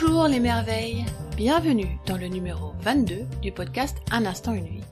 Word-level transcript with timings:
Bonjour 0.00 0.28
les 0.28 0.38
merveilles, 0.38 1.04
bienvenue 1.36 1.98
dans 2.06 2.16
le 2.16 2.28
numéro 2.28 2.72
22 2.82 3.26
du 3.42 3.50
podcast 3.50 3.96
Un 4.12 4.26
instant 4.26 4.52
une 4.52 4.68
vie. 4.68 4.84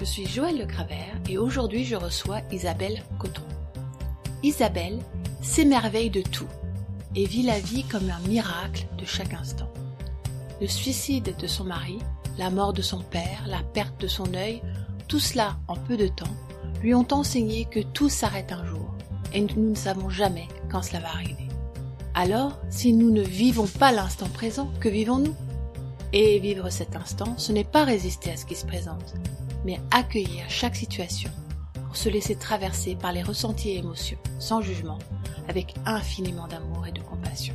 Je 0.00 0.06
suis 0.06 0.26
Joël 0.26 0.56
Le 0.56 0.64
Cravert 0.64 1.20
et 1.28 1.36
aujourd'hui 1.36 1.84
je 1.84 1.96
reçois 1.96 2.40
Isabelle 2.50 3.02
Cotron. 3.18 3.44
Isabelle 4.42 5.00
s'émerveille 5.42 6.08
de 6.08 6.22
tout 6.22 6.48
et 7.14 7.26
vit 7.26 7.42
la 7.42 7.60
vie 7.60 7.84
comme 7.84 8.08
un 8.08 8.26
miracle 8.26 8.86
de 8.96 9.04
chaque 9.04 9.34
instant. 9.34 9.70
Le 10.62 10.66
suicide 10.66 11.34
de 11.38 11.46
son 11.46 11.64
mari, 11.64 11.98
la 12.38 12.48
mort 12.48 12.72
de 12.72 12.82
son 12.82 13.00
père, 13.00 13.44
la 13.46 13.62
perte 13.74 14.00
de 14.00 14.08
son 14.08 14.32
œil, 14.32 14.62
tout 15.08 15.20
cela 15.20 15.58
en 15.68 15.76
peu 15.76 15.98
de 15.98 16.08
temps, 16.08 16.34
lui 16.80 16.94
ont 16.94 17.08
enseigné 17.10 17.66
que 17.66 17.80
tout 17.80 18.08
s'arrête 18.08 18.52
un 18.52 18.64
jour 18.64 18.94
et 19.34 19.42
nous 19.42 19.70
ne 19.70 19.74
savons 19.74 20.08
jamais 20.08 20.48
quand 20.70 20.82
cela 20.82 21.00
va 21.00 21.08
arriver. 21.08 21.45
Alors, 22.18 22.58
si 22.70 22.94
nous 22.94 23.10
ne 23.10 23.20
vivons 23.20 23.66
pas 23.66 23.92
l'instant 23.92 24.30
présent, 24.30 24.70
que 24.80 24.88
vivons-nous? 24.88 25.34
Et 26.14 26.38
vivre 26.38 26.70
cet 26.70 26.96
instant, 26.96 27.36
ce 27.36 27.52
n'est 27.52 27.62
pas 27.62 27.84
résister 27.84 28.30
à 28.30 28.38
ce 28.38 28.46
qui 28.46 28.54
se 28.54 28.64
présente, 28.64 29.12
mais 29.66 29.78
accueillir 29.90 30.48
chaque 30.48 30.76
situation 30.76 31.30
pour 31.74 31.94
se 31.94 32.08
laisser 32.08 32.34
traverser 32.34 32.96
par 32.96 33.12
les 33.12 33.22
ressentis 33.22 33.68
et 33.68 33.76
émotions, 33.76 34.16
sans 34.38 34.62
jugement, 34.62 34.96
avec 35.46 35.74
infiniment 35.84 36.48
d'amour 36.48 36.86
et 36.86 36.92
de 36.92 37.02
compassion. 37.02 37.54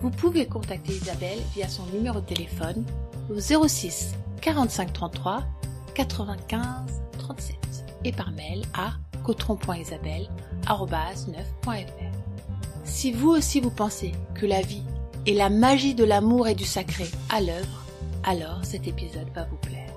Vous 0.00 0.10
pouvez 0.10 0.46
contacter 0.46 0.92
Isabelle 0.92 1.38
via 1.54 1.68
son 1.68 1.86
numéro 1.94 2.20
de 2.20 2.26
téléphone 2.26 2.84
au 3.30 3.38
06 3.38 4.16
45 4.40 4.92
33 4.92 5.44
95 5.94 7.02
37 7.18 7.56
et 8.02 8.10
par 8.10 8.32
mail 8.32 8.64
à 8.74 8.94
cotron.isabelle.9.fr. 9.22 12.13
Si 12.84 13.12
vous 13.12 13.30
aussi 13.30 13.60
vous 13.60 13.70
pensez 13.70 14.12
que 14.34 14.46
la 14.46 14.60
vie 14.60 14.82
et 15.26 15.34
la 15.34 15.50
magie 15.50 15.94
de 15.94 16.04
l'amour 16.04 16.48
et 16.48 16.54
du 16.54 16.64
sacré 16.64 17.06
à 17.30 17.40
l'œuvre, 17.40 17.84
alors 18.22 18.64
cet 18.64 18.86
épisode 18.86 19.28
va 19.34 19.44
vous 19.44 19.56
plaire. 19.56 19.92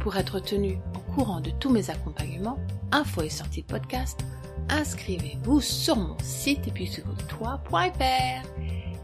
Pour 0.00 0.16
être 0.16 0.38
tenu 0.40 0.78
au 0.94 1.12
courant 1.12 1.40
de 1.40 1.50
tous 1.50 1.70
mes 1.70 1.90
accompagnements, 1.90 2.58
infos 2.92 3.22
et 3.22 3.30
sorties 3.30 3.62
de 3.62 3.66
podcast, 3.66 4.20
inscrivez-vous 4.68 5.60
sur 5.60 5.96
mon 5.96 6.16
site 6.22 6.68
et 6.68 6.70
puis 6.70 6.86
sur 6.86 7.04
toi.fr 7.28 8.46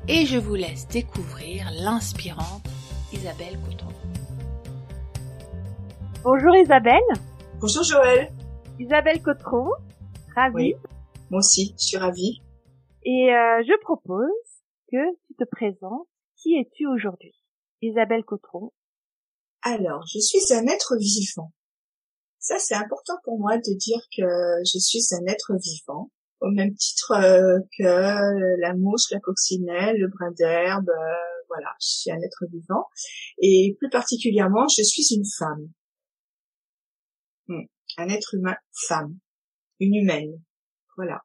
et 0.08 0.24
je 0.24 0.38
vous 0.38 0.54
laisse 0.54 0.86
découvrir 0.88 1.68
l'inspirante 1.80 2.66
Isabelle 3.12 3.58
Coton. 3.68 3.92
Bonjour 6.22 6.54
Isabelle. 6.56 7.00
Bonjour 7.60 7.82
Joël. 7.82 8.32
Isabelle 8.78 9.22
Cotron, 9.22 9.70
ravie. 10.34 10.74
Moi 11.30 11.38
aussi, 11.38 11.74
je 11.78 11.84
suis 11.84 11.96
ravie. 11.96 12.40
Et 13.04 13.30
euh, 13.32 13.62
je 13.66 13.80
propose 13.80 14.30
que 14.90 15.14
tu 15.26 15.34
te 15.34 15.44
présentes. 15.50 16.08
Qui 16.36 16.54
es-tu 16.54 16.86
aujourd'hui? 16.86 17.34
Isabelle 17.82 18.24
Cotron. 18.24 18.72
Alors, 19.62 20.04
je 20.06 20.20
suis 20.20 20.52
un 20.52 20.66
être 20.66 20.96
vivant. 20.96 21.52
Ça, 22.38 22.58
c'est 22.58 22.74
important 22.74 23.14
pour 23.24 23.38
moi 23.40 23.56
de 23.56 23.76
dire 23.76 24.00
que 24.16 24.22
je 24.64 24.78
suis 24.78 25.00
un 25.12 25.26
être 25.26 25.52
vivant, 25.60 26.12
au 26.40 26.50
même 26.50 26.74
titre 26.74 27.12
euh, 27.12 27.58
que 27.76 28.60
la 28.60 28.74
mouche, 28.74 29.10
la 29.10 29.18
coccinelle, 29.18 29.96
le 29.98 30.08
brin 30.08 30.30
d'herbe. 30.38 30.88
Euh, 30.88 31.44
voilà, 31.48 31.74
je 31.80 31.88
suis 31.88 32.10
un 32.12 32.20
être 32.20 32.44
vivant. 32.48 32.86
Et 33.40 33.74
plus 33.78 33.90
particulièrement, 33.90 34.68
je 34.68 34.82
suis 34.82 35.14
une 35.14 35.24
femme. 35.38 35.68
Hmm. 37.48 37.66
Un 37.98 38.08
être 38.08 38.34
humain, 38.34 38.56
femme. 38.88 39.18
Une 39.80 39.94
humaine. 39.94 40.40
Voilà. 40.96 41.20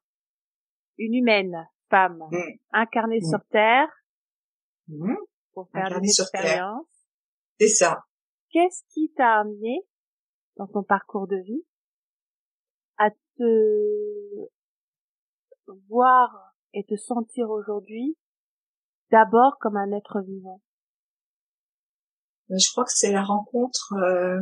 Une 0.97 1.13
humaine, 1.15 1.67
femme, 1.89 2.19
Mm. 2.31 2.57
incarnée 2.73 3.19
Mm. 3.21 3.29
sur 3.29 3.39
Terre 3.49 3.87
Hmm. 4.87 5.15
pour 5.53 5.69
faire 5.71 5.85
Incarnée 5.85 6.07
des 6.07 6.21
expériences. 6.21 6.85
C'est 7.59 7.67
ça. 7.67 8.03
Qu'est-ce 8.49 8.83
qui 8.93 9.11
t'a 9.13 9.39
amené 9.39 9.85
dans 10.57 10.67
ton 10.67 10.83
parcours 10.83 11.27
de 11.27 11.37
vie 11.37 11.65
à 12.97 13.09
te 13.37 14.49
voir 15.87 16.53
et 16.73 16.83
te 16.85 16.95
sentir 16.95 17.49
aujourd'hui 17.49 18.17
d'abord 19.11 19.57
comme 19.59 19.77
un 19.77 19.91
être 19.93 20.21
vivant? 20.21 20.61
Euh, 22.49 22.55
Je 22.57 22.69
crois 22.71 22.83
que 22.83 22.91
c'est 22.93 23.11
la 23.11 23.23
rencontre 23.23 23.93
euh, 23.93 24.41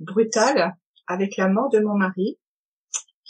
brutale 0.00 0.74
avec 1.06 1.36
la 1.36 1.48
mort 1.48 1.68
de 1.70 1.78
mon 1.80 1.94
mari, 1.94 2.40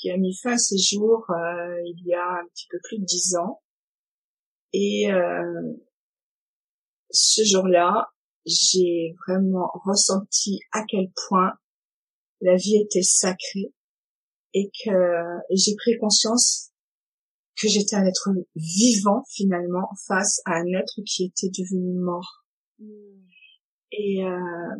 qui 0.04 0.10
a 0.10 0.18
mis 0.18 0.36
fin 0.36 0.52
à 0.52 0.58
ses 0.58 0.76
jours 0.76 1.24
euh, 1.30 1.80
il 1.86 2.06
y 2.06 2.12
a 2.12 2.40
un 2.40 2.46
petit 2.52 2.66
peu 2.70 2.78
plus 2.84 2.98
de 2.98 3.04
dix 3.04 3.36
ans. 3.36 3.62
Et 4.74 5.10
euh, 5.10 5.72
ce 7.10 7.42
jour-là, 7.42 8.08
j'ai 8.44 9.14
vraiment 9.26 9.70
ressenti 9.72 10.60
à 10.72 10.84
quel 10.86 11.10
point 11.26 11.52
la 12.42 12.56
vie 12.56 12.76
était 12.76 13.02
sacrée 13.02 13.72
et 14.52 14.70
que 14.84 14.90
j'ai 15.50 15.74
pris 15.74 15.96
conscience 15.98 16.70
que 17.56 17.68
j'étais 17.68 17.96
un 17.96 18.04
être 18.04 18.28
vivant 18.54 19.22
finalement 19.30 19.88
face 20.06 20.42
à 20.44 20.56
un 20.56 20.66
être 20.74 21.00
qui 21.06 21.24
était 21.24 21.48
devenu 21.48 21.98
mort. 21.98 22.44
Et 23.90 24.22
euh, 24.22 24.76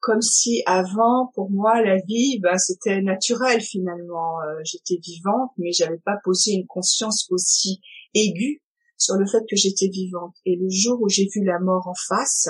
comme 0.00 0.22
si 0.22 0.62
avant, 0.66 1.30
pour 1.34 1.50
moi, 1.50 1.82
la 1.82 1.96
vie, 1.96 2.38
ben, 2.40 2.58
c'était 2.58 3.02
naturel 3.02 3.60
finalement. 3.60 4.40
Euh, 4.40 4.60
j'étais 4.64 4.98
vivante, 5.02 5.52
mais 5.58 5.72
j'avais 5.72 5.98
pas 5.98 6.16
posé 6.24 6.52
une 6.52 6.66
conscience 6.66 7.26
aussi 7.30 7.80
aiguë 8.14 8.62
sur 8.96 9.14
le 9.16 9.26
fait 9.26 9.42
que 9.48 9.56
j'étais 9.56 9.88
vivante. 9.88 10.36
Et 10.44 10.56
le 10.56 10.68
jour 10.68 11.00
où 11.00 11.08
j'ai 11.08 11.28
vu 11.34 11.44
la 11.44 11.58
mort 11.58 11.86
en 11.88 11.94
face, 11.94 12.48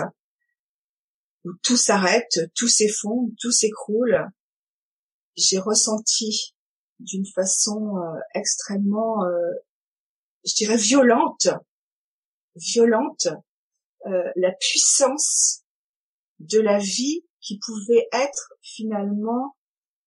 où 1.44 1.50
tout 1.62 1.76
s'arrête, 1.76 2.40
tout 2.54 2.68
s'effondre, 2.68 3.30
tout 3.40 3.52
s'écroule, 3.52 4.28
j'ai 5.36 5.58
ressenti 5.58 6.54
d'une 6.98 7.26
façon 7.26 7.96
euh, 7.96 8.18
extrêmement, 8.34 9.24
euh, 9.24 9.52
je 10.44 10.54
dirais 10.54 10.76
violente, 10.76 11.48
violente, 12.56 13.28
euh, 14.06 14.30
la 14.36 14.52
puissance 14.52 15.62
de 16.38 16.60
la 16.60 16.78
vie 16.78 17.24
qui 17.40 17.58
pouvait 17.58 18.08
être 18.12 18.54
finalement 18.62 19.56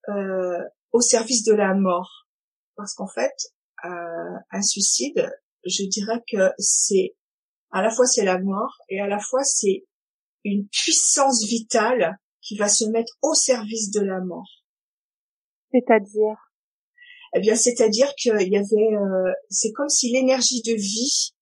euh, 0.09 0.61
au 0.91 1.01
service 1.01 1.44
de 1.44 1.53
la 1.53 1.73
mort. 1.73 2.27
Parce 2.75 2.94
qu'en 2.94 3.07
fait, 3.07 3.33
euh, 3.85 4.38
un 4.51 4.61
suicide, 4.61 5.31
je 5.66 5.83
dirais 5.85 6.21
que 6.31 6.51
c'est 6.57 7.16
à 7.71 7.81
la 7.81 7.89
fois 7.89 8.05
c'est 8.05 8.25
la 8.25 8.39
mort 8.39 8.77
et 8.89 8.99
à 8.99 9.07
la 9.07 9.19
fois 9.19 9.44
c'est 9.44 9.85
une 10.44 10.67
puissance 10.67 11.44
vitale 11.45 12.17
qui 12.41 12.57
va 12.57 12.67
se 12.67 12.85
mettre 12.85 13.13
au 13.21 13.33
service 13.33 13.91
de 13.91 14.01
la 14.01 14.19
mort. 14.19 14.50
C'est-à-dire? 15.71 16.38
Eh 17.35 17.39
bien, 17.39 17.55
c'est-à-dire 17.55 18.13
qu'il 18.15 18.47
y 18.47 18.57
avait, 18.57 18.95
euh, 18.95 19.33
c'est 19.50 19.71
comme 19.71 19.89
si 19.89 20.11
l'énergie 20.11 20.61
de 20.61 20.73
vie, 20.73 21.33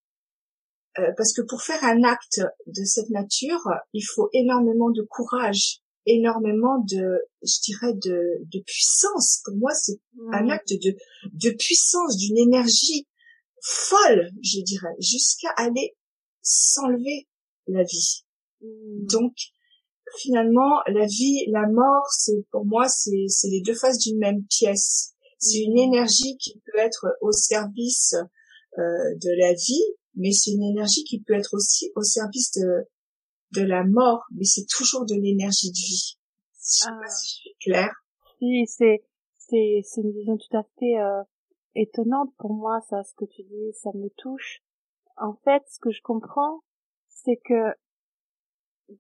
euh, 1.00 1.12
parce 1.18 1.34
que 1.34 1.41
pour 1.41 1.62
faire 1.62 1.84
un 1.84 2.03
acte 2.03 2.41
de 2.68 2.84
cette 2.85 3.09
nature, 3.09 3.68
il 3.94 4.03
faut 4.03 4.29
énormément 4.31 4.90
de 4.90 5.02
courage, 5.02 5.81
énormément 6.06 6.80
de, 6.80 7.20
je 7.44 7.62
dirais, 7.64 7.94
de, 7.94 8.44
de 8.52 8.60
puissance. 8.66 9.42
Pour 9.46 9.56
moi, 9.56 9.72
c'est 9.74 10.00
un 10.32 10.46
Mm. 10.46 10.50
acte 10.52 10.74
de, 10.74 10.96
de 11.34 11.50
puissance, 11.52 12.18
d'une 12.18 12.38
énergie 12.38 13.08
folle, 13.64 14.32
je 14.42 14.62
dirais, 14.62 14.96
jusqu'à 15.00 15.50
aller 15.58 15.96
s'enlever 16.42 17.28
la 17.68 17.84
vie. 17.84 18.24
Mm. 18.62 19.06
Donc, 19.12 19.34
finalement, 20.18 20.80
la 20.88 21.06
vie, 21.06 21.46
la 21.48 21.68
mort, 21.68 22.06
c'est 22.12 22.46
pour 22.52 22.66
moi, 22.66 22.88
c'est 22.88 23.26
c'est 23.28 23.50
les 23.50 23.62
deux 23.62 23.76
faces 23.76 24.00
d'une 24.00 24.18
même 24.18 24.44
pièce. 24.46 25.14
C'est 25.40 25.60
une 25.60 25.78
énergie 25.78 26.38
qui 26.38 26.62
peut 26.66 26.80
être 26.80 27.08
au 27.22 27.32
service 27.32 28.14
euh, 28.78 28.82
de 29.24 29.40
la 29.40 29.54
vie, 29.54 29.84
mais 30.16 30.32
c'est 30.32 30.52
une 30.52 30.64
énergie 30.64 31.04
qui 31.04 31.20
peut 31.22 31.34
être 31.34 31.54
aussi 31.56 31.92
au 31.96 32.04
service 32.04 32.52
de 32.54 32.88
de 33.53 33.62
la 33.62 33.84
mort, 33.84 34.24
mais 34.32 34.44
c'est 34.46 34.66
toujours 34.70 35.06
de 35.06 35.16
l'énergie 35.16 35.70
de 35.72 35.78
vie. 35.78 36.18
Je 36.53 36.59
sais 36.59 36.86
Ah. 36.90 37.00
pas 37.02 37.09
si 37.09 37.28
je 37.28 37.40
suis 37.42 37.56
claire. 37.59 37.94
Si, 38.40 38.66
c'est 38.68 39.03
c'est 39.38 39.82
c'est 39.84 40.02
une 40.02 40.12
vision 40.12 40.38
tout 40.38 40.58
à 40.58 40.64
fait 40.80 40.98
euh, 41.00 41.24
étonnante 41.76 42.34
pour 42.38 42.53
moi 42.53 42.80
ça 42.90 43.03
ce 43.03 43.14
que 43.16 43.26
tu 43.26 43.44
dis 43.44 43.74
ça 43.74 43.90
me 43.94 44.09
touche 44.18 44.62
en 45.18 45.34
fait 45.44 45.62
ce 45.70 45.80
que 45.80 45.92
je 45.92 46.02
comprends 46.02 46.62
c'est 47.08 47.38
que 47.38 47.74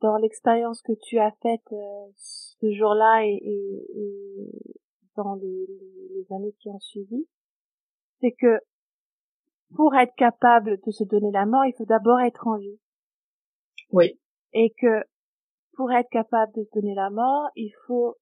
dans 0.01 0.17
l'expérience 0.17 0.81
que 0.81 0.93
tu 0.93 1.19
as 1.19 1.31
faite 1.41 1.65
euh, 1.71 2.07
ce 2.17 2.71
jour-là 2.71 3.25
et, 3.25 3.33
et, 3.43 3.99
et 3.99 4.51
dans 5.15 5.35
les, 5.35 5.67
les 6.15 6.25
années 6.33 6.53
qui 6.59 6.69
ont 6.69 6.79
suivi 6.79 7.27
c'est 8.19 8.31
que 8.33 8.59
pour 9.75 9.95
être 9.95 10.13
capable 10.15 10.79
de 10.85 10.91
se 10.91 11.03
donner 11.03 11.31
la 11.31 11.45
mort 11.45 11.65
il 11.65 11.73
faut 11.77 11.85
d'abord 11.85 12.19
être 12.21 12.47
en 12.47 12.57
vie 12.57 12.79
Oui, 13.91 14.19
et 14.53 14.73
que 14.79 15.03
pour 15.73 15.91
être 15.91 16.09
capable 16.09 16.53
de 16.55 16.63
se 16.63 16.69
donner 16.79 16.93
la 16.95 17.09
mort, 17.09 17.49
il 17.55 17.71
faut 17.87 18.15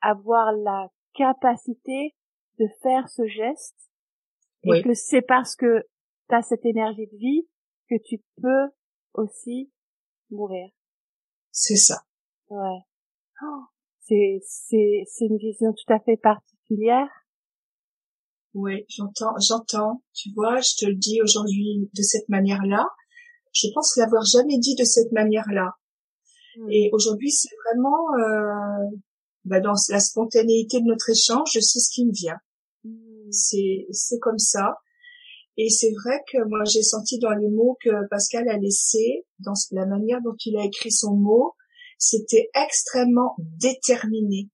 avoir 0.00 0.52
la 0.52 0.88
capacité 1.14 2.14
de 2.58 2.66
faire 2.82 3.08
ce 3.08 3.26
geste 3.26 3.90
et 4.64 4.70
Oui. 4.70 4.82
que 4.82 4.94
c'est 4.94 5.22
parce 5.22 5.56
que 5.56 5.86
t'as 6.28 6.42
cette 6.42 6.64
énergie 6.64 7.06
de 7.06 7.16
vie 7.16 7.48
que 7.88 7.96
tu 8.04 8.22
peux 8.40 8.68
aussi 9.14 9.72
mourir. 10.30 10.70
C'est 11.50 11.76
ça. 11.76 12.02
Ouais. 12.48 12.80
Oh, 13.42 13.62
c'est 14.00 14.38
c'est 14.44 15.02
c'est 15.06 15.26
une 15.26 15.38
vision 15.38 15.72
tout 15.72 15.92
à 15.92 15.98
fait 16.00 16.16
particulière. 16.16 17.08
Oui, 18.52 18.84
j'entends, 18.88 19.34
j'entends. 19.40 20.02
Tu 20.12 20.30
vois, 20.34 20.56
je 20.60 20.74
te 20.78 20.86
le 20.86 20.94
dis 20.96 21.20
aujourd'hui 21.22 21.88
de 21.94 22.02
cette 22.02 22.28
manière-là. 22.28 22.84
Je 23.52 23.68
pense 23.74 23.96
l'avoir 23.96 24.24
jamais 24.24 24.58
dit 24.58 24.74
de 24.74 24.84
cette 24.84 25.12
manière-là. 25.12 25.72
Hmm. 26.56 26.70
Et 26.70 26.90
aujourd'hui, 26.92 27.30
c'est 27.30 27.54
vraiment 27.64 28.14
euh, 28.18 28.96
bah 29.44 29.60
dans 29.60 29.74
la 29.88 30.00
spontanéité 30.00 30.80
de 30.80 30.86
notre 30.86 31.10
échange, 31.10 31.50
je 31.54 31.60
sais 31.60 31.80
ce 31.80 31.90
qui 31.92 32.06
me 32.06 32.12
vient. 32.12 32.38
Hmm. 32.84 33.30
C'est 33.30 33.86
c'est 33.90 34.18
comme 34.18 34.38
ça. 34.38 34.76
Et 35.56 35.68
c'est 35.68 35.92
vrai 36.04 36.20
que 36.32 36.38
moi 36.48 36.64
j'ai 36.64 36.82
senti 36.82 37.18
dans 37.18 37.34
les 37.34 37.48
mots 37.48 37.76
que 37.82 37.90
Pascal 38.08 38.48
a 38.48 38.56
laissé, 38.56 39.26
dans 39.40 39.54
la 39.72 39.86
manière 39.86 40.20
dont 40.22 40.36
il 40.44 40.56
a 40.56 40.64
écrit 40.64 40.92
son 40.92 41.14
mot, 41.14 41.54
c'était 41.98 42.48
extrêmement 42.54 43.36
déterminé. 43.38 44.48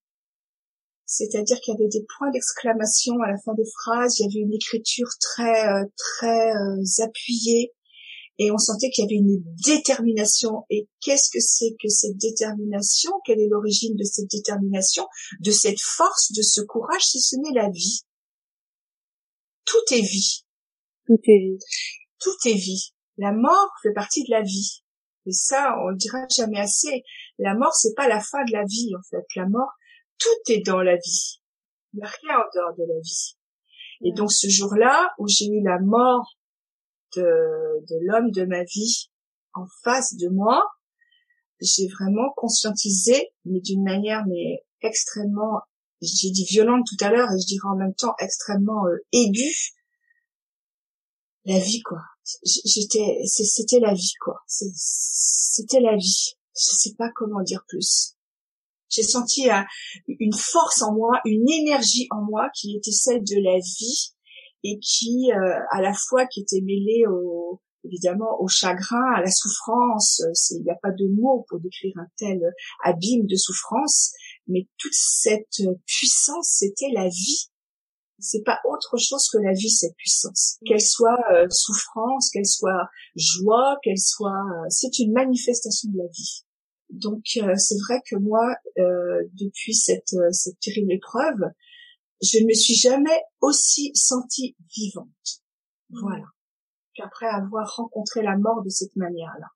C'est-à-dire 1.05 1.61
qu'il 1.61 1.75
y 1.75 1.77
avait 1.77 1.89
des 1.89 2.05
points 2.19 2.31
d'exclamation 2.33 3.15
à 3.25 3.31
la 3.31 3.39
fin 3.39 3.55
des 3.55 3.69
phrases, 3.83 4.19
il 4.19 4.25
y 4.25 4.27
avait 4.27 4.45
une 4.45 4.53
écriture 4.53 5.09
très 5.21 5.69
euh, 5.69 5.85
très 5.97 6.51
euh, 6.51 7.05
appuyée 7.05 7.73
et 8.39 8.51
on 8.51 8.59
sentait 8.59 8.91
qu'il 8.91 9.05
y 9.05 9.07
avait 9.07 9.17
une 9.17 9.43
détermination. 9.65 10.65
Et 10.69 10.89
qu'est-ce 11.01 11.31
que 11.31 11.41
c'est 11.41 11.75
que 11.83 11.89
cette 11.89 12.19
détermination? 12.19 13.11
Quelle 13.25 13.41
est 13.41 13.49
l'origine 13.49 13.97
de 13.97 14.05
cette 14.05 14.31
détermination, 14.31 15.07
de 15.41 15.51
cette 15.51 15.81
force, 15.81 16.33
de 16.33 16.43
ce 16.43 16.61
courage, 16.61 17.03
si 17.03 17.21
ce 17.21 17.37
n'est 17.37 17.55
la 17.55 17.71
vie 17.71 18.03
Tout 19.65 19.95
est 19.95 20.03
vie. 20.03 20.45
Tout 21.07 21.21
est 21.25 21.39
vie. 21.39 21.59
Tout 22.19 22.49
est 22.49 22.55
vie. 22.55 22.93
La 23.17 23.33
mort 23.33 23.71
fait 23.83 23.93
partie 23.95 24.25
de 24.25 24.31
la 24.31 24.43
vie. 24.43 24.83
Et 25.25 25.33
ça, 25.33 25.75
on 25.83 25.89
le 25.89 25.97
dira 25.97 26.19
jamais 26.35 26.61
assez. 26.61 27.03
La 27.39 27.55
mort, 27.55 27.75
c'est 27.75 27.95
pas 27.95 28.07
la 28.07 28.21
fin 28.21 28.45
de 28.45 28.53
la 28.53 28.65
vie, 28.65 28.93
en 28.97 29.03
fait. 29.11 29.25
La 29.35 29.49
mort, 29.49 29.71
tout 30.19 30.53
est 30.53 30.65
dans 30.65 30.83
la 30.83 30.97
vie. 30.97 31.41
Il 31.95 32.01
n'y 32.01 32.05
a 32.05 32.09
rien 32.09 32.37
en 32.37 32.49
dehors 32.55 32.77
de 32.77 32.85
la 32.87 33.01
vie. 33.01 33.37
Et 34.05 34.13
donc, 34.13 34.31
ce 34.31 34.49
jour-là, 34.49 35.11
où 35.19 35.27
j'ai 35.27 35.47
eu 35.47 35.63
la 35.63 35.79
mort 35.81 36.36
de, 37.15 37.85
de 37.89 37.97
l'homme 38.03 38.31
de 38.31 38.45
ma 38.45 38.65
vie 38.65 39.11
en 39.55 39.67
face 39.85 40.15
de 40.17 40.29
moi, 40.29 40.63
j'ai 41.61 41.89
vraiment 41.89 42.33
conscientisé, 42.37 43.31
mais 43.45 43.61
d'une 43.61 43.83
manière, 43.83 44.27
mais 44.27 44.65
extrêmement, 44.83 45.61
j'ai 46.03 46.31
dit 46.31 46.45
violente 46.45 46.85
tout 46.87 47.05
à 47.05 47.11
l'heure, 47.11 47.31
et 47.33 47.41
je 47.41 47.47
dirais 47.47 47.69
en 47.69 47.77
même 47.77 47.95
temps 47.95 48.15
extrêmement 48.19 48.87
euh, 48.87 48.99
aiguë, 49.13 49.75
la 51.47 51.59
vie, 51.59 51.81
quoi. 51.83 52.03
J'étais 52.45 53.21
c'était 53.25 53.79
la 53.79 53.95
vie 53.95 54.15
quoi. 54.21 54.41
C'était 54.49 55.81
la 55.81 55.97
vie. 55.97 56.35
Je 56.57 56.77
sais 56.77 56.95
pas 56.99 57.11
comment 57.15 57.43
dire 57.43 57.65
plus. 57.69 58.17
J'ai 58.89 59.05
senti 59.05 59.49
euh, 59.49 59.63
une 60.09 60.33
force 60.33 60.83
en 60.83 60.93
moi 60.93 61.21
une 61.25 61.49
énergie 61.49 62.09
en 62.11 62.23
moi 62.23 62.51
qui 62.55 62.77
était 62.77 62.93
celle 62.93 63.23
de 63.23 63.37
la 63.41 63.59
vie 63.59 64.16
et 64.69 64.79
qui 64.81 65.31
euh, 65.33 65.59
à 65.71 65.81
la 65.81 65.93
fois 65.93 66.27
qui 66.27 66.41
était 66.41 66.61
mêlée 66.61 67.05
au 67.09 67.61
évidemment 67.85 68.41
au 68.41 68.49
chagrin 68.49 69.13
à 69.15 69.21
la 69.21 69.31
souffrance 69.31 70.21
il 70.51 70.65
n'y 70.65 70.71
a 70.71 70.79
pas 70.83 70.91
de 70.91 71.07
mots 71.07 71.47
pour 71.49 71.61
décrire 71.61 71.93
un 71.97 72.09
tel 72.17 72.41
abîme 72.83 73.27
de 73.27 73.37
souffrance 73.37 74.13
mais 74.49 74.67
toute 74.79 74.95
cette 74.95 75.63
puissance 75.87 76.57
c'était 76.59 76.93
la 76.93 77.09
vie. 77.09 77.51
C'est 78.19 78.43
pas 78.45 78.61
autre 78.65 78.97
chose 78.97 79.29
que 79.31 79.39
la 79.39 79.53
vie 79.53 79.71
cette 79.71 79.95
puissance. 79.97 80.59
Qu'elle 80.65 80.81
soit 80.81 81.19
euh, 81.33 81.47
souffrance 81.51 82.31
qu'elle 82.31 82.47
soit 82.47 82.89
joie 83.15 83.77
qu'elle 83.83 83.99
soit 83.99 84.31
euh, 84.31 84.67
c'est 84.71 84.99
une 84.99 85.13
manifestation 85.13 85.91
de 85.91 85.99
la 85.99 86.07
vie. 86.07 86.45
Donc 86.91 87.25
euh, 87.37 87.55
c'est 87.57 87.79
vrai 87.87 88.01
que 88.09 88.17
moi 88.17 88.55
depuis 89.35 89.75
cette 89.75 90.15
cette 90.33 90.59
terrible 90.61 90.93
épreuve 90.93 91.51
je 92.23 92.39
ne 92.39 92.49
me 92.49 92.55
suis 92.55 92.75
jamais 92.75 93.21
aussi 93.41 93.91
sentie 93.95 94.57
vivante. 94.75 95.43
Voilà. 95.91 96.25
Qu'après 96.95 97.27
avoir 97.27 97.77
rencontré 97.77 98.23
la 98.23 98.37
mort 98.39 98.63
de 98.63 98.71
cette 98.71 98.97
manière 98.97 99.35
là 99.39 99.49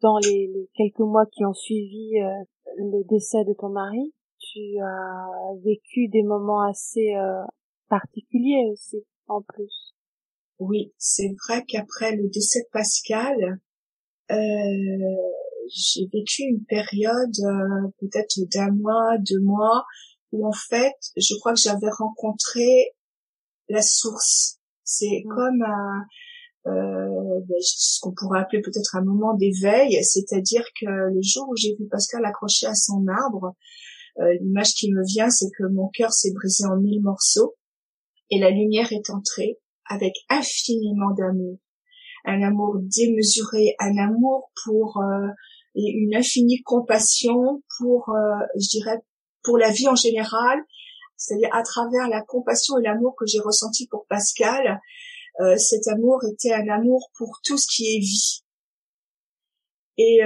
dans 0.00 0.18
les, 0.18 0.48
les 0.54 0.70
quelques 0.76 1.00
mois 1.00 1.26
qui 1.26 1.44
ont 1.44 1.54
suivi 1.54 2.12
le 2.76 3.02
décès 3.08 3.44
de 3.44 3.52
ton 3.58 3.70
mari 3.70 4.12
tu 4.38 4.78
as 4.80 5.54
vécu 5.64 6.08
des 6.08 6.22
moments 6.22 6.62
assez 6.62 7.14
euh, 7.14 7.44
particuliers 7.88 8.70
aussi, 8.72 9.04
en 9.26 9.42
plus. 9.42 9.94
Oui, 10.58 10.92
c'est 10.98 11.34
vrai 11.46 11.64
qu'après 11.66 12.16
le 12.16 12.28
décès 12.28 12.60
de 12.60 12.68
Pascal, 12.72 13.60
euh, 14.30 14.34
j'ai 15.68 16.06
vécu 16.12 16.42
une 16.42 16.64
période 16.64 17.38
euh, 17.44 17.88
peut-être 18.00 18.40
d'un 18.52 18.72
mois, 18.72 19.18
deux 19.18 19.40
mois, 19.40 19.84
où 20.32 20.46
en 20.46 20.52
fait, 20.52 20.94
je 21.16 21.34
crois 21.38 21.52
que 21.52 21.60
j'avais 21.60 21.90
rencontré 21.90 22.94
la 23.68 23.82
source. 23.82 24.58
C'est 24.84 25.22
mmh. 25.24 25.28
comme 25.28 25.62
un, 25.62 26.06
euh, 26.66 27.40
ben, 27.46 27.56
ce 27.60 28.00
qu'on 28.00 28.12
pourrait 28.12 28.40
appeler 28.40 28.62
peut-être 28.62 28.96
un 28.96 29.04
moment 29.04 29.34
d'éveil, 29.34 30.02
c'est-à-dire 30.02 30.64
que 30.80 30.86
le 30.86 31.20
jour 31.22 31.48
où 31.48 31.56
j'ai 31.56 31.74
vu 31.78 31.86
Pascal 31.88 32.24
accroché 32.24 32.66
à 32.66 32.74
son 32.74 33.06
arbre, 33.08 33.54
euh, 34.20 34.34
l'image 34.40 34.74
qui 34.74 34.90
me 34.92 35.02
vient, 35.06 35.30
c'est 35.30 35.50
que 35.56 35.64
mon 35.64 35.88
cœur 35.88 36.12
s'est 36.12 36.32
brisé 36.32 36.64
en 36.66 36.76
mille 36.76 37.02
morceaux 37.02 37.54
et 38.30 38.38
la 38.38 38.50
lumière 38.50 38.92
est 38.92 39.10
entrée 39.10 39.58
avec 39.88 40.12
infiniment 40.28 41.12
d'amour, 41.16 41.58
un 42.24 42.42
amour 42.42 42.76
démesuré, 42.80 43.74
un 43.78 43.96
amour 43.96 44.50
pour 44.64 44.98
euh, 44.98 45.28
et 45.74 45.90
une 45.94 46.14
infinie 46.14 46.60
compassion 46.62 47.62
pour, 47.78 48.10
euh, 48.10 48.44
je 48.56 48.68
dirais, 48.68 49.00
pour 49.48 49.56
la 49.56 49.70
vie 49.70 49.88
en 49.88 49.94
général, 49.94 50.58
c'est-à-dire 51.16 51.48
à 51.52 51.62
travers 51.62 52.08
la 52.08 52.20
compassion 52.20 52.76
et 52.78 52.82
l'amour 52.82 53.14
que 53.16 53.24
j'ai 53.26 53.40
ressenti 53.40 53.88
pour 53.88 54.04
Pascal, 54.08 54.80
cet 55.56 55.86
amour 55.86 56.20
était 56.32 56.52
un 56.52 56.68
amour 56.68 57.10
pour 57.16 57.38
tout 57.44 57.56
ce 57.56 57.66
qui 57.68 57.96
est 57.96 58.00
vie. 58.00 58.42
Et 59.96 60.20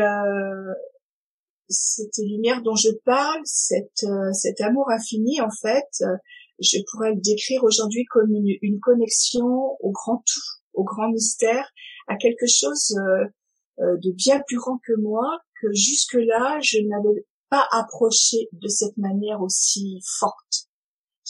cette 1.72 2.19
lumière 2.19 2.62
dont 2.62 2.76
je 2.76 2.90
parle, 3.04 3.40
cette, 3.44 4.04
euh, 4.04 4.32
cet 4.32 4.60
amour 4.60 4.90
infini, 4.90 5.40
en 5.40 5.50
fait, 5.50 5.88
euh, 6.02 6.16
je 6.60 6.78
pourrais 6.90 7.14
le 7.14 7.20
décrire 7.20 7.64
aujourd'hui 7.64 8.04
comme 8.04 8.32
une, 8.34 8.56
une, 8.62 8.80
connexion 8.80 9.76
au 9.80 9.90
grand 9.90 10.19
tout, 10.19 10.60
au 10.74 10.84
grand 10.84 11.10
mystère, 11.10 11.72
à 12.06 12.17
quelque 12.17 12.46
chose 12.46 12.94
euh, 12.98 13.96
de 13.96 14.12
bien 14.12 14.41
plus 14.46 14.58
grand 14.58 14.79
que 14.86 14.93
moi, 15.00 15.41
que 15.60 15.72
jusque-là, 15.72 16.58
je 16.62 16.79
n'avais 16.79 17.26
pas 17.52 17.68
approché 17.70 18.48
de 18.52 18.68
cette 18.68 18.96
manière 18.96 19.42
aussi 19.42 20.00
forte. 20.18 20.70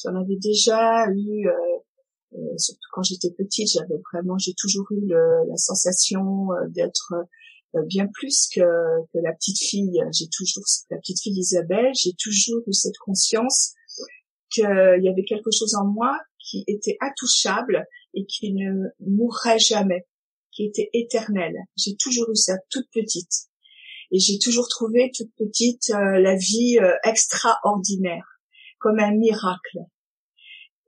J'en 0.00 0.14
avais 0.14 0.36
déjà 0.40 1.06
eu, 1.10 1.48
surtout 2.56 2.88
quand 2.92 3.02
j'étais 3.02 3.32
petite, 3.36 3.72
j'avais 3.72 4.00
vraiment, 4.12 4.38
j'ai 4.38 4.54
toujours 4.56 4.86
eu 4.92 5.08
la 5.08 5.56
sensation 5.56 6.48
d'être 6.70 7.14
euh, 7.74 7.82
bien 7.86 8.06
plus 8.12 8.48
que, 8.54 8.60
que 8.60 9.18
la 9.22 9.32
petite 9.32 9.58
fille. 9.58 9.98
J'ai 10.12 10.28
toujours 10.28 10.64
la 10.90 10.98
petite 10.98 11.20
fille 11.20 11.38
Isabelle. 11.38 11.90
J'ai 11.94 12.12
toujours 12.22 12.62
eu 12.66 12.72
cette 12.72 12.98
conscience 13.04 13.72
qu'il 14.50 14.64
y 15.02 15.08
avait 15.08 15.24
quelque 15.24 15.50
chose 15.50 15.74
en 15.74 15.86
moi 15.86 16.18
qui 16.38 16.64
était 16.66 16.98
intouchable 17.00 17.86
et 18.14 18.26
qui 18.26 18.52
ne 18.52 18.88
mourrait 19.00 19.58
jamais, 19.58 20.06
qui 20.50 20.66
était 20.66 20.90
éternel. 20.92 21.54
J'ai 21.76 21.96
toujours 21.96 22.30
eu 22.30 22.36
ça 22.36 22.58
toute 22.68 22.88
petite. 22.92 23.48
Et 24.12 24.18
j'ai 24.18 24.38
toujours 24.38 24.68
trouvé 24.68 25.10
toute 25.16 25.32
petite 25.38 25.90
euh, 25.90 26.20
la 26.20 26.36
vie 26.36 26.78
euh, 26.78 26.92
extraordinaire, 27.02 28.26
comme 28.78 28.98
un 28.98 29.12
miracle. 29.12 29.78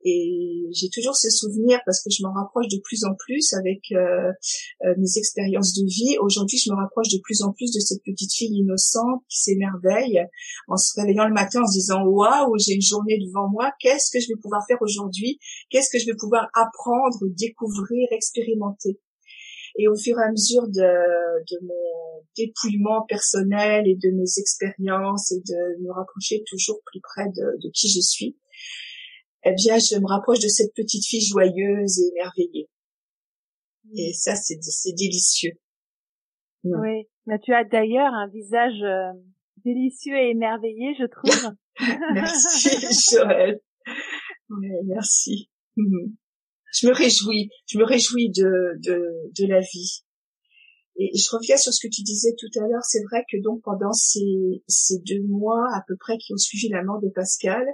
Et 0.07 0.69
j'ai 0.73 0.91
toujours 0.91 1.17
ce 1.17 1.31
souvenir 1.31 1.81
parce 1.87 2.03
que 2.03 2.11
je 2.11 2.23
m'en 2.23 2.35
rapproche 2.35 2.69
de 2.69 2.79
plus 2.85 3.05
en 3.05 3.15
plus 3.15 3.55
avec 3.55 3.81
euh, 3.93 4.31
mes 4.99 5.17
expériences 5.17 5.73
de 5.73 5.87
vie. 5.87 6.19
Aujourd'hui, 6.21 6.59
je 6.59 6.71
me 6.71 6.77
rapproche 6.77 7.09
de 7.09 7.19
plus 7.25 7.41
en 7.41 7.53
plus 7.55 7.73
de 7.73 7.81
cette 7.81 8.03
petite 8.05 8.35
fille 8.35 8.55
innocente 8.55 9.23
qui 9.31 9.39
s'émerveille 9.39 10.21
en 10.69 10.77
se 10.77 11.01
réveillant 11.01 11.27
le 11.27 11.33
matin 11.33 11.63
en 11.63 11.67
se 11.67 11.79
disant 11.79 12.05
waouh, 12.05 12.59
j'ai 12.59 12.75
une 12.75 12.83
journée 12.83 13.19
devant 13.19 13.49
moi. 13.49 13.73
Qu'est-ce 13.81 14.11
que 14.11 14.21
je 14.21 14.29
vais 14.29 14.39
pouvoir 14.43 14.61
faire 14.69 14.83
aujourd'hui? 14.83 15.39
Qu'est-ce 15.71 15.89
que 15.91 15.99
je 15.99 16.05
vais 16.05 16.17
pouvoir 16.19 16.51
apprendre, 16.53 17.21
découvrir, 17.39 18.07
expérimenter? 18.11 19.01
Et 19.77 19.89
au 19.89 19.97
fur 19.97 20.19
et 20.19 20.23
à 20.23 20.31
mesure 20.31 20.69
de, 20.69 21.43
de 21.51 21.67
mon 21.67 22.25
dépouillement 22.37 23.05
personnel 23.09 23.87
et 23.87 23.97
de 23.97 24.11
mes 24.11 24.39
expériences 24.39 25.33
et 25.33 25.41
de 25.41 25.83
me 25.83 25.93
rapprocher 25.93 26.43
toujours 26.49 26.81
plus 26.87 27.01
près 27.01 27.27
de, 27.27 27.59
de 27.61 27.71
qui 27.73 27.89
je 27.89 28.01
suis, 28.01 28.37
eh 29.45 29.53
bien, 29.53 29.79
je 29.79 29.99
me 29.99 30.07
rapproche 30.07 30.41
de 30.41 30.49
cette 30.49 30.75
petite 30.75 31.05
fille 31.07 31.21
joyeuse 31.21 32.01
et 32.01 32.09
émerveillée. 32.17 32.69
Et 33.97 34.13
ça, 34.15 34.35
c'est, 34.35 34.59
délicieux. 34.97 35.53
Oui, 36.65 37.07
mais 37.27 37.39
tu 37.41 37.53
as 37.53 37.65
d'ailleurs 37.65 38.13
un 38.15 38.29
visage 38.29 38.83
euh, 38.83 39.13
délicieux 39.65 40.17
et 40.17 40.31
émerveillé, 40.31 40.95
je 40.99 41.05
trouve. 41.05 41.53
merci, 42.15 43.15
Joël. 43.15 43.61
Oui, 44.51 44.69
merci. 44.85 45.49
Mm. 45.77 46.13
Je 46.75 46.87
me 46.87 46.93
réjouis, 46.93 47.51
je 47.67 47.79
me 47.79 47.85
réjouis 47.85 48.31
de, 48.31 48.79
de, 48.83 49.01
de 49.39 49.47
la 49.47 49.61
vie. 49.61 50.05
Et 50.97 51.11
je 51.17 51.29
reviens 51.31 51.57
sur 51.57 51.73
ce 51.73 51.85
que 51.85 51.93
tu 51.93 52.03
disais 52.03 52.35
tout 52.39 52.59
à 52.59 52.69
l'heure. 52.69 52.85
C'est 52.85 53.03
vrai 53.11 53.25
que 53.31 53.37
donc 53.43 53.63
pendant 53.63 53.93
ces, 53.93 54.63
ces 54.69 54.99
deux 54.99 55.23
mois 55.23 55.67
à 55.75 55.83
peu 55.87 55.97
près 55.97 56.19
qui 56.19 56.33
ont 56.33 56.39
suivi 56.39 56.69
la 56.69 56.85
mort 56.85 57.01
de 57.01 57.09
Pascal, 57.09 57.67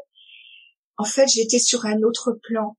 en 0.96 1.04
fait, 1.04 1.26
j'étais 1.28 1.58
sur 1.58 1.86
un 1.86 2.02
autre 2.02 2.38
plan. 2.42 2.76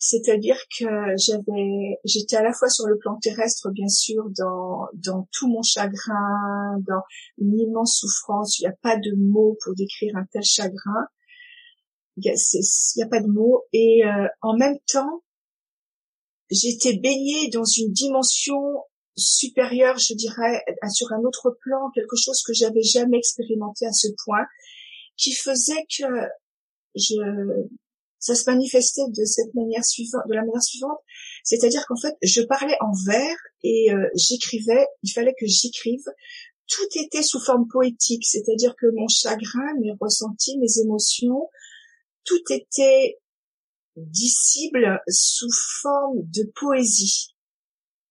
C'est-à-dire 0.00 0.56
que 0.78 0.86
j'avais, 1.16 1.98
j'étais 2.04 2.36
à 2.36 2.42
la 2.42 2.52
fois 2.52 2.68
sur 2.68 2.86
le 2.86 2.96
plan 2.98 3.16
terrestre, 3.16 3.70
bien 3.70 3.88
sûr, 3.88 4.30
dans, 4.38 4.86
dans 4.94 5.28
tout 5.32 5.48
mon 5.48 5.62
chagrin, 5.62 6.78
dans 6.86 7.02
une 7.38 7.58
immense 7.58 7.98
souffrance. 7.98 8.58
Il 8.58 8.62
n'y 8.62 8.68
a 8.68 8.76
pas 8.80 8.96
de 8.96 9.12
mots 9.16 9.56
pour 9.64 9.74
décrire 9.74 10.16
un 10.16 10.24
tel 10.30 10.44
chagrin. 10.44 11.08
Il 12.16 12.22
n'y 12.22 13.02
a, 13.02 13.08
pas 13.08 13.20
de 13.20 13.26
mots. 13.26 13.64
Et 13.72 14.04
euh, 14.04 14.28
en 14.40 14.56
même 14.56 14.78
temps, 14.86 15.24
j'étais 16.50 16.96
baignée 16.98 17.48
dans 17.50 17.64
une 17.64 17.92
dimension 17.92 18.82
supérieure, 19.16 19.98
je 19.98 20.14
dirais, 20.14 20.64
sur 20.92 21.12
un 21.12 21.22
autre 21.24 21.56
plan, 21.62 21.90
quelque 21.94 22.16
chose 22.16 22.42
que 22.46 22.52
j'avais 22.52 22.82
jamais 22.82 23.18
expérimenté 23.18 23.86
à 23.86 23.92
ce 23.92 24.08
point, 24.24 24.46
qui 25.16 25.34
faisait 25.34 25.84
que 25.98 26.06
je, 26.94 27.66
ça 28.18 28.34
se 28.34 28.48
manifestait 28.50 29.08
de 29.08 29.24
cette 29.24 29.54
manière 29.54 29.84
suivante, 29.84 30.22
de 30.28 30.34
la 30.34 30.42
manière 30.42 30.62
suivante, 30.62 30.98
c'est-à-dire 31.44 31.84
qu'en 31.86 31.96
fait, 31.96 32.14
je 32.22 32.42
parlais 32.42 32.76
en 32.80 32.92
vers 33.06 33.36
et 33.62 33.92
euh, 33.92 34.08
j'écrivais, 34.14 34.86
il 35.02 35.10
fallait 35.10 35.34
que 35.38 35.46
j'écrive. 35.46 36.04
Tout 36.68 36.98
était 37.02 37.22
sous 37.22 37.40
forme 37.40 37.66
poétique, 37.68 38.26
c'est-à-dire 38.26 38.74
que 38.76 38.86
mon 38.94 39.08
chagrin, 39.08 39.74
mes 39.80 39.92
ressentis, 40.00 40.58
mes 40.58 40.80
émotions, 40.82 41.48
tout 42.24 42.42
était 42.50 43.18
disciple 44.06 45.00
sous 45.08 45.50
forme 45.80 46.22
de 46.22 46.50
poésie. 46.54 47.34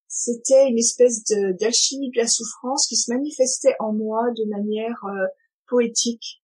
C'était 0.08 0.68
une 0.68 0.80
espèce 0.80 1.24
d'alchimie 1.60 2.10
de, 2.12 2.18
la 2.18 2.28
souffrance 2.28 2.88
qui 2.88 2.96
se 2.96 3.12
manifestait 3.12 3.76
en 3.80 3.94
moi 3.94 4.24
de 4.36 4.50
manière 4.50 4.98
euh, 5.06 5.28
poétique, 5.68 6.42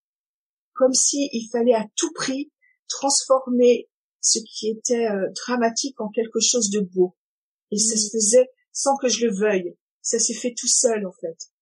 comme 0.73 0.93
si 0.93 1.29
il 1.33 1.47
fallait 1.51 1.73
à 1.73 1.85
tout 1.95 2.11
prix 2.13 2.51
transformer 2.87 3.89
ce 4.21 4.39
qui 4.39 4.69
était 4.69 5.07
euh, 5.07 5.29
dramatique 5.45 5.99
en 5.99 6.09
quelque 6.09 6.39
chose 6.39 6.69
de 6.69 6.81
beau. 6.81 7.15
Et 7.71 7.77
ça 7.77 7.97
se 7.97 8.07
mm. 8.07 8.11
faisait 8.11 8.49
sans 8.71 8.95
que 8.97 9.07
je 9.07 9.25
le 9.25 9.33
veuille. 9.33 9.75
Ça 10.01 10.19
s'est 10.19 10.33
fait 10.33 10.53
tout 10.57 10.67
seul 10.67 11.05
en 11.05 11.11
fait. 11.11 11.52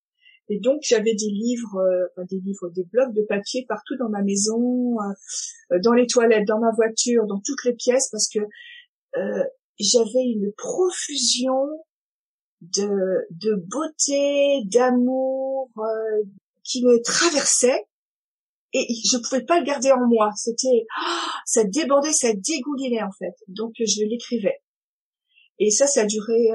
Et 0.48 0.58
donc 0.58 0.80
j'avais 0.82 1.14
des 1.14 1.30
livres, 1.30 1.78
euh, 1.78 2.24
des 2.30 2.40
livres, 2.40 2.68
des 2.70 2.84
blocs 2.84 3.14
de 3.14 3.22
papier 3.22 3.64
partout 3.68 3.96
dans 3.98 4.08
ma 4.08 4.22
maison, 4.22 4.96
euh, 5.00 5.78
dans 5.82 5.92
les 5.92 6.06
toilettes, 6.06 6.46
dans 6.46 6.58
ma 6.58 6.72
voiture, 6.72 7.26
dans 7.26 7.40
toutes 7.44 7.64
les 7.64 7.74
pièces, 7.74 8.08
parce 8.10 8.28
que 8.28 8.40
j'avais 9.78 10.24
une 10.24 10.52
profusion 10.56 11.66
de, 12.60 13.26
de 13.30 13.54
beauté, 13.68 14.62
d'amour 14.66 15.70
qui 16.64 16.84
me 16.84 17.02
traversait 17.02 17.84
et 18.72 18.86
je 18.88 19.18
pouvais 19.18 19.44
pas 19.44 19.58
le 19.58 19.66
garder 19.66 19.92
en 19.92 20.06
moi. 20.08 20.30
C'était, 20.34 20.86
ça 21.44 21.64
débordait, 21.64 22.12
ça 22.12 22.32
dégoulinait 22.32 23.02
en 23.02 23.12
fait. 23.18 23.34
Donc 23.48 23.74
je 23.78 24.04
l'écrivais. 24.04 24.62
Et 25.58 25.70
ça, 25.70 25.86
ça 25.86 26.02
a 26.02 26.04
duré. 26.06 26.48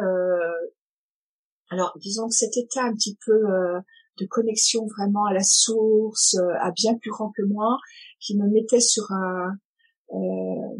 Alors, 1.70 1.98
disons 2.00 2.28
que 2.28 2.36
cet 2.36 2.58
état 2.58 2.84
un 2.84 2.94
petit 2.94 3.18
peu 3.26 3.34
euh, 3.34 3.80
de 4.20 4.26
connexion 4.26 4.86
vraiment 4.98 5.26
à 5.26 5.34
la 5.34 5.44
source, 5.44 6.36
euh, 6.36 6.54
à 6.62 6.72
bien 6.72 6.96
plus 6.96 7.12
grand 7.12 7.32
que 7.32 7.44
moi, 7.44 7.78
qui 8.20 8.38
me 8.38 8.48
mettait 8.48 8.80
sur 8.80 9.12
un, 9.12 9.52
euh, 10.14 10.78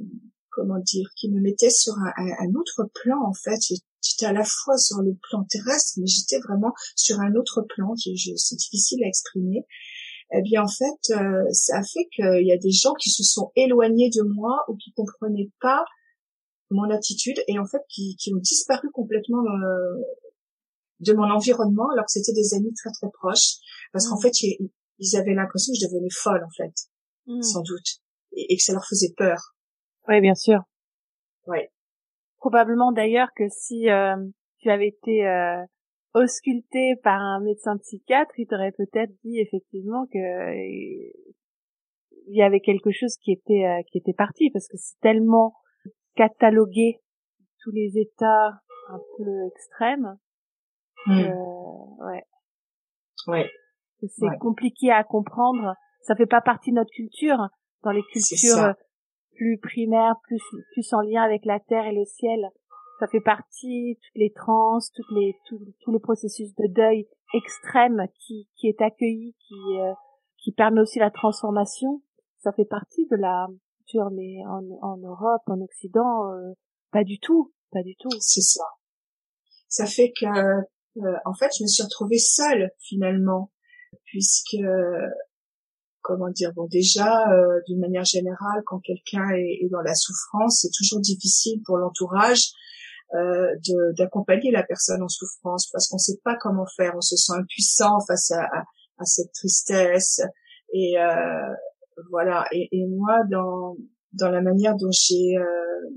comment 0.50 0.80
dire, 0.80 1.10
qui 1.16 1.30
me 1.30 1.42
mettait 1.42 1.70
sur 1.70 1.94
un, 1.98 2.54
autre 2.56 2.90
plan 2.94 3.22
en 3.26 3.34
fait. 3.34 3.60
J'étais 4.02 4.26
à 4.26 4.34
la 4.34 4.44
fois 4.44 4.78
sur 4.78 5.02
le 5.02 5.18
plan 5.30 5.44
terrestre, 5.44 6.00
mais 6.00 6.08
j'étais 6.08 6.40
vraiment 6.40 6.74
sur 6.96 7.20
un 7.20 7.36
autre 7.36 7.62
plan. 7.62 7.94
C'est 7.96 8.56
difficile 8.56 9.04
à 9.04 9.08
exprimer 9.08 9.66
eh 10.34 10.42
bien 10.42 10.64
en 10.64 10.68
fait, 10.68 11.14
euh, 11.16 11.44
ça 11.52 11.78
a 11.78 11.84
fait 11.84 12.08
qu'il 12.12 12.46
y 12.46 12.52
a 12.52 12.58
des 12.58 12.72
gens 12.72 12.94
qui 12.96 13.10
se 13.10 13.24
sont 13.24 13.52
éloignés 13.56 14.10
de 14.10 14.24
moi 14.24 14.66
ou 14.68 14.76
qui 14.76 14.92
comprenaient 14.92 15.52
pas 15.62 15.86
mon 16.70 16.90
attitude 16.90 17.38
et 17.48 17.60
en 17.60 17.66
fait 17.66 17.82
qui, 17.88 18.18
qui 18.18 18.34
ont 18.34 18.40
disparu 18.40 18.90
complètement 18.92 19.44
euh, 19.46 20.02
de 21.00 21.14
mon 21.14 21.30
environnement 21.30 21.90
alors 21.92 22.06
que 22.06 22.12
c'était 22.12 22.34
des 22.34 22.56
amis 22.56 22.74
très 22.74 22.92
très 22.92 23.10
proches 23.12 23.58
parce 23.92 24.08
qu'en 24.08 24.18
mmh. 24.18 24.22
fait 24.22 24.42
ils, 24.42 25.16
avaient 25.16 25.34
l'impression 25.34 25.74
que 25.74 25.80
je 25.80 25.88
devenais 25.88 26.10
folle 26.12 26.44
en 26.44 26.50
fait 26.56 26.74
mmh. 27.28 27.42
sans 27.42 27.62
doute 27.62 28.02
et, 28.34 28.56
que 28.56 28.64
ça 28.64 28.74
leur 28.74 28.86
faisait 28.88 29.14
peur. 29.16 29.56
Oui 30.08 30.22
bien 30.22 30.36
sûr. 30.36 30.62
Oui. 31.46 31.60
Probablement 32.38 32.92
d'ailleurs 32.92 33.30
que 33.36 33.46
si 33.50 33.90
euh, 33.90 34.16
tu 34.60 34.70
avais 34.70 34.90
été 34.90 35.26
ausculté 36.14 36.96
par 37.04 37.22
un 37.22 37.40
médecin 37.42 37.78
psychiatre, 37.78 38.34
il 38.38 38.48
t'aurait 38.48 38.72
peut-être 38.72 39.12
dit 39.24 39.40
effectivement 39.40 40.06
que 40.08 40.18
il 42.30 42.36
y 42.36 42.42
avait 42.42 42.60
quelque 42.60 42.92
chose 42.92 43.16
qui 43.22 43.32
était 43.32 43.66
euh, 43.66 43.82
qui 43.90 43.98
était 43.98 44.14
parti 44.14 44.50
parce 44.52 44.68
que 44.68 44.78
c'est 44.78 45.00
tellement 45.02 45.54
catalogué 46.16 47.00
tous 47.64 47.72
les 47.72 47.98
états 47.98 48.60
un 48.90 49.00
peu 49.18 49.48
extrêmes 49.48 50.18
hmm. 51.06 51.32
ouais 52.00 52.24
ouais 53.28 53.50
c'est 54.00 54.38
compliqué 54.40 54.92
à 54.92 55.04
comprendre 55.04 55.76
ça 56.02 56.16
fait 56.16 56.26
pas 56.26 56.42
partie 56.42 56.72
de 56.72 56.76
notre 56.76 56.92
culture 56.92 57.50
dans 57.84 57.92
les 57.92 58.04
cultures 58.04 58.74
plus 59.36 59.60
primaires 59.60 60.16
plus 60.24 60.42
plus 60.74 60.94
en 60.94 61.02
lien 61.02 61.24
avec 61.24 61.46
la 61.46 61.60
terre 61.60 61.86
et 61.86 61.94
le 61.94 62.06
ciel 62.06 62.50
ça 63.00 63.08
fait 63.08 63.22
partie 63.22 64.00
toutes 64.02 64.16
les 64.16 64.32
trans, 64.34 64.80
toutes 64.96 65.12
les 65.12 65.36
tout, 65.46 65.60
tout 65.82 65.92
le 65.92 66.00
processus 66.00 66.54
de 66.56 66.68
deuil 66.68 67.08
extrême 67.34 68.08
qui 68.16 68.50
qui 68.56 68.68
est 68.68 68.82
accueilli, 68.82 69.36
qui 69.40 69.80
euh, 69.80 69.94
qui 70.38 70.52
permet 70.52 70.82
aussi 70.82 71.00
la 71.00 71.12
transformation. 71.12 72.02
Ça 72.40 72.52
fait 72.54 72.66
partie 72.66 73.06
de 73.08 73.16
la 73.16 73.48
culture, 73.78 74.10
mais 74.12 74.38
en, 74.48 74.62
en 74.82 74.98
Europe, 74.98 75.42
en 75.48 75.62
Occident, 75.62 76.32
euh, 76.32 76.54
pas 76.92 77.04
du 77.04 77.20
tout, 77.20 77.54
pas 77.72 77.84
du 77.84 77.96
tout. 77.96 78.10
C'est 78.20 78.42
ça. 78.42 78.66
Ça 79.68 79.86
fait 79.86 80.12
que, 80.12 80.26
euh, 81.04 81.16
en 81.26 81.34
fait, 81.34 81.50
je 81.58 81.64
me 81.64 81.68
suis 81.68 81.84
retrouvée 81.84 82.20
seule 82.20 82.72
finalement, 82.80 83.52
puisque 84.06 84.58
comment 86.02 86.30
dire 86.30 86.54
bon 86.56 86.68
déjà 86.68 87.26
d'une 87.68 87.80
manière 87.80 88.06
générale 88.06 88.62
quand 88.66 88.80
quelqu'un 88.80 89.30
est, 89.32 89.60
est, 89.62 89.70
dans 89.70 89.82
la 89.82 89.94
souffrance 89.94 90.62
c'est 90.62 90.72
toujours 90.74 91.02
difficile 91.02 91.62
pour 91.66 91.78
l'entourage 91.78 92.54
euh, 93.16 93.56
d'accompagner 93.98 94.52
la 94.52 94.64
personne 94.64 95.02
en 95.02 95.08
souffrance 95.08 95.70
parce 95.72 95.88
qu'on 95.88 95.96
ne 95.96 96.02
sait 96.02 96.20
pas 96.26 96.36
comment 96.36 96.66
faire, 96.76 96.92
on 96.94 97.02
se 97.02 97.16
sent 97.16 97.32
impuissant 97.38 98.00
face 98.06 98.32
à, 98.32 98.44
à, 98.98 99.06
cette 99.06 99.32
tristesse 99.32 100.20
et 100.74 101.00
euh, 101.00 101.54
voilà. 102.12 102.46
Et, 102.52 102.68
et, 102.74 102.86
moi, 102.86 103.20
dans 103.32 103.78
dans 104.12 104.30
la 104.30 104.42
manière 104.42 104.76
dont 104.76 104.92
j'ai 104.92 105.38
euh, 105.38 105.90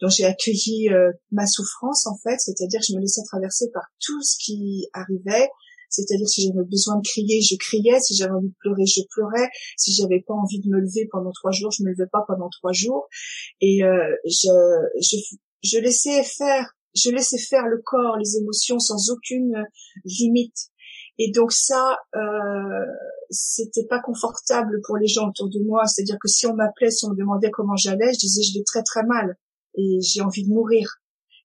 dont 0.00 0.08
j'ai 0.08 0.24
accueilli 0.24 0.88
euh, 0.90 1.10
ma 1.32 1.46
souffrance 1.46 2.06
en 2.06 2.16
fait, 2.16 2.38
c'est-à-dire 2.38 2.80
je 2.86 2.94
me 2.94 3.00
laissais 3.00 3.22
traverser 3.24 3.70
par 3.72 3.84
tout 4.00 4.22
ce 4.22 4.36
qui 4.38 4.88
arrivait, 4.92 5.48
c'est-à-dire 5.90 6.28
si 6.28 6.46
j'avais 6.46 6.64
besoin 6.64 6.96
de 6.96 7.02
crier, 7.02 7.40
je 7.40 7.56
criais, 7.56 8.00
si 8.00 8.14
j'avais 8.14 8.32
envie 8.32 8.48
de 8.48 8.54
pleurer, 8.60 8.86
je 8.86 9.00
pleurais, 9.10 9.48
si 9.76 9.94
j'avais 9.94 10.22
pas 10.26 10.34
envie 10.34 10.60
de 10.60 10.68
me 10.68 10.80
lever 10.80 11.08
pendant 11.10 11.32
trois 11.32 11.50
jours, 11.50 11.70
je 11.70 11.82
me 11.82 11.90
levais 11.90 12.08
pas 12.10 12.24
pendant 12.26 12.48
trois 12.50 12.72
jours, 12.72 13.08
et 13.60 13.82
euh, 13.84 14.14
je, 14.24 14.50
je, 15.00 15.16
je 15.62 15.78
laissais 15.78 16.22
faire, 16.22 16.74
je 16.94 17.10
laissais 17.10 17.38
faire 17.38 17.66
le 17.66 17.80
corps, 17.84 18.16
les 18.18 18.36
émotions 18.36 18.78
sans 18.78 19.10
aucune 19.10 19.64
limite. 20.04 20.70
Et 21.20 21.32
donc 21.32 21.50
ça, 21.52 21.96
euh, 22.14 22.86
c'était 23.28 23.86
pas 23.86 24.00
confortable 24.00 24.80
pour 24.86 24.96
les 24.98 25.08
gens 25.08 25.28
autour 25.28 25.48
de 25.50 25.58
moi. 25.64 25.84
C'est-à-dire 25.86 26.16
que 26.20 26.28
si 26.28 26.46
on 26.46 26.54
m'appelait, 26.54 26.92
si 26.92 27.04
on 27.06 27.10
me 27.10 27.16
demandait 27.16 27.50
comment 27.50 27.74
j'allais, 27.74 28.12
je 28.12 28.20
disais 28.20 28.42
je 28.42 28.56
vais 28.56 28.64
très 28.64 28.84
très 28.84 29.02
mal 29.02 29.36
et 29.74 29.98
j'ai 30.00 30.20
envie 30.20 30.44
de 30.44 30.52
mourir. 30.52 30.88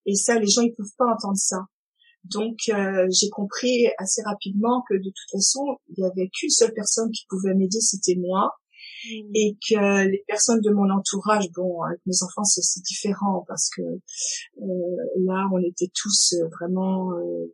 Et 0.05 0.15
ça, 0.15 0.39
les 0.39 0.47
gens 0.47 0.61
ils 0.61 0.73
peuvent 0.73 0.95
pas 0.97 1.13
entendre 1.13 1.37
ça. 1.37 1.65
Donc 2.23 2.57
euh, 2.69 3.07
j'ai 3.11 3.29
compris 3.29 3.87
assez 3.97 4.21
rapidement 4.23 4.83
que 4.89 4.95
de 4.95 5.03
toute 5.09 5.31
façon, 5.31 5.77
il 5.89 5.99
y 5.99 6.05
avait 6.05 6.29
qu'une 6.29 6.49
seule 6.49 6.73
personne 6.73 7.11
qui 7.11 7.25
pouvait 7.29 7.53
m'aider, 7.53 7.79
c'était 7.81 8.15
moi. 8.15 8.51
Mm. 9.05 9.31
et 9.35 9.57
que 9.69 10.07
les 10.09 10.23
personnes 10.27 10.61
de 10.61 10.71
mon 10.71 10.89
entourage, 10.89 11.45
bon, 11.55 11.81
avec 11.83 11.99
mes 12.05 12.23
enfants 12.23 12.43
c'est 12.43 12.81
différent 12.83 13.43
parce 13.47 13.69
que 13.75 13.81
euh, 13.81 14.97
là 15.25 15.47
on 15.53 15.59
était 15.59 15.91
tous 15.93 16.33
euh, 16.33 16.47
vraiment 16.59 17.11
euh, 17.13 17.53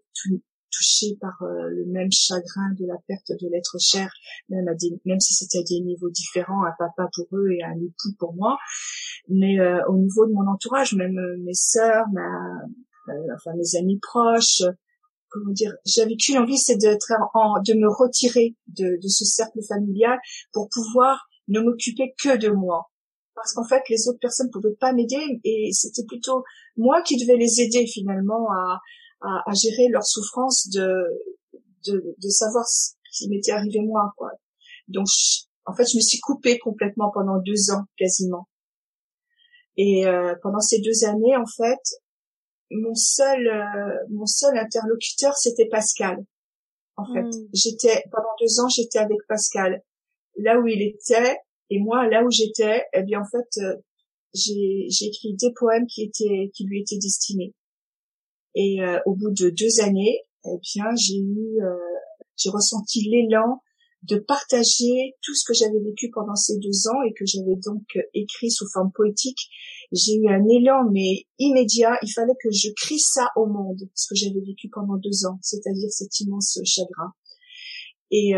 touchés 0.71 1.17
par 1.19 1.41
euh, 1.41 1.69
le 1.69 1.85
même 1.85 2.11
chagrin 2.11 2.73
de 2.77 2.85
la 2.85 2.97
perte 3.07 3.31
de 3.31 3.49
l'être 3.49 3.77
cher, 3.79 4.11
même 4.49 4.67
à 4.67 4.75
des, 4.75 4.99
même 5.05 5.19
si 5.19 5.33
c'était 5.33 5.59
à 5.59 5.63
des 5.63 5.81
niveaux 5.81 6.09
différents, 6.09 6.63
un 6.63 6.73
papa 6.77 7.09
pour 7.13 7.27
eux 7.37 7.51
et 7.51 7.63
un 7.63 7.75
époux 7.75 8.15
pour 8.17 8.33
moi, 8.35 8.57
mais 9.27 9.57
au 9.87 9.97
niveau 9.97 10.25
de 10.25 10.33
mon 10.33 10.47
entourage, 10.47 10.93
même 10.95 11.19
mes 11.43 11.53
sœurs, 11.53 12.05
ma, 12.11 12.29
enfin 13.35 13.51
mes 13.55 13.77
amis 13.77 13.99
proches, 13.99 14.63
comment 15.29 15.51
dire, 15.51 15.73
j'avais 15.85 16.15
qu'une 16.15 16.37
envie, 16.37 16.57
c'est 16.57 16.75
de, 16.75 16.93
de 16.93 17.73
me 17.79 17.87
retirer 17.87 18.55
de, 18.67 18.99
de, 19.01 19.07
ce 19.07 19.25
cercle 19.25 19.59
familial 19.67 20.19
pour 20.51 20.69
pouvoir 20.69 21.27
ne 21.47 21.61
m'occupais 21.61 22.13
que 22.21 22.37
de 22.37 22.49
moi. 22.49 22.91
parce 23.35 23.53
qu'en 23.53 23.63
fait 23.63 23.81
les 23.89 24.07
autres 24.07 24.19
personnes 24.19 24.49
pouvaient 24.51 24.75
pas 24.79 24.93
m'aider 24.93 25.39
et 25.43 25.71
c'était 25.71 26.05
plutôt 26.05 26.43
moi 26.77 27.01
qui 27.01 27.17
devais 27.17 27.37
les 27.37 27.61
aider 27.61 27.87
finalement 27.87 28.51
à, 28.51 28.79
à, 29.21 29.49
à 29.49 29.53
gérer 29.53 29.89
leur 29.89 30.05
souffrance 30.05 30.69
de, 30.69 30.87
de, 31.87 32.15
de 32.17 32.29
savoir 32.29 32.65
ce 32.67 32.93
qui 33.11 33.29
m'était 33.29 33.51
arrivé 33.51 33.79
moi 33.81 34.13
quoi. 34.17 34.31
Donc 34.87 35.07
en 35.65 35.73
fait 35.73 35.85
je 35.85 35.97
me 35.97 36.01
suis 36.01 36.19
coupée 36.19 36.59
complètement 36.59 37.11
pendant 37.13 37.39
deux 37.39 37.71
ans 37.71 37.85
quasiment. 37.97 38.47
Et 39.77 40.05
euh, 40.05 40.35
pendant 40.41 40.59
ces 40.59 40.79
deux 40.79 41.05
années 41.05 41.35
en 41.35 41.45
fait 41.45 41.79
mon 42.71 42.95
seul 42.95 43.47
euh, 43.47 43.97
mon 44.09 44.25
seul 44.25 44.57
interlocuteur 44.57 45.35
c'était 45.35 45.67
Pascal 45.67 46.17
en 46.97 47.05
fait. 47.05 47.23
Mm. 47.23 47.47
j'étais 47.53 48.03
pendant 48.11 48.35
deux 48.39 48.59
ans 48.59 48.69
j'étais 48.69 48.99
avec 48.99 49.19
Pascal. 49.27 49.81
Là 50.37 50.59
où 50.59 50.67
il 50.67 50.81
était 50.81 51.37
et 51.69 51.79
moi 51.79 52.07
là 52.07 52.23
où 52.23 52.31
j'étais 52.31 52.83
eh 52.93 53.03
bien 53.03 53.21
en 53.21 53.25
fait 53.25 53.61
euh, 53.61 53.75
j'ai 54.33 54.87
j'ai 54.89 55.07
écrit 55.07 55.35
des 55.35 55.51
poèmes 55.55 55.87
qui 55.87 56.03
étaient 56.03 56.51
qui 56.53 56.65
lui 56.65 56.81
étaient 56.81 56.99
destinés 56.99 57.53
et 58.55 58.81
euh, 58.81 58.99
au 59.05 59.15
bout 59.15 59.31
de 59.31 59.49
deux 59.49 59.81
années 59.81 60.19
eh 60.45 60.57
bien 60.61 60.85
j'ai 60.95 61.17
eu 61.17 61.61
euh, 61.61 61.75
j'ai 62.37 62.49
ressenti 62.49 63.07
l'élan 63.09 63.61
de 64.03 64.17
partager 64.17 65.15
tout 65.21 65.35
ce 65.35 65.43
que 65.45 65.53
j'avais 65.53 65.79
vécu 65.79 66.09
pendant 66.13 66.35
ces 66.35 66.57
deux 66.57 66.87
ans 66.87 67.03
et 67.05 67.13
que 67.13 67.25
j'avais 67.25 67.57
donc 67.57 67.83
euh, 67.97 68.01
écrit 68.13 68.49
sous 68.49 68.65
forme 68.71 68.91
poétique. 68.93 69.49
J'ai 69.91 70.13
eu 70.13 70.29
un 70.29 70.47
élan 70.47 70.89
mais 70.89 71.25
immédiat. 71.37 71.97
Il 72.01 72.11
fallait 72.13 72.37
que 72.41 72.49
je 72.49 72.69
crie 72.77 72.99
ça 72.99 73.27
au 73.35 73.45
monde 73.45 73.81
ce 73.93 74.07
que 74.07 74.15
j'avais 74.15 74.39
vécu 74.39 74.69
pendant 74.69 74.95
deux 74.95 75.25
ans 75.25 75.37
c'est-à-dire 75.41 75.89
cet 75.91 76.19
immense 76.21 76.59
chagrin. 76.63 77.13
Et 78.11 78.33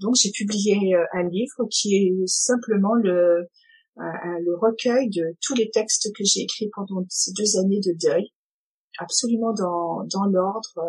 donc 0.00 0.14
j'ai 0.22 0.30
publié 0.30 0.94
un 1.12 1.28
livre 1.28 1.66
qui 1.68 1.96
est 1.96 2.26
simplement 2.26 2.94
le 2.94 3.48
le 3.96 4.56
recueil 4.56 5.08
de 5.08 5.34
tous 5.40 5.54
les 5.54 5.68
textes 5.70 6.12
que 6.16 6.22
j'ai 6.22 6.42
écrits 6.42 6.70
pendant 6.72 7.04
ces 7.08 7.32
deux 7.32 7.58
années 7.58 7.80
de 7.80 7.92
deuil 8.00 8.30
absolument 8.98 9.52
dans 9.52 10.04
dans 10.04 10.24
l'ordre. 10.24 10.80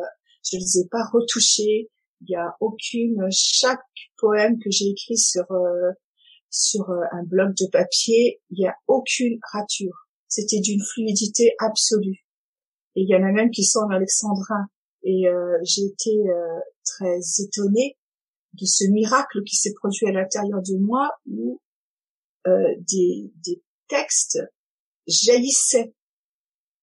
Je 0.44 0.58
les 0.58 0.80
ai 0.80 0.88
pas 0.90 1.04
retouchés. 1.12 1.90
Il 2.22 2.32
y 2.32 2.36
a 2.36 2.56
aucune 2.60 3.28
chaque 3.32 3.84
poème 4.18 4.58
que 4.60 4.72
j'ai 4.72 4.88
écrit 4.88 5.18
sur 5.18 5.52
euh, 5.52 5.92
sur 6.50 6.90
euh, 6.90 7.02
un 7.12 7.24
bloc 7.24 7.50
de 7.56 7.70
papier 7.72 8.42
il 8.50 8.60
y 8.60 8.68
a 8.68 8.76
aucune 8.88 9.40
rature. 9.52 10.08
C'était 10.28 10.60
d'une 10.60 10.84
fluidité 10.84 11.54
absolue. 11.60 12.26
Et 12.96 13.02
il 13.02 13.10
y 13.10 13.16
en 13.16 13.24
a 13.24 13.32
même 13.32 13.52
qui 13.52 13.64
sont 13.64 13.80
en 13.80 13.92
alexandrin 13.92 14.68
et 15.04 15.28
euh, 15.28 15.58
j'ai 15.64 15.84
été 15.84 16.12
euh, 16.28 16.60
très 16.84 17.20
étonnée 17.40 17.98
de 18.54 18.66
ce 18.66 18.86
miracle 18.92 19.44
qui 19.44 19.56
s'est 19.56 19.74
produit 19.74 20.08
à 20.08 20.12
l'intérieur 20.12 20.62
de 20.62 20.78
moi 20.80 21.10
où 21.28 21.62
euh, 22.48 22.76
des, 22.80 23.32
des 23.46 23.64
textes 23.88 24.40
jaillissaient 25.08 25.94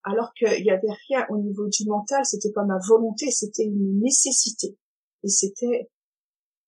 alors 0.05 0.33
qu'il 0.35 0.63
n'y 0.63 0.71
avait 0.71 0.93
rien 1.09 1.27
au 1.31 1.39
niveau 1.39 1.67
du 1.69 1.87
mental, 1.87 2.25
c'était 2.25 2.53
pas 2.53 2.65
ma 2.65 2.79
volonté, 2.87 3.31
c'était 3.31 3.65
une 3.65 4.01
nécessité. 4.01 4.79
Et 5.23 5.29
c'était, 5.29 5.91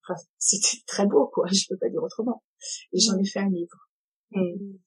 enfin, 0.03 0.21
c'était 0.39 0.83
très 0.87 1.07
beau, 1.07 1.29
quoi, 1.29 1.47
je 1.53 1.67
peux 1.69 1.77
pas 1.77 1.89
dire 1.89 2.03
autrement. 2.03 2.43
Et 2.93 2.99
j'en 2.99 3.19
ai 3.19 3.27
fait 3.27 3.41
un 3.41 3.51
livre. 3.51 3.91
Mm. 4.33 4.79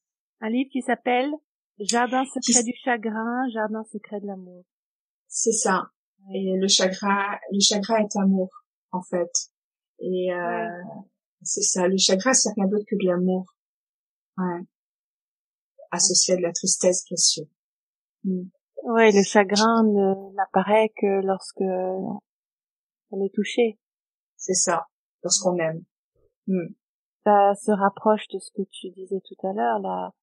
Un 0.41 0.49
livre 0.49 0.69
qui 0.71 0.81
s'appelle 0.81 1.31
Jardin 1.79 2.25
secret 2.25 2.63
Qui 2.63 2.71
du 2.71 2.73
chagrin, 2.83 3.47
Jardin 3.53 3.83
secret 3.91 4.19
de 4.19 4.27
l'amour. 4.27 4.65
C'est 5.27 5.53
ça. 5.53 5.91
Et 6.33 6.53
le 6.57 6.67
chagrin, 6.67 7.37
le 7.51 7.59
chagrin 7.59 7.97
est 7.97 8.15
amour, 8.17 8.49
en 8.91 9.01
fait. 9.01 9.31
Et 9.99 10.33
euh, 10.33 10.83
c'est 11.43 11.61
ça. 11.61 11.87
Le 11.87 11.97
chagrin, 11.97 12.33
c'est 12.33 12.51
rien 12.55 12.67
d'autre 12.67 12.85
que 12.87 12.95
de 12.95 13.07
l'amour. 13.07 13.45
Ouais. 14.37 14.61
Associé 15.91 16.33
à 16.33 16.37
de 16.37 16.41
la 16.41 16.51
tristesse, 16.51 17.05
bien 17.05 17.17
sûr. 17.17 17.45
Mm. 18.23 18.43
Ouais, 18.83 19.11
le 19.11 19.23
chagrin 19.23 19.83
n'apparaît 20.33 20.91
que 20.95 21.25
lorsque 21.25 21.61
on 23.11 23.23
est 23.23 23.33
touché. 23.33 23.79
C'est 24.35 24.53
ça. 24.53 24.87
Lorsqu'on 25.23 25.57
aime. 25.57 25.83
Mm. 26.47 26.73
Ça 27.23 27.53
se 27.55 27.71
rapproche 27.71 28.27
de 28.29 28.39
ce 28.39 28.51
que 28.51 28.67
tu 28.71 28.89
disais 28.91 29.21
tout 29.25 29.47
à 29.47 29.53
l'heure. 29.53 29.79
La, 29.79 30.13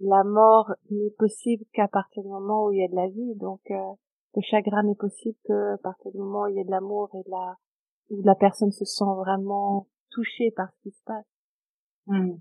la 0.00 0.24
mort 0.24 0.72
n'est 0.90 1.10
possible 1.18 1.64
qu'à 1.72 1.88
partir 1.88 2.22
du 2.22 2.28
moment 2.28 2.66
où 2.66 2.72
il 2.72 2.80
y 2.80 2.84
a 2.84 2.88
de 2.88 2.94
la 2.94 3.08
vie. 3.08 3.34
Donc, 3.36 3.60
euh, 3.70 3.92
le 4.34 4.42
chagrin 4.42 4.82
n'est 4.84 4.94
possible 4.94 5.36
que 5.44 5.74
à 5.74 5.78
partir 5.78 6.12
du 6.12 6.18
moment 6.18 6.42
où 6.42 6.48
il 6.48 6.56
y 6.56 6.60
a 6.60 6.64
de 6.64 6.70
l'amour 6.70 7.10
et 7.14 7.22
de 7.24 7.30
la, 7.30 7.56
où 8.10 8.22
la 8.22 8.34
personne 8.34 8.70
se 8.70 8.84
sent 8.84 9.04
vraiment 9.16 9.88
touchée 10.10 10.52
par 10.54 10.68
ce 10.72 10.82
qui 10.82 10.90
se 10.92 11.02
passe. 11.04 11.26
Mm. 12.06 12.36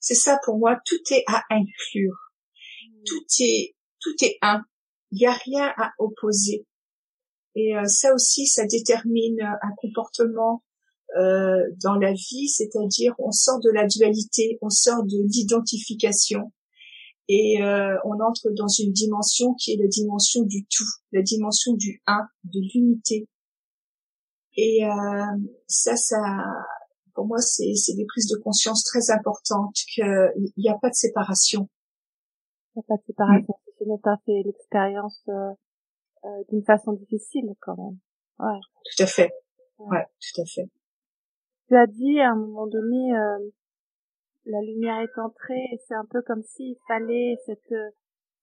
C'est 0.00 0.14
ça 0.14 0.38
pour 0.44 0.58
moi. 0.58 0.78
Tout 0.84 1.12
est 1.12 1.24
à 1.28 1.42
inclure. 1.50 2.16
Tout 3.04 3.24
est, 3.40 3.74
tout 4.00 4.14
est 4.22 4.38
un. 4.42 4.62
Il 5.12 5.18
n'y 5.18 5.26
a 5.26 5.32
rien 5.32 5.72
à 5.76 5.92
opposer. 5.98 6.66
Et 7.54 7.76
euh, 7.76 7.84
ça 7.86 8.14
aussi, 8.14 8.46
ça 8.46 8.64
détermine 8.66 9.40
un 9.40 9.74
comportement 9.76 10.62
euh, 11.18 11.64
dans 11.82 11.96
la 11.96 12.12
vie, 12.12 12.48
c'est-à-dire 12.48 13.14
on 13.18 13.32
sort 13.32 13.58
de 13.58 13.70
la 13.70 13.86
dualité, 13.88 14.58
on 14.62 14.70
sort 14.70 15.02
de 15.02 15.18
l'identification 15.26 16.52
et 17.26 17.60
euh, 17.62 17.96
on 18.04 18.20
entre 18.20 18.50
dans 18.56 18.68
une 18.68 18.92
dimension 18.92 19.54
qui 19.54 19.72
est 19.72 19.76
la 19.76 19.88
dimension 19.88 20.42
du 20.44 20.64
tout, 20.66 20.86
la 21.10 21.22
dimension 21.22 21.74
du 21.74 22.00
un, 22.06 22.28
de 22.44 22.60
l'unité. 22.60 23.28
Et 24.56 24.84
euh, 24.84 25.24
ça, 25.66 25.96
ça, 25.96 26.20
pour 27.14 27.26
moi, 27.26 27.38
c'est 27.38 27.74
c'est 27.74 27.94
des 27.94 28.06
prises 28.06 28.28
de 28.28 28.36
conscience 28.36 28.84
très 28.84 29.10
importantes 29.10 29.74
qu'il 29.92 30.52
n'y 30.58 30.68
a 30.68 30.78
pas 30.80 30.90
de 30.90 30.94
séparation. 30.94 31.68
Il 32.76 32.78
n'y 32.78 32.82
a 32.82 32.86
pas 32.86 32.96
de 32.98 33.06
séparation. 33.06 33.54
Ce 33.80 33.84
n'est 33.84 33.98
pas 33.98 34.18
fait 34.26 34.42
l'expérience 34.44 35.22
euh, 35.28 35.52
euh, 36.24 36.44
d'une 36.50 36.62
façon 36.62 36.92
difficile 36.92 37.54
quand 37.60 37.76
même. 37.76 37.98
Ouais. 38.38 38.60
Tout 38.84 39.02
à 39.02 39.06
fait. 39.06 39.32
Ouais, 39.78 40.04
tout 40.20 40.42
à 40.42 40.44
fait. 40.44 40.68
Tu 41.68 41.76
as 41.76 41.86
dit 41.86 42.20
à 42.20 42.32
un 42.32 42.36
moment 42.36 42.66
donné, 42.66 43.16
euh, 43.16 43.38
la 44.44 44.60
lumière 44.60 45.00
est 45.00 45.18
entrée, 45.18 45.64
et 45.72 45.78
c'est 45.88 45.94
un 45.94 46.04
peu 46.04 46.20
comme 46.20 46.42
s'il 46.42 46.76
fallait 46.86 47.36
cette, 47.46 47.74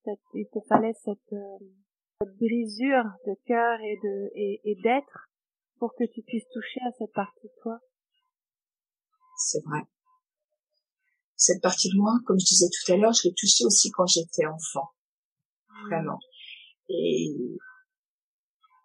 cette, 0.03 0.19
il 0.33 0.47
te 0.51 0.59
fallait 0.67 0.95
cette, 1.03 1.33
euh, 1.33 1.57
cette 2.19 2.35
brisure 2.37 3.05
de 3.27 3.35
cœur 3.45 3.79
et 3.81 3.97
de 4.03 4.31
et, 4.33 4.61
et 4.63 4.75
d'être 4.81 5.29
pour 5.77 5.93
que 5.93 6.05
tu 6.05 6.23
puisses 6.23 6.49
toucher 6.49 6.79
à 6.87 6.91
cette 6.97 7.13
partie 7.13 7.45
de 7.47 7.61
toi. 7.61 7.79
C'est 9.37 9.63
vrai. 9.65 9.81
Cette 11.35 11.61
partie 11.61 11.89
de 11.89 11.97
moi, 11.99 12.13
comme 12.25 12.39
je 12.39 12.45
disais 12.45 12.69
tout 12.73 12.93
à 12.93 12.97
l'heure, 12.97 13.13
je 13.13 13.27
l'ai 13.27 13.35
touchée 13.35 13.65
aussi 13.65 13.91
quand 13.91 14.07
j'étais 14.07 14.47
enfant. 14.47 14.89
Vraiment. 15.85 16.19
Et 16.89 17.35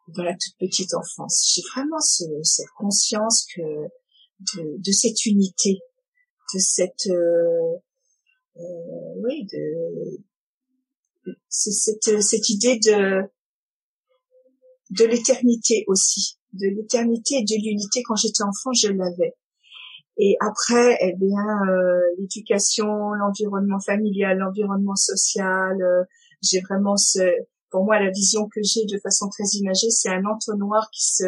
dans 0.08 0.22
la 0.22 0.32
toute 0.32 0.56
petite 0.58 0.94
enfance, 0.94 1.52
j'ai 1.54 1.62
vraiment 1.74 2.00
ce, 2.00 2.24
cette 2.42 2.70
conscience 2.76 3.46
que 3.54 3.60
de, 3.60 4.76
de 4.78 4.92
cette 4.92 5.24
unité, 5.26 5.78
de 6.54 6.58
cette 6.58 7.06
euh, 7.08 7.76
euh, 8.56 9.22
oui, 9.24 9.46
de 9.52 10.20
cette, 11.48 12.20
cette 12.20 12.48
idée 12.48 12.78
de 12.78 13.22
de 14.90 15.04
l'éternité 15.06 15.84
aussi, 15.86 16.38
de 16.52 16.66
l'éternité 16.66 17.36
et 17.36 17.44
de 17.44 17.64
l'unité. 17.64 18.02
Quand 18.02 18.16
j'étais 18.16 18.42
enfant, 18.42 18.72
je 18.74 18.88
l'avais. 18.88 19.34
Et 20.18 20.36
après, 20.40 20.98
eh 21.00 21.14
bien, 21.14 21.46
euh, 21.68 22.00
l'éducation, 22.18 23.12
l'environnement 23.14 23.80
familial, 23.80 24.38
l'environnement 24.38 24.96
social, 24.96 25.80
euh, 25.80 26.04
j'ai 26.42 26.60
vraiment 26.60 26.96
ce, 26.96 27.20
pour 27.70 27.84
moi, 27.84 28.00
la 28.00 28.10
vision 28.10 28.48
que 28.48 28.60
j'ai 28.62 28.84
de 28.84 28.98
façon 29.02 29.28
très 29.28 29.44
imagée, 29.54 29.90
c'est 29.90 30.10
un 30.10 30.24
entonnoir 30.24 30.88
qui 30.92 31.04
se, 31.04 31.24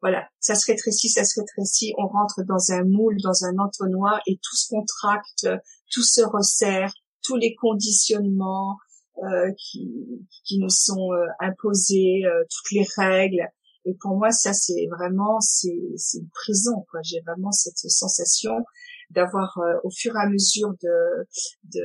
voilà, 0.00 0.26
ça 0.40 0.54
se 0.54 0.66
rétrécit, 0.66 1.08
ça 1.08 1.24
se 1.24 1.40
rétrécit, 1.40 1.94
on 1.98 2.06
rentre 2.08 2.42
dans 2.42 2.72
un 2.72 2.84
moule, 2.84 3.16
dans 3.22 3.44
un 3.44 3.58
entonnoir, 3.58 4.20
et 4.26 4.36
tout 4.42 4.56
se 4.56 4.68
contracte, 4.68 5.46
tout 5.90 6.02
se 6.02 6.22
resserre, 6.22 6.92
tous 7.22 7.36
les 7.36 7.54
conditionnements 7.54 8.76
euh, 9.18 9.52
qui, 9.58 10.26
qui 10.44 10.58
nous 10.58 10.70
sont 10.70 11.12
euh, 11.12 11.26
imposés, 11.40 12.22
euh, 12.24 12.42
toutes 12.50 12.72
les 12.72 12.86
règles. 12.96 13.46
Et 13.84 13.94
pour 14.00 14.16
moi, 14.16 14.30
ça, 14.30 14.52
c'est 14.52 14.86
vraiment, 14.90 15.40
c'est, 15.40 15.78
c'est 15.96 16.18
une 16.18 16.30
prison, 16.30 16.84
quoi. 16.90 17.00
J'ai 17.02 17.20
vraiment 17.26 17.52
cette 17.52 17.78
sensation 17.78 18.64
d'avoir, 19.10 19.58
euh, 19.58 19.74
au 19.84 19.90
fur 19.90 20.14
et 20.16 20.20
à 20.20 20.28
mesure 20.28 20.72
de, 20.82 21.26
de, 21.74 21.84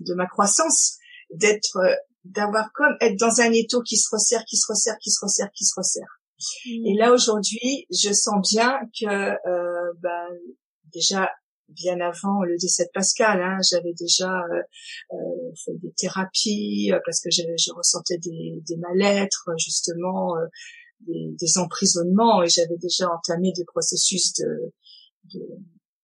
de 0.00 0.14
ma 0.14 0.26
croissance, 0.26 0.96
d'être, 1.30 1.76
euh, 1.76 1.94
d'avoir 2.24 2.72
comme 2.72 2.96
être 3.00 3.18
dans 3.18 3.40
un 3.40 3.52
étau 3.52 3.82
qui 3.82 3.96
se 3.96 4.08
resserre, 4.10 4.44
qui 4.44 4.56
se 4.56 4.66
resserre, 4.68 4.96
qui 4.98 5.10
se 5.10 5.18
resserre, 5.22 5.50
qui 5.52 5.64
se 5.64 5.74
resserre. 5.76 6.20
Et 6.84 6.94
là 6.98 7.12
aujourd'hui, 7.12 7.86
je 7.90 8.12
sens 8.12 8.52
bien 8.52 8.78
que 9.00 9.06
euh, 9.06 9.92
ben, 10.00 10.28
déjà 10.92 11.30
bien 11.68 11.98
avant 12.00 12.42
le 12.42 12.56
décès 12.58 12.84
de 12.84 12.90
Pascal, 12.92 13.40
hein, 13.42 13.58
j'avais 13.68 13.94
déjà 13.98 14.30
euh, 14.30 14.62
euh, 15.12 15.52
fait 15.64 15.74
des 15.78 15.92
thérapies 15.92 16.92
euh, 16.92 17.00
parce 17.04 17.20
que 17.20 17.30
je, 17.30 17.42
je 17.58 17.72
ressentais 17.72 18.18
des, 18.18 18.62
des 18.68 18.76
mal-être 18.76 19.50
justement, 19.58 20.36
euh, 20.36 20.46
des, 21.00 21.34
des 21.40 21.58
emprisonnements 21.58 22.42
et 22.42 22.48
j'avais 22.48 22.76
déjà 22.76 23.08
entamé 23.10 23.52
des 23.56 23.64
processus 23.64 24.32
de, 24.34 24.72
de 25.34 25.40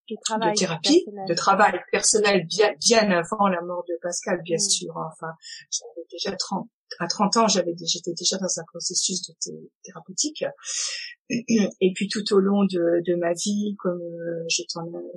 de 0.09 0.59
thérapie, 0.59 1.05
de 1.29 1.35
travail 1.35 1.81
personnel 1.91 2.47
bien, 2.47 2.73
bien 2.81 3.11
avant 3.11 3.49
la 3.49 3.63
mort 3.63 3.85
de 3.89 3.95
Pascal, 4.03 4.41
bien 4.43 4.57
mm. 4.57 4.71
sûr. 4.71 4.97
Enfin, 4.97 5.33
j'avais 5.71 6.07
déjà 6.11 6.37
30, 6.37 6.69
à 6.99 7.07
30 7.07 7.37
ans, 7.39 7.49
j'avais 7.49 7.75
j'étais 7.87 8.13
déjà 8.13 8.37
dans 8.39 8.59
un 8.59 8.65
processus 8.65 9.23
de 9.27 9.35
thérapeutique. 9.83 10.45
Et 11.31 11.93
puis 11.95 12.09
tout 12.09 12.33
au 12.35 12.39
long 12.39 12.65
de, 12.65 13.03
de 13.07 13.15
ma 13.17 13.33
vie, 13.33 13.75
comme 13.79 14.01
euh, 14.01 14.45
je, 14.49 14.63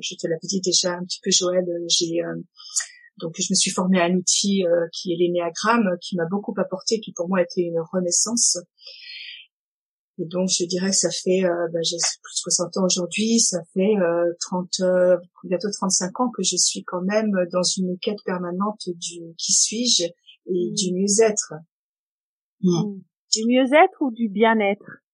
je 0.01 0.15
te 0.15 0.27
l'avais 0.27 0.39
dit 0.47 0.61
déjà 0.61 0.93
un 0.93 1.03
petit 1.03 1.19
peu, 1.21 1.31
Joël, 1.31 1.65
j'ai 1.87 2.23
euh, 2.23 2.35
donc 3.17 3.33
je 3.37 3.47
me 3.49 3.55
suis 3.55 3.71
formée 3.71 3.99
à 3.99 4.05
un 4.05 4.15
outil 4.15 4.65
euh, 4.65 4.87
qui 4.91 5.13
est 5.13 5.15
l'énéagramme, 5.17 5.97
qui 6.01 6.15
m'a 6.15 6.25
beaucoup 6.29 6.53
apporté, 6.57 6.99
qui 6.99 7.13
pour 7.13 7.29
moi 7.29 7.39
a 7.39 7.43
été 7.43 7.61
une 7.61 7.79
renaissance. 7.93 8.57
Et 10.17 10.25
donc 10.25 10.47
je 10.49 10.65
dirais 10.65 10.89
que 10.89 10.95
ça 10.95 11.09
fait, 11.09 11.43
euh, 11.43 11.67
bah, 11.73 11.79
j'ai 11.83 11.97
plus 11.97 12.33
de 12.33 12.51
60 12.51 12.77
ans 12.77 12.85
aujourd'hui, 12.85 13.39
ça 13.39 13.59
fait 13.73 13.95
euh, 13.99 14.31
30, 14.39 14.69
euh, 14.81 15.17
bientôt 15.43 15.69
35 15.69 16.19
ans 16.21 16.29
que 16.29 16.41
je 16.41 16.55
suis 16.55 16.83
quand 16.83 17.01
même 17.01 17.31
dans 17.51 17.63
une 17.63 17.97
quête 17.99 18.23
permanente 18.25 18.81
du 18.87 19.35
qui 19.37 19.53
suis-je 19.53 20.05
et 20.47 20.71
mmh. 20.71 20.73
du 20.73 20.93
mieux-être. 20.93 21.53
Mmh. 22.61 22.99
Du 23.33 23.41
mieux-être 23.47 24.01
ou 24.01 24.11
du 24.11 24.29
bien-être? 24.29 25.04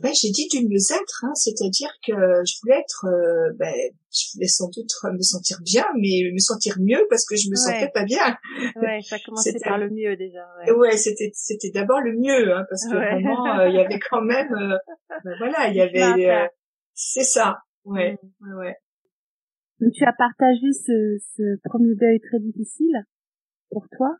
Ben, 0.00 0.12
j'ai 0.14 0.30
dit 0.30 0.48
du 0.48 0.66
mieux-être, 0.66 1.24
hein, 1.24 1.34
c'est-à-dire 1.34 1.90
que 2.06 2.12
je 2.12 2.54
voulais 2.62 2.80
être, 2.80 3.06
euh, 3.06 3.52
ben, 3.58 3.72
je 4.12 4.32
voulais 4.34 4.48
sans 4.48 4.68
doute 4.70 4.90
me 5.12 5.22
sentir 5.22 5.58
bien, 5.62 5.84
mais 5.96 6.30
me 6.32 6.38
sentir 6.38 6.76
mieux 6.80 7.06
parce 7.10 7.26
que 7.26 7.36
je 7.36 7.50
me 7.50 7.54
sentais 7.54 7.90
pas 7.92 8.04
bien. 8.04 8.36
Ouais, 8.76 9.00
ça 9.02 9.18
commençait 9.24 9.58
par 9.62 9.78
le 9.78 9.90
mieux 9.90 10.16
déjà. 10.16 10.46
Ouais, 10.66 10.72
ouais 10.72 10.96
c'était 10.96 11.30
c'était 11.34 11.70
d'abord 11.70 12.00
le 12.00 12.12
mieux, 12.12 12.54
hein, 12.54 12.64
parce 12.68 12.84
que 12.86 12.94
vraiment 12.94 13.58
euh, 13.58 13.68
il 13.68 13.74
y 13.74 13.80
avait 13.80 13.98
quand 13.98 14.22
même, 14.22 14.52
euh, 14.52 14.76
ben 15.24 15.34
voilà, 15.38 15.68
il 15.68 15.76
y 15.76 15.80
avait, 15.80 16.48
c'est 16.94 17.24
ça, 17.24 17.58
ouais, 17.84 18.18
mm. 18.40 18.58
ouais, 18.58 18.76
Donc, 19.80 19.92
tu 19.92 20.04
as 20.04 20.12
partagé 20.12 20.72
ce, 20.72 21.18
ce 21.36 21.60
premier 21.64 21.94
deuil 21.94 22.20
très 22.20 22.40
difficile 22.40 23.04
pour 23.70 23.86
toi. 23.96 24.16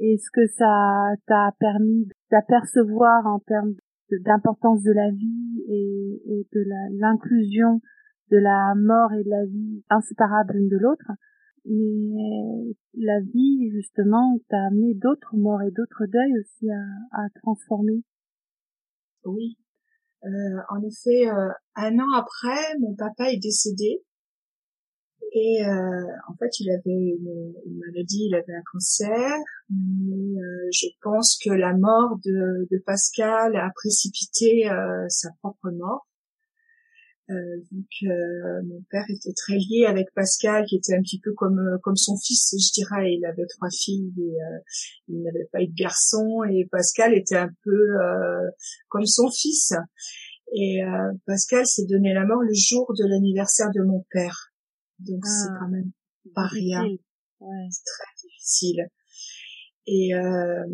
Est-ce 0.00 0.30
que 0.32 0.46
ça 0.46 1.10
t'a 1.26 1.50
permis 1.58 2.08
d'apercevoir 2.30 3.26
en 3.26 3.40
termes 3.40 3.74
d'importance 4.24 4.82
de 4.82 4.92
la 4.92 5.10
vie 5.10 5.64
et, 5.68 6.22
et 6.26 6.46
de 6.52 6.64
l'inclusion 6.98 7.80
de 8.30 8.36
la 8.36 8.74
mort 8.76 9.12
et 9.12 9.24
de 9.24 9.30
la 9.30 9.44
vie 9.46 9.82
inséparables 9.90 10.54
l'une 10.54 10.68
de 10.68 10.76
l'autre. 10.76 11.10
Mais 11.64 12.76
la 12.94 13.20
vie, 13.20 13.70
justement, 13.70 14.38
t'a 14.48 14.66
amené 14.66 14.94
d'autres 14.94 15.36
morts 15.36 15.62
et 15.62 15.70
d'autres 15.70 16.06
deuils 16.06 16.38
aussi 16.40 16.70
à, 16.70 16.82
à 17.12 17.28
transformer. 17.42 18.02
Oui. 19.24 19.58
Euh, 20.24 20.60
en 20.70 20.82
effet, 20.82 21.28
euh, 21.28 21.50
un 21.76 21.98
an 21.98 22.12
après, 22.16 22.78
mon 22.80 22.94
papa 22.94 23.30
est 23.30 23.38
décédé. 23.38 24.02
Et 25.32 25.62
euh, 25.62 26.04
en 26.28 26.36
fait, 26.38 26.58
il 26.60 26.70
avait 26.70 26.82
une, 26.86 27.52
maladie, 27.78 28.28
il 28.30 28.34
avait 28.34 28.54
un 28.54 28.62
cancer. 28.72 29.36
Mais 29.70 30.40
euh, 30.40 30.68
je 30.72 30.86
pense 31.02 31.38
que 31.42 31.50
la 31.50 31.74
mort 31.76 32.18
de, 32.24 32.66
de 32.70 32.82
Pascal 32.84 33.56
a 33.56 33.70
précipité 33.74 34.70
euh, 34.70 35.06
sa 35.08 35.30
propre 35.40 35.70
mort. 35.70 36.06
Euh, 37.30 37.34
vu 37.70 37.84
que 38.00 38.62
mon 38.62 38.82
père 38.88 39.04
était 39.10 39.34
très 39.36 39.58
lié 39.58 39.84
avec 39.86 40.06
Pascal, 40.14 40.64
qui 40.64 40.76
était 40.76 40.94
un 40.94 41.02
petit 41.02 41.20
peu 41.20 41.34
comme 41.34 41.60
comme 41.82 41.96
son 41.96 42.16
fils, 42.16 42.54
je 42.58 42.72
dirais. 42.72 43.12
Il 43.12 43.26
avait 43.26 43.44
trois 43.46 43.68
filles 43.68 44.14
et 44.16 44.38
il 45.08 45.22
n'avait 45.22 45.46
pas 45.52 45.60
eu 45.60 45.66
de 45.66 45.74
garçon, 45.74 46.42
et 46.44 46.66
Pascal 46.72 47.12
était 47.12 47.36
un 47.36 47.50
peu 47.64 47.86
comme 48.88 49.04
son 49.04 49.30
fils. 49.30 49.74
Et 50.54 50.80
Pascal 51.26 51.66
s'est 51.66 51.84
donné 51.84 52.14
la 52.14 52.24
mort 52.24 52.40
le 52.40 52.54
jour 52.54 52.90
de 52.98 53.06
l'anniversaire 53.06 53.68
de 53.74 53.82
mon 53.82 54.06
père. 54.10 54.47
Donc 55.00 55.24
c'est 55.24 55.48
ah, 55.50 55.56
quand 55.60 55.68
même 55.68 55.90
pas 56.34 56.46
rien. 56.46 56.84
C'est 57.70 57.84
très 57.84 58.28
difficile. 58.28 58.88
Et 59.86 60.14
euh, 60.14 60.64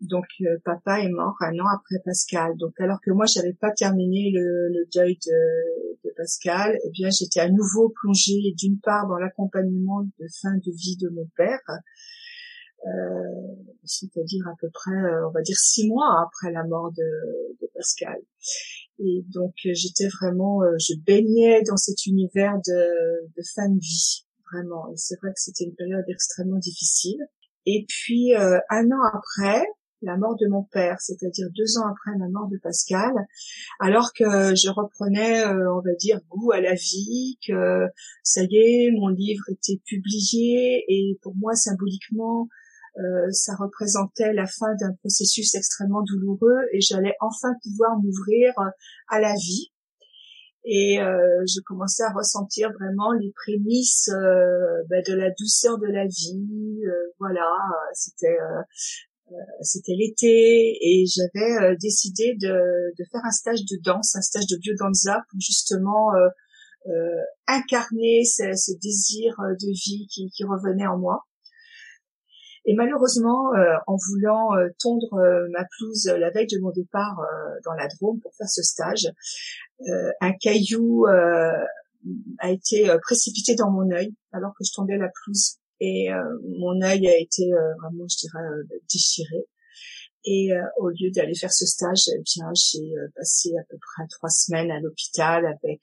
donc 0.00 0.26
euh, 0.42 0.56
papa 0.64 1.00
est 1.00 1.08
mort 1.08 1.34
un 1.40 1.58
an 1.58 1.66
après 1.74 1.96
Pascal. 2.04 2.56
Donc 2.56 2.78
alors 2.80 3.00
que 3.04 3.10
moi 3.10 3.26
j'avais 3.26 3.54
pas 3.54 3.72
terminé 3.72 4.30
le, 4.32 4.68
le 4.68 4.86
deuil 4.94 5.18
de, 5.26 6.08
de, 6.08 6.14
Pascal, 6.16 6.78
eh 6.84 6.90
bien 6.90 7.08
j'étais 7.10 7.40
à 7.40 7.48
nouveau 7.48 7.92
plongée 8.00 8.54
d'une 8.56 8.78
part 8.78 9.08
dans 9.08 9.18
l'accompagnement 9.18 10.02
de 10.02 10.26
fin 10.40 10.54
de 10.54 10.70
vie 10.70 10.96
de 10.98 11.08
mon 11.08 11.26
père, 11.36 11.58
euh, 12.86 12.90
c'est-à-dire 13.84 14.46
à 14.48 14.54
peu 14.60 14.70
près, 14.72 14.92
euh, 14.92 15.28
on 15.28 15.32
va 15.32 15.42
dire 15.42 15.56
six 15.56 15.88
mois 15.88 16.22
après 16.24 16.52
la 16.52 16.64
mort 16.64 16.92
de, 16.92 17.56
de 17.60 17.70
Pascal. 17.74 18.18
Et 19.02 19.24
donc 19.32 19.54
euh, 19.64 19.70
j'étais 19.72 20.08
vraiment, 20.08 20.62
euh, 20.62 20.76
je 20.78 20.94
baignais 21.06 21.62
dans 21.62 21.76
cet 21.76 22.04
univers 22.06 22.56
de, 22.66 23.28
de 23.34 23.42
fin 23.54 23.68
de 23.68 23.78
vie, 23.80 24.26
vraiment. 24.52 24.88
Et 24.92 24.96
c'est 24.96 25.16
vrai 25.20 25.30
que 25.30 25.40
c'était 25.40 25.64
une 25.64 25.74
période 25.74 26.04
extrêmement 26.08 26.58
difficile. 26.58 27.18
Et 27.64 27.86
puis 27.88 28.34
euh, 28.34 28.58
un 28.68 28.86
an 28.90 29.02
après, 29.14 29.64
la 30.02 30.16
mort 30.16 30.36
de 30.36 30.46
mon 30.48 30.64
père, 30.64 30.96
c'est-à-dire 31.00 31.48
deux 31.54 31.78
ans 31.78 31.86
après 31.86 32.18
la 32.18 32.28
mort 32.28 32.48
de 32.48 32.58
Pascal, 32.58 33.12
alors 33.80 34.12
que 34.14 34.54
je 34.54 34.70
reprenais, 34.70 35.44
on 35.44 35.80
va 35.80 35.94
dire, 35.98 36.20
goût 36.30 36.52
à 36.52 36.60
la 36.62 36.72
vie, 36.72 37.38
que 37.46 37.84
ça 38.22 38.42
y 38.44 38.56
est, 38.56 38.90
mon 38.92 39.08
livre 39.08 39.44
était 39.50 39.78
publié 39.84 40.86
et 40.88 41.18
pour 41.20 41.34
moi 41.36 41.54
symboliquement, 41.54 42.48
euh, 42.98 43.30
ça 43.30 43.54
représentait 43.54 44.32
la 44.32 44.46
fin 44.46 44.74
d'un 44.80 44.92
processus 44.94 45.54
extrêmement 45.54 46.02
douloureux 46.02 46.58
et 46.72 46.80
j'allais 46.80 47.14
enfin 47.20 47.50
pouvoir 47.62 47.96
m'ouvrir 47.98 48.52
à 49.08 49.20
la 49.20 49.34
vie. 49.34 49.70
Et 50.64 51.00
euh, 51.00 51.42
je 51.46 51.60
commençais 51.64 52.02
à 52.02 52.12
ressentir 52.12 52.70
vraiment 52.72 53.12
les 53.12 53.32
prémices 53.32 54.08
euh, 54.08 54.82
ben, 54.90 55.02
de 55.06 55.14
la 55.14 55.30
douceur 55.30 55.78
de 55.78 55.86
la 55.86 56.06
vie. 56.06 56.82
voilà, 57.18 57.48
c'était 57.94 58.38
c'était 59.62 59.94
l'été 59.94 60.76
et 60.80 61.04
j'avais 61.06 61.76
décidé 61.76 62.34
de, 62.40 62.92
de, 62.98 63.04
faire 63.12 63.20
un 63.24 63.30
stage 63.30 63.60
de 63.60 63.80
danse, 63.80 64.16
un 64.16 64.22
stage 64.22 64.48
de 64.48 64.56
biodanza 64.56 65.22
pour 65.30 65.40
justement 65.40 66.10
incarner 67.46 68.24
ce, 68.24 68.52
ce, 68.56 68.72
désir 68.82 69.36
de 69.38 69.70
vie 69.70 70.08
qui, 70.10 70.28
qui 70.30 70.42
revenait 70.42 70.88
en 70.88 70.98
moi. 70.98 71.24
Et 72.66 72.74
malheureusement, 72.74 73.54
euh, 73.54 73.76
en 73.86 73.96
voulant 73.96 74.54
euh, 74.54 74.68
tondre 74.78 75.14
euh, 75.14 75.48
ma 75.50 75.64
pelouse 75.64 76.06
la 76.06 76.30
veille 76.30 76.46
de 76.46 76.58
mon 76.60 76.70
départ 76.70 77.18
dans 77.64 77.72
la 77.72 77.88
Drôme 77.88 78.20
pour 78.20 78.34
faire 78.34 78.48
ce 78.48 78.62
stage, 78.62 79.08
un 80.20 80.32
caillou 80.32 81.06
a 81.06 82.50
été 82.50 82.90
précipité 83.02 83.54
dans 83.54 83.70
mon 83.70 83.90
œil 83.90 84.14
alors 84.32 84.52
que 84.58 84.64
je 84.64 84.72
tondais 84.74 84.98
la 84.98 85.08
pelouse. 85.08 85.56
Et 85.80 86.08
mon 86.58 86.82
œil 86.82 87.08
a 87.08 87.18
été 87.18 87.50
vraiment, 87.80 88.06
je 88.08 88.16
dirais, 88.18 88.78
déchiré. 88.92 89.46
Et 90.26 90.50
au 90.78 90.90
lieu 90.90 91.10
d'aller 91.14 91.34
faire 91.34 91.52
ce 91.52 91.64
stage, 91.64 92.02
eh 92.14 92.22
bien, 92.22 92.50
j'ai 92.54 92.92
passé 93.16 93.52
à 93.58 93.64
peu 93.70 93.78
près 93.78 94.06
trois 94.10 94.28
semaines 94.28 94.70
à 94.70 94.80
l'hôpital 94.80 95.46
avec 95.46 95.80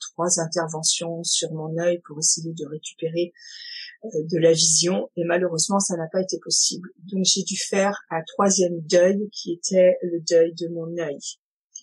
trois 0.00 0.40
interventions 0.40 1.22
sur 1.24 1.52
mon 1.52 1.76
œil 1.78 2.00
pour 2.06 2.18
essayer 2.18 2.54
de 2.54 2.66
récupérer 2.66 3.34
euh, 3.34 3.75
de 4.14 4.38
la 4.38 4.52
vision 4.52 5.08
et 5.16 5.24
malheureusement 5.24 5.78
ça 5.78 5.96
n'a 5.96 6.08
pas 6.10 6.20
été 6.20 6.38
possible. 6.42 6.90
Donc 7.04 7.24
j'ai 7.24 7.42
dû 7.42 7.56
faire 7.56 8.02
un 8.10 8.22
troisième 8.34 8.80
deuil 8.80 9.28
qui 9.32 9.52
était 9.52 9.96
le 10.02 10.20
deuil 10.28 10.54
de 10.54 10.68
mon 10.68 10.86
œil. 10.98 11.18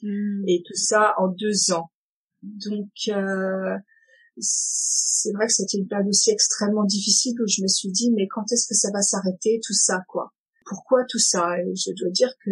Hmm. 0.02 0.44
Et 0.48 0.64
tout 0.66 0.76
ça 0.76 1.14
en 1.18 1.28
deux 1.28 1.72
ans. 1.72 1.92
Donc 2.42 2.90
euh, 3.10 3.78
c'est 4.38 5.32
vrai 5.34 5.48
que 5.48 5.54
c'était 5.54 5.78
une 5.78 5.88
période 5.88 6.08
aussi 6.08 6.32
extrêmement 6.32 6.86
difficile 6.86 7.36
où 7.42 7.48
je 7.48 7.62
me 7.62 7.68
suis 7.68 7.90
dit 7.90 8.12
mais 8.12 8.28
quand 8.28 8.52
est-ce 8.52 8.68
que 8.68 8.76
ça 8.76 8.90
va 8.92 9.02
s'arrêter 9.02 9.60
tout 9.66 9.74
ça 9.74 10.02
quoi? 10.08 10.34
Pourquoi 10.66 11.04
tout 11.10 11.20
ça? 11.20 11.60
Et 11.60 11.76
je 11.76 11.92
dois 11.96 12.10
dire 12.10 12.34
que 12.46 12.52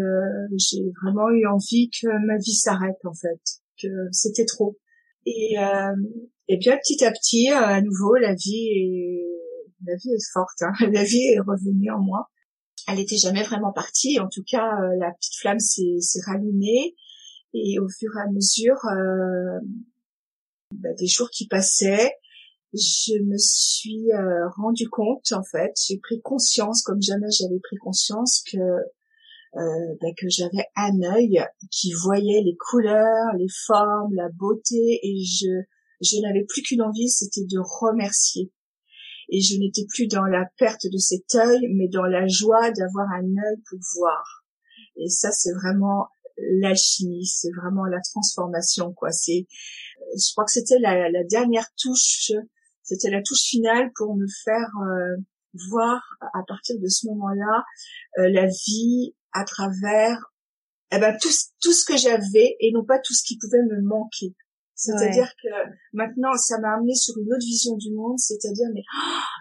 j'ai 0.58 0.84
vraiment 1.02 1.30
eu 1.30 1.48
envie 1.48 1.90
que 1.90 2.08
ma 2.26 2.38
vie 2.38 2.54
s'arrête 2.54 3.04
en 3.06 3.14
fait, 3.14 3.40
que 3.82 3.88
c'était 4.12 4.46
trop. 4.46 4.78
Et, 5.26 5.58
euh, 5.60 5.96
et 6.48 6.58
bien 6.58 6.78
petit 6.78 7.04
à 7.06 7.12
petit, 7.12 7.50
à 7.50 7.82
nouveau, 7.82 8.16
la 8.16 8.34
vie 8.34 8.68
est 8.68 9.41
la 9.86 9.96
vie 9.96 10.12
est 10.12 10.32
forte, 10.34 10.62
hein. 10.62 10.74
la 10.92 11.04
vie 11.04 11.34
est 11.34 11.40
revenue 11.40 11.92
en 11.92 12.00
moi. 12.00 12.30
Elle 12.88 12.98
n'était 12.98 13.18
jamais 13.18 13.44
vraiment 13.44 13.72
partie, 13.72 14.20
en 14.20 14.28
tout 14.28 14.44
cas 14.44 14.66
euh, 14.66 14.96
la 15.00 15.12
petite 15.12 15.36
flamme 15.36 15.60
s'est 15.60 16.00
rallumée. 16.26 16.96
Et 17.54 17.80
au 17.80 17.88
fur 17.90 18.10
et 18.18 18.22
à 18.22 18.32
mesure 18.32 18.78
euh, 18.86 19.60
bah, 20.74 20.94
des 20.98 21.08
jours 21.08 21.30
qui 21.30 21.48
passaient, 21.48 22.12
je 22.74 23.22
me 23.24 23.38
suis 23.38 24.12
euh, 24.14 24.48
rendu 24.56 24.88
compte 24.90 25.32
en 25.34 25.44
fait, 25.44 25.74
j'ai 25.88 25.98
pris 25.98 26.22
conscience 26.22 26.82
comme 26.84 27.02
jamais 27.02 27.30
j'avais 27.30 27.60
pris 27.60 27.78
conscience 27.78 28.44
que 28.52 28.58
bah, 29.54 30.08
que 30.18 30.30
j'avais 30.30 30.66
un 30.78 31.02
œil 31.04 31.44
qui 31.72 31.92
voyait 31.92 32.42
les 32.42 32.56
couleurs, 32.56 33.34
les 33.38 33.50
formes, 33.66 34.14
la 34.16 34.30
beauté. 34.30 35.00
Et 35.04 35.24
je 35.26 35.50
je 36.02 36.20
n'avais 36.22 36.46
plus 36.46 36.62
qu'une 36.64 36.82
envie, 36.82 37.10
c'était 37.10 37.46
de 37.46 37.60
remercier 37.60 38.52
et 39.32 39.42
je 39.42 39.58
n'étais 39.58 39.86
plus 39.88 40.08
dans 40.08 40.26
la 40.26 40.46
perte 40.58 40.86
de 40.92 40.98
cet 40.98 41.34
œil, 41.36 41.68
mais 41.74 41.88
dans 41.88 42.06
la 42.06 42.28
joie 42.28 42.72
d'avoir 42.72 43.10
un 43.12 43.24
œil 43.24 43.62
pour 43.70 43.80
voir. 43.96 44.44
Et 44.98 45.08
ça, 45.08 45.32
c'est 45.32 45.54
vraiment 45.54 46.10
l'alchimie, 46.60 47.26
c'est 47.26 47.52
vraiment 47.56 47.86
la 47.86 48.02
transformation, 48.02 48.94
quoi. 48.94 49.12
C'est, 49.12 49.48
je 50.16 50.32
crois 50.34 50.44
que 50.44 50.52
c'était 50.52 50.80
la, 50.80 51.10
la, 51.10 51.24
dernière 51.24 51.68
touche, 51.82 52.32
c'était 52.84 53.10
la 53.10 53.22
touche 53.22 53.44
finale 53.44 53.92
pour 53.96 54.16
me 54.16 54.28
faire 54.44 54.70
euh, 54.84 55.16
voir 55.70 56.02
à 56.22 56.44
partir 56.46 56.78
de 56.80 56.88
ce 56.88 57.08
moment-là 57.08 57.64
euh, 58.20 58.30
la 58.30 58.48
vie 58.48 59.16
à 59.32 59.46
travers 59.46 60.32
eh 60.94 61.00
ben 61.00 61.16
tout, 61.22 61.30
tout 61.62 61.72
ce 61.72 61.86
que 61.86 61.96
j'avais 61.98 62.58
et 62.60 62.72
non 62.74 62.84
pas 62.84 63.00
tout 63.00 63.14
ce 63.14 63.24
qui 63.24 63.38
pouvait 63.38 63.64
me 63.64 63.82
manquer. 63.82 64.36
C'est-à-dire 64.82 65.32
que 65.44 65.50
maintenant, 65.94 66.34
ça 66.34 66.58
m'a 66.60 66.74
amené 66.74 66.96
sur 66.96 67.16
une 67.20 67.32
autre 67.32 67.46
vision 67.46 67.76
du 67.78 67.92
monde, 67.94 68.18
c'est-à-dire 68.18 68.66
mais 68.74 68.82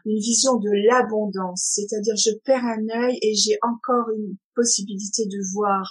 une 0.04 0.18
vision 0.18 0.56
de 0.56 0.68
l'abondance. 0.86 1.72
C'est-à-dire 1.76 2.14
je 2.16 2.36
perds 2.44 2.64
un 2.64 3.04
œil 3.04 3.18
et 3.22 3.34
j'ai 3.34 3.56
encore 3.62 4.10
une 4.14 4.36
possibilité 4.54 5.24
de 5.24 5.38
voir. 5.54 5.90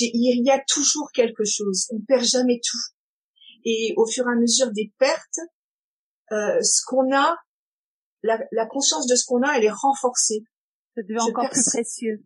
Il 0.00 0.44
y 0.44 0.50
a 0.50 0.60
toujours 0.66 1.12
quelque 1.12 1.44
chose. 1.44 1.86
On 1.90 2.00
perd 2.00 2.24
jamais 2.24 2.60
tout. 2.64 2.92
Et 3.64 3.94
au 3.96 4.06
fur 4.06 4.26
et 4.26 4.32
à 4.32 4.34
mesure 4.34 4.72
des 4.72 4.92
pertes, 4.98 5.38
euh, 6.32 6.60
ce 6.60 6.82
qu'on 6.84 7.14
a, 7.14 7.36
la, 8.24 8.40
la, 8.50 8.66
conscience 8.66 9.06
de 9.06 9.14
ce 9.14 9.24
qu'on 9.26 9.42
a, 9.42 9.52
elle 9.56 9.64
est 9.64 9.70
renforcée. 9.70 10.42
Ça 10.96 11.02
devient 11.02 11.20
encore 11.20 11.50
plus 11.50 11.64
précieux. 11.64 12.24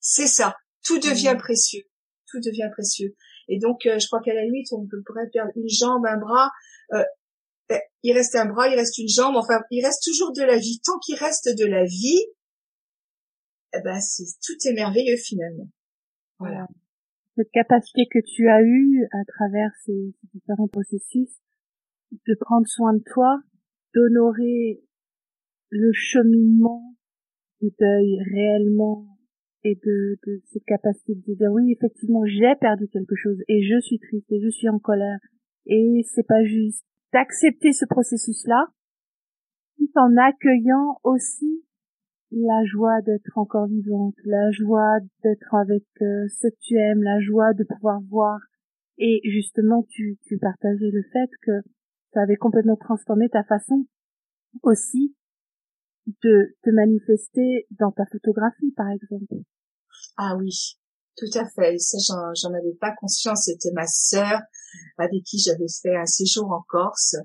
C'est 0.00 0.26
ça. 0.26 0.56
Tout 0.84 0.98
devient 1.00 1.34
mmh. 1.34 1.38
précieux. 1.38 1.82
Tout 2.30 2.40
devient 2.40 2.70
précieux. 2.72 3.14
Et 3.48 3.58
donc, 3.58 3.86
euh, 3.86 3.98
je 3.98 4.06
crois 4.06 4.20
qu'à 4.20 4.34
la 4.34 4.44
limite, 4.44 4.68
on 4.72 4.86
pourrait 5.06 5.28
perdre 5.32 5.52
une 5.56 5.68
jambe, 5.68 6.04
un 6.06 6.18
bras. 6.18 6.50
Euh, 6.92 7.02
ben, 7.68 7.80
il 8.02 8.12
reste 8.12 8.34
un 8.34 8.46
bras, 8.46 8.68
il 8.68 8.76
reste 8.76 8.98
une 8.98 9.08
jambe. 9.08 9.36
Enfin, 9.36 9.60
il 9.70 9.84
reste 9.84 10.02
toujours 10.04 10.32
de 10.32 10.42
la 10.42 10.58
vie. 10.58 10.80
Tant 10.84 10.98
qu'il 10.98 11.16
reste 11.16 11.48
de 11.58 11.66
la 11.66 11.84
vie, 11.84 12.20
eh 13.74 13.80
ben, 13.82 14.00
c'est 14.00 14.24
tout 14.44 14.56
est 14.68 14.74
merveilleux 14.74 15.16
finalement. 15.16 15.68
Voilà. 16.38 16.66
Cette 17.36 17.50
capacité 17.52 18.06
que 18.10 18.18
tu 18.24 18.48
as 18.48 18.62
eue 18.62 19.06
à 19.12 19.24
travers 19.26 19.70
ces, 19.84 20.14
ces 20.20 20.28
différents 20.34 20.68
processus, 20.68 21.30
de 22.10 22.34
prendre 22.40 22.66
soin 22.66 22.94
de 22.94 23.02
toi, 23.12 23.38
d'honorer 23.94 24.82
le 25.70 25.92
cheminement 25.92 26.96
du 27.60 27.70
deuil 27.78 28.18
réellement 28.32 29.17
et 29.64 29.74
de, 29.74 30.18
de 30.26 30.40
cette 30.52 30.64
capacité 30.64 31.14
de 31.14 31.34
dire 31.34 31.50
oui 31.52 31.72
effectivement 31.72 32.24
j'ai 32.26 32.54
perdu 32.60 32.88
quelque 32.88 33.16
chose 33.16 33.38
et 33.48 33.62
je 33.62 33.80
suis 33.80 33.98
triste 33.98 34.30
et 34.30 34.40
je 34.40 34.48
suis 34.48 34.68
en 34.68 34.78
colère 34.78 35.18
et 35.66 36.02
c'est 36.14 36.26
pas 36.26 36.44
juste. 36.44 36.84
D'accepter 37.12 37.72
ce 37.72 37.86
processus 37.86 38.46
là 38.46 38.66
tout 39.78 39.90
en 39.96 40.16
accueillant 40.16 40.98
aussi 41.04 41.64
la 42.30 42.64
joie 42.66 43.00
d'être 43.02 43.38
encore 43.38 43.66
vivante 43.66 44.14
la 44.24 44.50
joie 44.50 44.98
d'être 45.22 45.54
avec 45.54 45.84
euh, 46.02 46.26
ce 46.28 46.48
que 46.48 46.54
tu 46.60 46.76
aimes 46.76 47.02
la 47.02 47.18
joie 47.20 47.54
de 47.54 47.64
pouvoir 47.64 48.00
voir. 48.10 48.38
Et 48.98 49.20
justement 49.24 49.82
tu 49.88 50.18
tu 50.26 50.38
partageais 50.38 50.90
le 50.90 51.02
fait 51.02 51.30
que 51.42 51.62
ça 52.12 52.22
avait 52.22 52.36
complètement 52.36 52.76
transformé 52.76 53.28
ta 53.28 53.42
façon 53.44 53.86
aussi 54.62 55.14
de 56.22 56.56
te 56.62 56.70
manifester 56.70 57.66
dans 57.78 57.92
ta 57.92 58.04
photographie, 58.10 58.72
par 58.76 58.88
exemple. 58.90 59.42
Ah 60.16 60.36
oui, 60.36 60.78
tout 61.16 61.38
à 61.38 61.44
fait. 61.48 61.78
Ça, 61.78 61.98
j'en 62.40 62.54
avais 62.54 62.74
pas 62.80 62.94
conscience. 62.98 63.44
C'était 63.44 63.72
ma 63.72 63.86
sœur 63.86 64.40
avec 64.98 65.22
qui 65.24 65.38
j'avais 65.38 65.66
fait 65.82 65.96
un 65.96 66.06
séjour 66.06 66.50
en 66.50 66.62
Corse. 66.68 67.16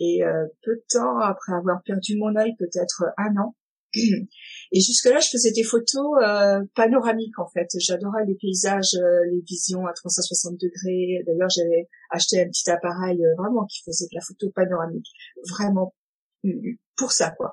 Et 0.00 0.24
euh, 0.24 0.46
peu 0.62 0.74
de 0.74 0.84
temps 0.88 1.18
après 1.18 1.54
avoir 1.54 1.82
perdu 1.84 2.16
mon 2.18 2.34
œil, 2.36 2.54
peut-être 2.58 3.04
un 3.16 3.36
an. 3.36 3.54
Et 3.94 4.80
jusque-là, 4.80 5.20
je 5.20 5.28
faisais 5.30 5.52
des 5.52 5.62
photos 5.62 6.20
euh, 6.20 6.60
panoramiques 6.74 7.38
en 7.38 7.46
fait. 7.46 7.68
J'adorais 7.78 8.26
les 8.26 8.34
paysages, 8.34 8.94
euh, 8.96 9.24
les 9.30 9.40
visions 9.46 9.86
à 9.86 9.92
360 9.92 10.54
degrés. 10.60 11.22
D'ailleurs, 11.26 11.48
j'avais 11.48 11.88
acheté 12.10 12.42
un 12.42 12.48
petit 12.48 12.68
appareil 12.68 13.22
vraiment 13.38 13.64
qui 13.66 13.82
faisait 13.84 14.06
de 14.06 14.16
la 14.16 14.20
photo 14.20 14.50
panoramique. 14.50 15.06
Vraiment 15.48 15.94
pour 16.96 17.12
ça 17.12 17.30
quoi. 17.30 17.52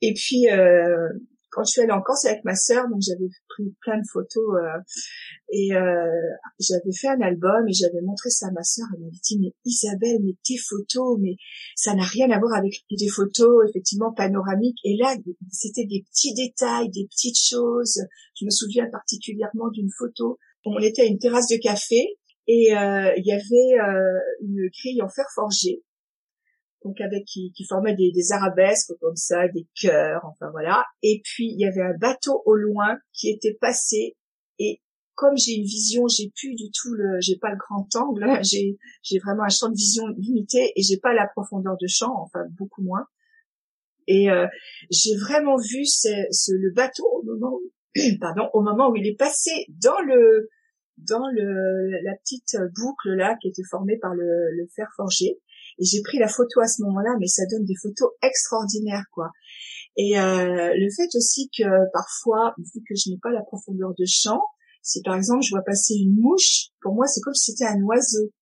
Et 0.00 0.14
puis 0.14 0.48
euh, 0.50 1.08
quand 1.52 1.64
je 1.64 1.72
suis 1.72 1.80
allée 1.82 1.92
en 1.92 2.00
Corse 2.00 2.24
avec 2.24 2.44
ma 2.44 2.56
sœur, 2.56 2.88
donc 2.88 3.00
j'avais 3.02 3.28
pris 3.50 3.76
plein 3.82 3.98
de 3.98 4.06
photos 4.10 4.56
euh, 4.56 4.80
et 5.50 5.74
euh, 5.74 6.08
j'avais 6.58 6.92
fait 6.98 7.08
un 7.08 7.20
album 7.20 7.68
et 7.68 7.72
j'avais 7.74 8.00
montré 8.00 8.30
ça 8.30 8.46
à 8.48 8.52
ma 8.52 8.62
sœur. 8.62 8.86
Elle 8.94 9.00
m'avait 9.00 9.20
dit 9.22 9.38
mais 9.38 9.52
Isabelle, 9.66 10.18
mais 10.24 10.32
tes 10.42 10.56
photos, 10.56 11.18
mais 11.20 11.36
ça 11.76 11.94
n'a 11.94 12.04
rien 12.04 12.30
à 12.30 12.38
voir 12.38 12.54
avec 12.54 12.72
des 12.90 13.08
photos 13.08 13.68
effectivement 13.68 14.12
panoramiques. 14.12 14.78
Et 14.84 14.96
là, 14.96 15.14
c'était 15.50 15.84
des 15.84 16.02
petits 16.10 16.32
détails, 16.32 16.88
des 16.88 17.06
petites 17.06 17.38
choses. 17.38 18.00
Je 18.34 18.46
me 18.46 18.50
souviens 18.50 18.88
particulièrement 18.90 19.68
d'une 19.68 19.90
photo. 19.98 20.38
On 20.64 20.78
était 20.78 21.02
à 21.02 21.06
une 21.06 21.18
terrasse 21.18 21.48
de 21.48 21.60
café 21.62 22.16
et 22.46 22.74
euh, 22.74 23.12
il 23.18 23.26
y 23.26 23.32
avait 23.32 24.08
une 24.40 24.70
grille 24.70 25.02
en 25.02 25.08
fer 25.08 25.26
forgé 25.34 25.82
donc 26.84 27.00
avec 27.00 27.24
qui, 27.24 27.52
qui 27.52 27.64
formait 27.64 27.94
des, 27.94 28.32
arabesques 28.32 28.92
comme 29.00 29.16
ça, 29.16 29.48
des 29.48 29.66
cœurs, 29.80 30.22
enfin 30.24 30.50
voilà. 30.50 30.84
Et 31.02 31.20
puis 31.24 31.46
il 31.46 31.58
y 31.58 31.66
avait 31.66 31.82
un 31.82 31.96
bateau 31.98 32.42
au 32.46 32.54
loin 32.54 32.98
qui 33.12 33.30
était 33.30 33.56
passé 33.60 34.16
et 34.58 34.80
comme 35.14 35.36
j'ai 35.36 35.52
une 35.52 35.64
vision, 35.64 36.08
j'ai 36.08 36.32
plus 36.34 36.54
du 36.54 36.70
tout 36.72 36.94
le, 36.94 37.20
j'ai 37.20 37.36
pas 37.36 37.50
le 37.50 37.58
grand 37.58 37.86
angle, 37.96 38.24
j'ai 38.42 39.18
vraiment 39.18 39.44
un 39.44 39.48
champ 39.48 39.68
de 39.68 39.76
vision 39.76 40.06
limité 40.16 40.72
et 40.74 40.82
j'ai 40.82 40.98
pas 40.98 41.12
la 41.12 41.26
profondeur 41.26 41.76
de 41.80 41.86
champ, 41.86 42.14
enfin 42.22 42.40
beaucoup 42.58 42.82
moins. 42.82 43.06
Et 44.08 44.30
euh, 44.30 44.46
j'ai 44.90 45.16
vraiment 45.16 45.56
vu 45.56 45.84
ce, 45.84 46.08
le 46.52 46.72
bateau 46.72 47.06
au 47.06 47.22
moment, 47.22 47.54
où, 47.54 47.72
pardon, 48.20 48.48
au 48.52 48.62
moment 48.62 48.90
où 48.90 48.96
il 48.96 49.06
est 49.06 49.16
passé 49.16 49.50
dans 49.68 50.00
le 50.00 50.48
dans 50.98 51.26
le 51.32 52.02
la 52.02 52.14
petite 52.16 52.56
boucle 52.76 53.14
là 53.14 53.34
qui 53.40 53.48
était 53.48 53.62
formée 53.68 53.96
par 53.96 54.14
le 54.14 54.66
fer 54.76 54.88
forgé 54.94 55.40
et 55.82 55.84
j'ai 55.84 56.00
pris 56.02 56.18
la 56.18 56.28
photo 56.28 56.60
à 56.60 56.68
ce 56.68 56.80
moment-là, 56.82 57.10
mais 57.18 57.26
ça 57.26 57.42
donne 57.50 57.64
des 57.64 57.74
photos 57.74 58.12
extraordinaires, 58.22 59.04
quoi. 59.10 59.32
Et 59.96 60.18
euh, 60.18 60.72
le 60.76 60.88
fait 60.94 61.08
aussi 61.16 61.50
que 61.50 61.64
parfois, 61.92 62.54
vu 62.56 62.80
que 62.88 62.94
je 62.94 63.10
n'ai 63.10 63.18
pas 63.20 63.32
la 63.32 63.42
profondeur 63.42 63.92
de 63.98 64.04
champ, 64.06 64.40
si 64.80 65.02
par 65.02 65.16
exemple 65.16 65.42
je 65.42 65.50
vois 65.50 65.62
passer 65.62 65.94
une 65.94 66.14
mouche, 66.14 66.68
pour 66.80 66.94
moi 66.94 67.06
c'est 67.08 67.20
comme 67.20 67.34
si 67.34 67.50
c'était 67.52 67.66
un 67.66 67.82
oiseau. 67.82 68.32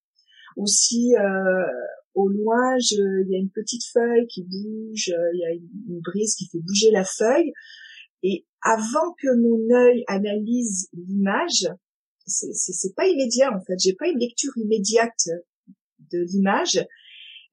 Ou 0.56 0.66
si 0.66 1.16
euh, 1.16 1.66
au 2.14 2.28
loin 2.28 2.76
il 2.78 3.26
y 3.30 3.36
a 3.36 3.38
une 3.38 3.50
petite 3.50 3.84
feuille 3.90 4.26
qui 4.28 4.42
bouge, 4.42 5.08
il 5.32 5.38
y 5.38 5.44
a 5.44 5.52
une, 5.54 6.00
brise 6.00 6.34
qui 6.34 6.46
fait 6.46 6.58
bouger 6.58 6.90
la 6.90 7.04
feuille, 7.04 7.52
et 8.22 8.44
avant 8.62 9.14
que 9.20 9.34
mon 9.40 9.74
œil 9.74 10.04
analyse 10.08 10.88
l'image, 10.92 11.66
c'est 12.26 12.94
pas 12.94 13.08
immédiat 13.08 13.50
en 13.56 13.60
fait, 13.64 13.78
j'ai 13.82 13.94
pas 13.94 14.08
une 14.08 14.18
lecture 14.18 14.52
immédiate 14.56 15.26
de 16.12 16.18
l'image, 16.18 16.84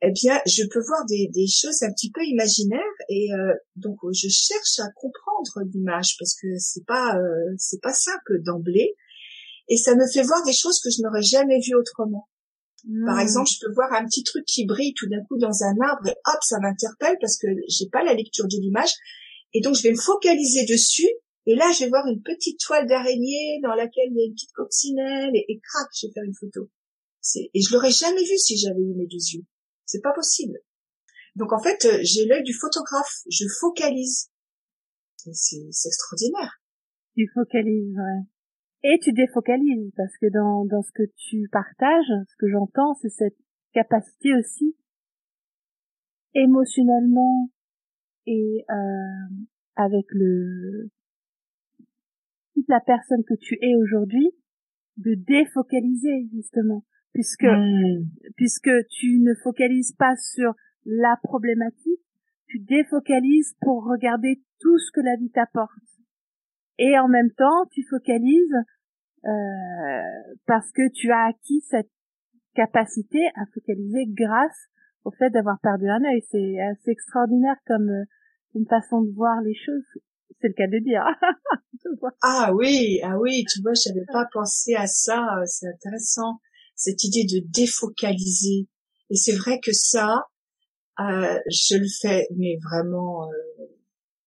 eh 0.02 0.12
bien, 0.12 0.40
je 0.46 0.64
peux 0.72 0.82
voir 0.86 1.06
des, 1.08 1.28
des 1.34 1.48
choses 1.48 1.82
un 1.82 1.92
petit 1.92 2.12
peu 2.12 2.24
imaginaires 2.24 2.98
et 3.10 3.34
euh, 3.34 3.54
donc 3.76 3.98
je 4.14 4.28
cherche 4.30 4.80
à 4.80 4.92
comprendre 4.96 5.68
l'image 5.74 6.16
parce 6.20 6.36
que 6.36 6.48
c'est 6.60 6.86
pas 6.86 7.18
euh, 7.18 7.56
c'est 7.58 7.82
pas 7.82 7.94
simple 7.94 8.44
d'emblée 8.44 8.96
et 9.70 9.78
ça 9.78 9.96
me 9.96 10.06
fait 10.08 10.22
voir 10.22 10.44
des 10.44 10.54
choses 10.54 10.80
que 10.84 10.92
je 10.92 11.02
n'aurais 11.02 11.24
jamais 11.24 11.60
vues 11.60 11.76
autrement. 11.76 12.30
Par 13.06 13.18
hmm. 13.18 13.20
exemple, 13.20 13.50
je 13.52 13.66
peux 13.66 13.74
voir 13.74 13.92
un 13.94 14.06
petit 14.06 14.24
truc 14.24 14.46
qui 14.46 14.68
brille 14.68 14.94
tout 14.96 15.10
d'un 15.10 15.24
coup 15.28 15.38
dans 15.40 15.64
un 15.64 15.76
arbre 15.82 16.08
et 16.08 16.16
hop, 16.28 16.40
ça 16.42 16.60
m'interpelle 16.60 17.18
parce 17.20 17.38
que 17.38 17.48
j'ai 17.68 17.90
pas 17.90 18.04
la 18.04 18.14
lecture 18.14 18.46
de 18.46 18.62
l'image 18.62 18.94
et 19.54 19.62
donc 19.62 19.76
je 19.76 19.82
vais 19.82 19.92
me 19.92 20.00
focaliser 20.00 20.66
dessus 20.66 21.10
et 21.48 21.56
là 21.56 21.72
je 21.74 21.86
vais 21.86 21.90
voir 21.90 22.06
une 22.06 22.22
petite 22.22 22.60
toile 22.60 22.88
d'araignée 22.88 23.60
dans 23.64 23.74
laquelle 23.74 24.12
il 24.12 24.18
y 24.18 24.22
a 24.22 24.26
une 24.26 24.34
petite 24.34 24.54
coccinelle 24.54 25.32
et, 25.34 25.46
et 25.50 25.60
crac, 25.60 25.90
je 26.00 26.06
vais 26.06 26.14
faire 26.14 26.24
une 26.24 26.36
photo. 26.36 26.70
Et 27.36 27.62
je 27.62 27.74
l'aurais 27.74 27.92
jamais 27.92 28.24
vu 28.24 28.38
si 28.38 28.58
j'avais 28.58 28.80
eu 28.80 28.94
mes 28.96 29.08
deux 29.08 29.18
yeux. 29.34 29.44
C'est 29.88 30.02
pas 30.02 30.14
possible. 30.14 30.60
Donc 31.36 31.54
en 31.54 31.60
fait, 31.60 31.86
euh, 31.86 32.00
j'ai 32.04 32.26
l'œil 32.26 32.44
du 32.44 32.54
photographe. 32.54 33.24
Je 33.30 33.46
focalise. 33.60 34.30
C'est 35.16 35.88
extraordinaire. 35.88 36.62
Tu 37.16 37.28
focalises, 37.34 37.96
ouais. 37.96 38.24
Et 38.84 39.00
tu 39.00 39.12
défocalises 39.12 39.92
parce 39.98 40.16
que 40.22 40.28
dans, 40.32 40.66
dans 40.66 40.84
ce 40.84 40.92
que 40.94 41.04
tu 41.16 41.50
partages, 41.52 42.06
ce 42.30 42.36
que 42.38 42.48
j'entends, 42.48 42.94
c'est 43.02 43.10
cette 43.10 43.38
capacité 43.74 44.36
aussi 44.36 44.76
émotionnellement 46.34 47.50
et 48.26 48.66
euh, 48.70 49.46
avec 49.76 50.06
le 50.12 50.90
toute 52.54 52.68
la 52.68 52.82
personne 52.82 53.24
que 53.24 53.36
tu 53.36 53.58
es 53.62 53.76
aujourd'hui 53.76 54.30
de 54.98 55.14
défocaliser 55.16 56.28
justement 56.34 56.84
puisque 57.18 57.46
hmm. 57.46 58.06
puisque 58.36 58.70
tu 58.92 59.18
ne 59.22 59.34
focalises 59.34 59.94
pas 59.94 60.16
sur 60.18 60.54
la 60.86 61.18
problématique, 61.24 62.06
tu 62.46 62.60
défocalises 62.60 63.56
pour 63.60 63.86
regarder 63.86 64.40
tout 64.60 64.78
ce 64.78 64.92
que 64.92 65.02
la 65.02 65.16
vie 65.16 65.32
t'apporte. 65.32 65.72
Et 66.78 66.98
en 67.00 67.08
même 67.08 67.32
temps, 67.32 67.66
tu 67.72 67.82
focalises 67.90 68.54
euh, 69.26 69.30
parce 70.46 70.72
que 70.72 70.92
tu 70.94 71.10
as 71.10 71.26
acquis 71.26 71.62
cette 71.62 71.90
capacité 72.54 73.26
à 73.36 73.46
focaliser 73.52 74.06
grâce 74.10 74.70
au 75.04 75.10
fait 75.10 75.32
d'avoir 75.32 75.60
perdu 75.60 75.90
un 75.90 76.04
œil. 76.04 76.22
C'est 76.30 76.60
assez 76.62 76.92
extraordinaire 76.92 77.58
comme 77.66 77.90
euh, 77.90 78.06
une 78.54 78.68
façon 78.68 79.02
de 79.02 79.12
voir 79.16 79.42
les 79.42 79.56
choses. 79.56 80.04
C'est 80.40 80.50
le 80.50 80.54
cas 80.54 80.68
de 80.68 80.78
dire. 80.84 81.04
Ah 82.22 82.52
oui, 82.54 83.00
ah 83.02 83.18
oui, 83.18 83.46
tu 83.50 83.62
vois, 83.62 83.72
j'avais 83.74 84.06
pas 84.12 84.28
pensé 84.34 84.76
à 84.76 84.88
ça. 84.88 85.42
C'est 85.46 85.68
intéressant 85.68 86.42
cette 86.78 87.04
idée 87.04 87.26
de 87.26 87.46
défocaliser. 87.50 88.70
Et 89.10 89.16
c'est 89.16 89.36
vrai 89.36 89.60
que 89.62 89.74
ça, 89.74 90.24
euh, 91.00 91.40
je 91.50 91.76
le 91.76 91.88
fais, 92.02 92.28
mais 92.38 92.58
vraiment 92.64 93.28
euh, 93.28 93.66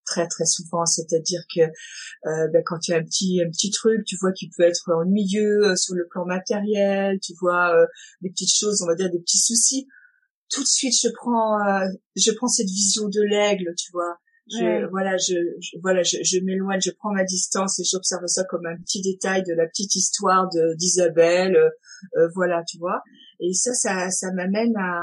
très 0.04 0.26
très 0.26 0.44
souvent. 0.44 0.84
C'est-à-dire 0.84 1.42
que 1.54 1.60
euh, 1.60 2.48
ben, 2.52 2.62
quand 2.64 2.78
tu 2.80 2.92
as 2.92 2.96
un 2.96 3.04
petit 3.04 3.40
un 3.42 3.48
petit 3.50 3.70
truc, 3.70 4.04
tu 4.04 4.16
vois 4.20 4.32
qui 4.32 4.50
peut 4.50 4.64
être 4.64 4.90
ennuyeux 4.92 5.64
euh, 5.64 5.76
sur 5.76 5.94
le 5.94 6.06
plan 6.08 6.26
matériel, 6.26 7.18
tu 7.20 7.32
vois 7.40 7.74
euh, 7.74 7.86
des 8.20 8.30
petites 8.30 8.54
choses, 8.54 8.82
on 8.82 8.86
va 8.86 8.94
dire 8.94 9.10
des 9.10 9.20
petits 9.20 9.38
soucis. 9.38 9.86
Tout 10.50 10.62
de 10.62 10.68
suite, 10.68 10.94
je 11.00 11.08
prends 11.14 11.58
je 12.16 12.32
prends 12.32 12.48
cette 12.48 12.66
vision 12.66 13.08
de 13.08 13.22
l'aigle, 13.22 13.72
tu 13.76 13.92
vois. 13.92 14.18
Je, 14.50 14.88
voilà, 14.90 15.16
je, 15.16 15.34
voilà, 15.80 16.02
je, 16.02 16.16
je 16.22 16.40
m'éloigne, 16.40 16.80
je 16.80 16.90
prends 16.90 17.12
ma 17.12 17.24
distance 17.24 17.78
et 17.78 17.84
j'observe 17.84 18.26
ça 18.26 18.44
comme 18.44 18.66
un 18.66 18.76
petit 18.76 19.00
détail 19.00 19.42
de 19.44 19.54
la 19.54 19.66
petite 19.66 19.94
histoire 19.94 20.48
de 20.48 20.74
d'Isabelle, 20.76 21.56
voilà, 22.34 22.62
tu 22.68 22.78
vois. 22.78 23.02
Et 23.38 23.52
ça, 23.52 23.72
ça, 23.74 24.10
ça 24.10 24.32
m'amène 24.32 24.76
à, 24.76 25.00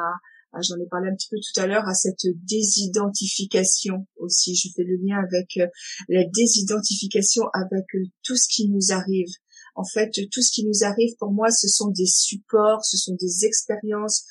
j'en 0.61 0.75
ai 0.77 0.87
parlé 0.89 1.09
un 1.09 1.15
petit 1.15 1.29
peu 1.29 1.37
tout 1.37 1.59
à 1.59 1.67
l'heure, 1.67 1.87
à 1.87 1.93
cette 1.93 2.25
désidentification 2.47 4.07
aussi. 4.17 4.55
Je 4.55 4.69
fais 4.75 4.83
le 4.83 4.97
lien 5.01 5.21
avec 5.23 5.57
euh, 5.57 5.67
la 6.09 6.23
désidentification 6.25 7.43
avec 7.53 7.85
euh, 7.95 8.03
tout 8.23 8.35
ce 8.35 8.47
qui 8.49 8.69
nous 8.69 8.91
arrive. 8.91 9.29
En 9.75 9.83
fait, 9.85 10.11
tout 10.31 10.41
ce 10.41 10.51
qui 10.51 10.65
nous 10.65 10.83
arrive, 10.83 11.15
pour 11.19 11.31
moi, 11.31 11.51
ce 11.51 11.67
sont 11.67 11.89
des 11.89 12.07
supports, 12.07 12.83
ce 12.83 12.97
sont 12.97 13.15
des 13.19 13.45
expériences 13.45 14.25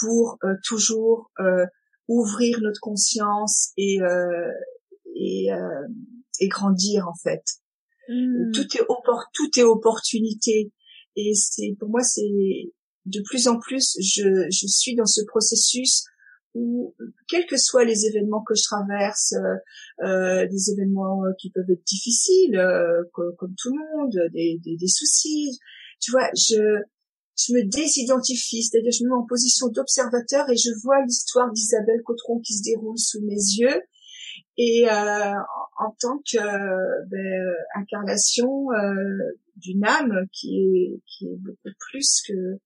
pour 0.00 0.38
euh, 0.44 0.54
toujours 0.64 1.30
ouvrir 2.12 2.60
notre 2.60 2.80
conscience 2.80 3.72
et 3.76 3.98
et, 5.14 5.48
et, 6.40 6.48
grandir 6.48 7.08
en 7.08 7.14
fait. 7.22 7.42
Mmh. 8.08 8.52
Tout 8.52 8.76
est 8.76 8.86
tout 9.34 9.58
est 9.58 9.62
opportunité 9.62 10.72
et 11.16 11.34
c'est 11.34 11.76
pour 11.78 11.88
moi 11.88 12.02
c'est 12.02 12.70
de 13.06 13.20
plus 13.24 13.48
en 13.48 13.58
plus, 13.58 13.96
je, 14.00 14.46
je 14.50 14.66
suis 14.66 14.94
dans 14.94 15.06
ce 15.06 15.22
processus 15.26 16.04
où, 16.54 16.94
quels 17.28 17.46
que 17.46 17.56
soient 17.56 17.84
les 17.84 18.06
événements 18.06 18.42
que 18.42 18.54
je 18.54 18.62
traverse, 18.62 19.32
euh, 19.32 20.04
euh 20.06 20.46
des 20.46 20.70
événements 20.72 21.22
qui 21.40 21.50
peuvent 21.50 21.70
être 21.70 21.84
difficiles, 21.84 22.56
euh, 22.56 23.02
comme, 23.12 23.54
tout 23.56 23.70
le 23.70 23.96
monde, 23.96 24.30
des, 24.32 24.60
des, 24.62 24.76
des, 24.76 24.88
soucis, 24.88 25.58
tu 26.00 26.10
vois, 26.10 26.28
je, 26.36 26.82
je 27.36 27.52
me 27.54 27.62
désidentifie, 27.64 28.62
c'est-à-dire 28.62 28.92
je 28.92 29.04
me 29.04 29.10
mets 29.10 29.16
en 29.16 29.26
position 29.26 29.68
d'observateur 29.68 30.48
et 30.50 30.56
je 30.56 30.70
vois 30.82 31.04
l'histoire 31.04 31.50
d'Isabelle 31.52 32.02
Cotron 32.04 32.40
qui 32.40 32.54
se 32.54 32.62
déroule 32.62 32.98
sous 32.98 33.22
mes 33.22 33.34
yeux. 33.34 33.80
Et 34.58 34.86
euh, 34.86 35.34
en 35.78 35.96
tant 35.98 36.18
que 36.18 36.38
ben, 37.08 37.54
incarnation 37.74 38.70
euh, 38.72 39.38
d'une 39.56 39.84
âme 39.84 40.26
qui 40.32 40.58
est, 40.58 41.00
qui 41.06 41.26
est 41.26 41.36
beaucoup 41.36 41.74
plus 41.90 42.22
que 42.28 42.58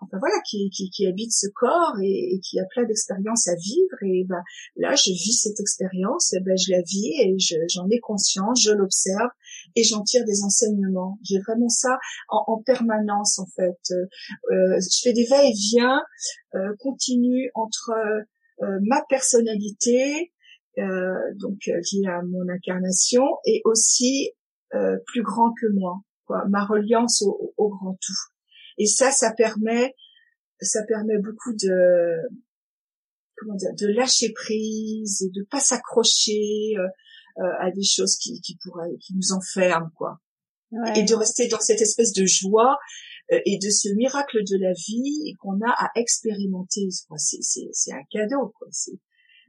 enfin 0.00 0.18
voilà, 0.18 0.36
qui, 0.48 0.70
qui, 0.70 0.90
qui 0.90 1.06
habite 1.06 1.32
ce 1.32 1.46
corps 1.54 1.94
et, 2.02 2.40
qui 2.42 2.60
a 2.60 2.64
plein 2.70 2.84
d'expériences 2.84 3.48
à 3.48 3.54
vivre. 3.54 3.96
Et 4.02 4.24
ben 4.28 4.42
là, 4.76 4.94
je 4.94 5.10
vis 5.10 5.40
cette 5.42 5.60
expérience, 5.60 6.34
ben 6.44 6.56
je 6.56 6.72
la 6.72 6.82
vis 6.82 7.12
et 7.20 7.36
j'en 7.68 7.88
ai 7.88 7.98
conscience, 8.00 8.62
je 8.62 8.72
l'observe 8.72 9.30
et 9.74 9.82
j'en 9.82 10.02
tire 10.02 10.24
des 10.24 10.42
enseignements. 10.42 11.18
J'ai 11.22 11.38
vraiment 11.40 11.68
ça 11.68 11.98
en, 12.28 12.44
en, 12.46 12.62
permanence 12.62 13.38
en 13.38 13.46
fait. 13.46 13.78
Euh, 13.90 14.78
je 14.80 15.00
fais 15.02 15.12
des 15.12 15.26
va-et-vient 15.26 16.02
euh, 16.54 16.74
continus 16.78 17.50
entre 17.54 17.90
euh, 18.62 18.78
ma 18.82 19.02
personnalité, 19.08 20.32
euh, 20.78 21.12
donc 21.36 21.58
liée 21.66 22.08
à 22.08 22.22
mon 22.22 22.48
incarnation, 22.48 23.24
et 23.44 23.62
aussi 23.64 24.30
euh, 24.74 24.96
plus 25.06 25.22
grand 25.22 25.52
que 25.60 25.66
moi, 25.72 26.00
quoi, 26.24 26.44
ma 26.48 26.64
reliance 26.64 27.22
au, 27.22 27.54
au 27.56 27.68
grand 27.68 27.98
tout. 28.00 28.32
Et 28.78 28.86
ça, 28.86 29.10
ça 29.10 29.32
permet, 29.32 29.94
ça 30.60 30.82
permet 30.84 31.18
beaucoup 31.18 31.52
de, 31.52 32.16
comment 33.36 33.54
dire, 33.54 33.74
de 33.78 33.86
lâcher 33.86 34.32
prise 34.32 35.30
de 35.34 35.46
pas 35.50 35.60
s'accrocher 35.60 36.74
euh, 36.78 36.82
euh, 36.82 36.88
à 37.38 37.70
des 37.70 37.82
choses 37.84 38.16
qui, 38.16 38.40
qui 38.40 38.56
pourraient, 38.62 38.96
qui 39.00 39.14
nous 39.14 39.32
enferment, 39.32 39.90
quoi. 39.94 40.20
Et 40.94 41.04
de 41.04 41.14
rester 41.14 41.48
dans 41.48 41.60
cette 41.60 41.80
espèce 41.80 42.12
de 42.12 42.26
joie 42.26 42.76
euh, 43.32 43.38
et 43.46 43.58
de 43.58 43.70
ce 43.70 43.88
miracle 43.94 44.38
de 44.38 44.58
la 44.60 44.72
vie 44.72 45.34
qu'on 45.38 45.60
a 45.60 45.70
à 45.70 45.90
expérimenter. 45.94 46.88
C'est, 47.16 47.42
c'est, 47.42 47.68
c'est 47.72 47.92
un 47.92 48.02
cadeau, 48.10 48.52
quoi. 48.58 48.68
C'est, 48.72 48.98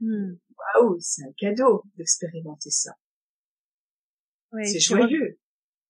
hmm. 0.00 0.36
waouh, 0.76 0.96
c'est 1.00 1.22
un 1.22 1.32
cadeau 1.36 1.82
d'expérimenter 1.96 2.70
ça. 2.70 2.92
c'est 4.62 4.80
joyeux 4.80 5.38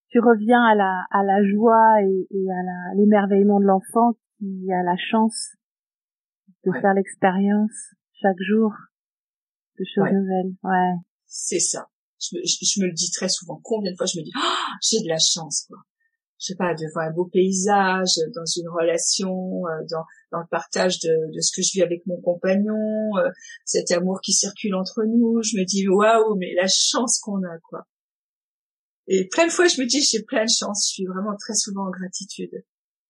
tu 0.08 0.20
reviens 0.20 0.64
à 0.64 0.74
la, 0.74 1.04
à 1.10 1.22
la 1.22 1.44
joie 1.44 2.02
et, 2.02 2.26
et 2.30 2.50
à 2.50 2.94
l'émerveillement 2.94 3.60
de 3.60 3.66
l'enfant 3.66 4.14
qui 4.38 4.72
a 4.72 4.82
la 4.82 4.96
chance 4.96 5.56
de 6.64 6.72
faire 6.72 6.94
l'expérience 6.94 7.94
chaque 8.20 8.40
jour 8.40 8.72
de 9.78 9.84
choses 9.84 10.10
nouvelles. 10.12 10.54
Ouais. 10.62 10.94
C'est 11.28 11.60
ça. 11.60 11.88
Je 12.20 12.36
me, 12.36 12.42
je, 12.44 12.80
me, 12.80 12.86
le 12.86 12.92
dis 12.92 13.10
très 13.12 13.28
souvent. 13.28 13.60
Combien 13.62 13.92
de 13.92 13.96
fois 13.96 14.06
je 14.06 14.18
me 14.18 14.24
dis, 14.24 14.32
oh, 14.36 14.72
j'ai 14.82 15.00
de 15.02 15.08
la 15.08 15.18
chance, 15.18 15.66
quoi. 15.68 15.78
Je 16.40 16.46
sais 16.46 16.56
pas, 16.56 16.72
de 16.74 16.86
voir 16.92 17.08
un 17.08 17.12
beau 17.12 17.26
paysage, 17.26 18.14
dans 18.34 18.46
une 18.46 18.68
relation, 18.68 19.66
euh, 19.66 19.84
dans, 19.90 20.04
dans 20.30 20.38
le 20.38 20.46
partage 20.50 21.00
de, 21.00 21.34
de 21.34 21.40
ce 21.40 21.50
que 21.54 21.62
je 21.62 21.72
vis 21.72 21.82
avec 21.82 22.06
mon 22.06 22.20
compagnon, 22.20 22.76
euh, 23.18 23.28
cet 23.64 23.90
amour 23.90 24.20
qui 24.22 24.32
circule 24.32 24.74
entre 24.76 25.04
nous. 25.04 25.42
Je 25.42 25.56
me 25.56 25.64
dis, 25.64 25.88
waouh, 25.88 26.36
mais 26.36 26.54
la 26.54 26.68
chance 26.68 27.18
qu'on 27.18 27.42
a, 27.42 27.58
quoi. 27.68 27.86
Et 29.08 29.26
plein 29.28 29.46
de 29.46 29.52
fois, 29.52 29.66
je 29.66 29.80
me 29.80 29.86
dis, 29.86 30.02
j'ai 30.02 30.22
plein 30.22 30.44
de 30.44 30.50
chance. 30.50 30.86
Je 30.88 30.94
suis 30.94 31.06
vraiment 31.06 31.34
très 31.36 31.54
souvent 31.54 31.86
en 31.88 31.90
gratitude. 31.90 32.52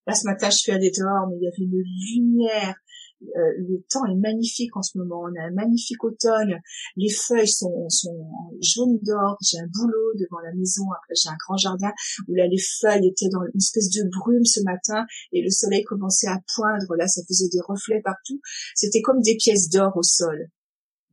Là, 0.06 0.14
ce 0.14 0.26
matin, 0.26 0.48
je 0.48 0.56
suis 0.56 0.72
allée 0.72 0.90
dehors, 0.90 1.28
mais 1.28 1.36
il 1.36 1.42
y 1.42 1.48
avait 1.48 1.56
une 1.58 1.82
lumière. 2.14 2.76
Euh, 3.22 3.52
le 3.58 3.82
temps 3.90 4.06
est 4.06 4.14
magnifique 4.14 4.76
en 4.76 4.82
ce 4.82 4.96
moment. 4.96 5.22
On 5.22 5.40
a 5.40 5.46
un 5.46 5.50
magnifique 5.50 6.02
automne. 6.04 6.54
Les 6.96 7.10
feuilles 7.10 7.48
sont, 7.48 7.88
sont 7.88 8.30
jaunes 8.60 8.98
d'or. 9.02 9.36
J'ai 9.42 9.58
un 9.58 9.66
boulot 9.66 10.14
devant 10.14 10.40
la 10.40 10.54
maison. 10.54 10.84
Après, 10.92 11.14
j'ai 11.20 11.28
un 11.28 11.36
grand 11.38 11.56
jardin 11.56 11.90
où 12.28 12.34
là, 12.34 12.46
les 12.46 12.58
feuilles 12.58 13.08
étaient 13.08 13.28
dans 13.30 13.42
une 13.42 13.56
espèce 13.58 13.90
de 13.90 14.08
brume 14.08 14.44
ce 14.44 14.60
matin 14.62 15.04
et 15.32 15.42
le 15.42 15.50
soleil 15.50 15.82
commençait 15.84 16.28
à 16.28 16.40
poindre. 16.54 16.94
Là, 16.96 17.08
ça 17.08 17.22
faisait 17.26 17.48
des 17.48 17.60
reflets 17.60 18.02
partout. 18.02 18.40
C'était 18.74 19.02
comme 19.02 19.20
des 19.20 19.36
pièces 19.36 19.68
d'or 19.68 19.96
au 19.96 20.02
sol. 20.02 20.48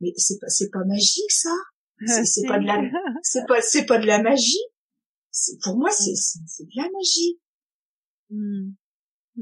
Mais 0.00 0.12
c'est 0.16 0.38
pas, 0.38 0.48
c'est 0.48 0.70
pas 0.70 0.84
magique, 0.84 1.30
ça? 1.30 1.54
C'est 2.04 2.46
pas 2.46 2.58
de 2.58 2.66
la, 2.66 2.82
c'est 3.22 3.46
pas, 3.46 3.60
c'est 3.62 3.86
pas 3.86 3.98
de 3.98 4.06
la 4.06 4.22
magie? 4.22 4.62
Pour 5.62 5.78
moi, 5.78 5.90
c'est, 5.90 6.14
c'est 6.14 6.64
de 6.64 6.76
la 6.76 6.88
magie. 6.92 7.40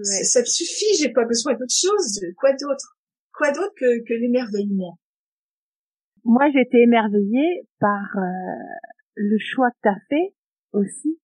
Ça 0.02 0.40
me 0.40 0.46
suffit, 0.46 0.96
j'ai 0.98 1.12
pas 1.12 1.24
besoin 1.24 1.52
d'autre 1.52 1.74
chose. 1.74 2.20
Quoi 2.36 2.52
d'autre 2.52 2.98
Quoi 3.32 3.52
d'autre 3.52 3.74
que, 3.76 4.04
que 4.04 4.14
l'émerveillement 4.14 4.98
Moi, 6.24 6.50
j'étais 6.52 6.82
émerveillée 6.82 7.68
par 7.78 8.16
euh, 8.16 8.22
le 9.14 9.36
choix 9.38 9.70
que 9.70 9.76
tu 9.82 9.88
as 9.88 10.00
fait 10.08 10.34
aussi 10.72 11.20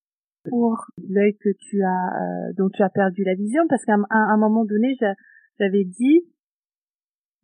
pour 0.48 0.86
l'œil 1.08 1.36
que 1.36 1.50
tu 1.58 1.82
as, 1.82 1.88
euh, 1.88 2.52
dont 2.56 2.68
tu 2.70 2.82
as 2.82 2.88
perdu 2.90 3.24
la 3.24 3.34
vision, 3.34 3.62
parce 3.68 3.84
qu'à 3.84 3.94
un, 3.94 4.36
moment 4.38 4.64
donné, 4.64 4.96
j'avais 5.58 5.84
dit 5.84 6.26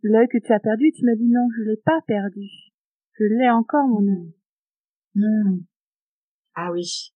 l'œil 0.02 0.28
que 0.28 0.38
tu 0.38 0.52
as 0.52 0.60
perdu, 0.60 0.92
tu 0.92 1.04
m'as 1.04 1.14
dit 1.14 1.28
non, 1.28 1.46
je 1.56 1.62
l'ai 1.62 1.76
pas 1.76 2.00
perdu, 2.06 2.48
je 3.18 3.24
l'ai 3.24 3.50
encore 3.50 3.86
mon 3.86 4.06
œil. 4.06 4.34
Hmm. 5.14 5.58
Ah 6.54 6.72
oui, 6.72 7.12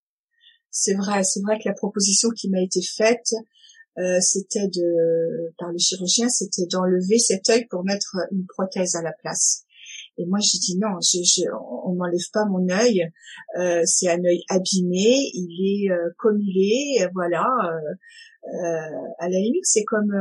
c'est 0.71 0.95
vrai, 0.95 1.23
c'est 1.23 1.41
vrai 1.41 1.59
que 1.59 1.69
la 1.69 1.75
proposition 1.75 2.29
qui 2.31 2.51
m'a 2.51 2.61
été 2.61 2.81
faite, 2.83 3.33
euh, 3.99 4.21
c'était 4.21 4.69
de 4.69 5.53
par 5.59 5.73
le 5.73 5.79
chirurgien, 5.79 6.29
c'était 6.29 6.67
d'enlever 6.67 7.19
cet 7.19 7.49
œil 7.51 7.67
pour 7.69 7.85
mettre 7.85 8.17
une 8.31 8.47
prothèse 8.47 8.95
à 8.95 9.03
la 9.03 9.13
place. 9.13 9.65
Et 10.19 10.27
moi, 10.27 10.39
j'ai 10.41 10.59
dit 10.59 10.79
non, 10.79 11.01
je, 11.01 11.19
je, 11.25 11.51
on 11.85 11.95
m'enlève 11.95 12.31
pas 12.33 12.45
mon 12.47 12.69
œil. 12.69 13.03
Euh, 13.59 13.83
c'est 13.85 14.09
un 14.09 14.23
œil 14.25 14.43
abîmé, 14.49 15.31
il 15.35 15.87
est 15.87 15.91
euh, 15.91 16.11
comme 16.19 16.39
il 16.41 16.57
est, 16.57 17.09
voilà. 17.15 17.47
Euh, 18.45 19.09
à 19.19 19.29
la 19.29 19.39
limite, 19.39 19.65
c'est 19.65 19.85
comme 19.85 20.13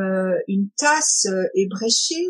une 0.47 0.69
tasse 0.77 1.27
ébréchée 1.53 2.27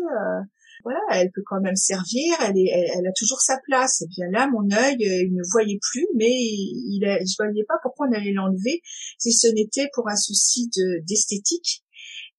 voilà, 0.82 1.00
elle 1.12 1.30
peut 1.30 1.42
quand 1.44 1.60
même 1.60 1.76
servir, 1.76 2.34
elle, 2.46 2.58
est, 2.58 2.68
elle, 2.68 3.06
a 3.06 3.12
toujours 3.16 3.40
sa 3.40 3.58
place. 3.64 4.02
Et 4.02 4.06
bien 4.08 4.30
là, 4.30 4.48
mon 4.48 4.70
œil, 4.70 4.96
euh, 5.04 5.24
il 5.24 5.34
ne 5.34 5.42
voyait 5.50 5.78
plus, 5.80 6.06
mais 6.16 6.30
il, 6.30 7.00
je 7.02 7.26
je 7.26 7.34
voyais 7.38 7.64
pas 7.64 7.74
pourquoi 7.82 8.08
on 8.08 8.12
allait 8.12 8.32
l'enlever 8.32 8.82
si 9.18 9.32
ce 9.32 9.48
n'était 9.48 9.88
pour 9.94 10.08
un 10.08 10.16
souci 10.16 10.68
de 10.76 11.04
d'esthétique. 11.06 11.84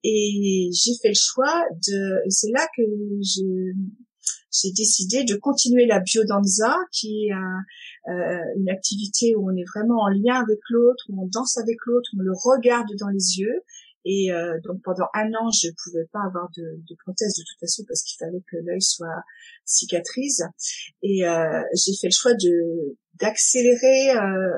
Et 0.03 0.69
j'ai 0.73 0.93
fait 1.01 1.09
le 1.09 1.19
choix 1.19 1.63
de, 1.87 2.29
c'est 2.29 2.49
là 2.51 2.67
que 2.75 2.81
j'ai 3.21 4.71
décidé 4.71 5.23
de 5.23 5.35
continuer 5.35 5.85
la 5.85 5.99
biodanza, 5.99 6.75
qui 6.91 7.27
est 7.27 7.33
euh, 8.09 8.39
une 8.57 8.69
activité 8.69 9.35
où 9.35 9.49
on 9.51 9.55
est 9.55 9.65
vraiment 9.75 10.01
en 10.01 10.09
lien 10.09 10.41
avec 10.41 10.59
l'autre, 10.69 11.05
où 11.09 11.23
on 11.23 11.27
danse 11.27 11.57
avec 11.57 11.77
l'autre, 11.85 12.09
on 12.17 12.21
le 12.21 12.33
regarde 12.33 12.89
dans 12.99 13.09
les 13.09 13.37
yeux, 13.37 13.61
Et 14.05 14.31
euh, 14.31 14.59
donc 14.63 14.81
pendant 14.83 15.05
un 15.13 15.27
an, 15.33 15.51
je 15.51 15.69
pouvais 15.83 16.05
pas 16.11 16.21
avoir 16.25 16.49
de, 16.57 16.63
de 16.77 16.95
prothèse 17.03 17.35
de 17.37 17.43
toute 17.43 17.59
façon 17.59 17.83
parce 17.87 18.03
qu'il 18.03 18.17
fallait 18.17 18.43
que 18.49 18.57
l'œil 18.65 18.81
soit 18.81 19.21
cicatrise. 19.65 20.43
Et 21.03 21.27
euh, 21.27 21.61
j'ai 21.73 21.93
fait 21.99 22.07
le 22.07 22.15
choix 22.15 22.33
de 22.33 22.97
d'accélérer 23.19 24.15
euh, 24.15 24.49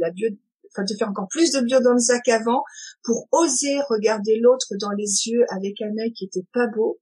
la 0.00 0.10
bio, 0.10 0.28
enfin 0.72 0.84
de 0.84 0.96
faire 0.96 1.08
encore 1.08 1.28
plus 1.28 1.52
de 1.52 1.60
bio 1.60 1.80
dans 1.80 1.92
le 1.92 1.98
sac 1.98 2.26
avant 2.28 2.62
pour 3.02 3.28
oser 3.32 3.80
regarder 3.90 4.38
l'autre 4.40 4.74
dans 4.80 4.92
les 4.92 5.28
yeux 5.28 5.44
avec 5.50 5.82
un 5.82 5.92
œil 5.98 6.12
qui 6.12 6.24
était 6.24 6.46
pas 6.52 6.66
beau 6.66 6.98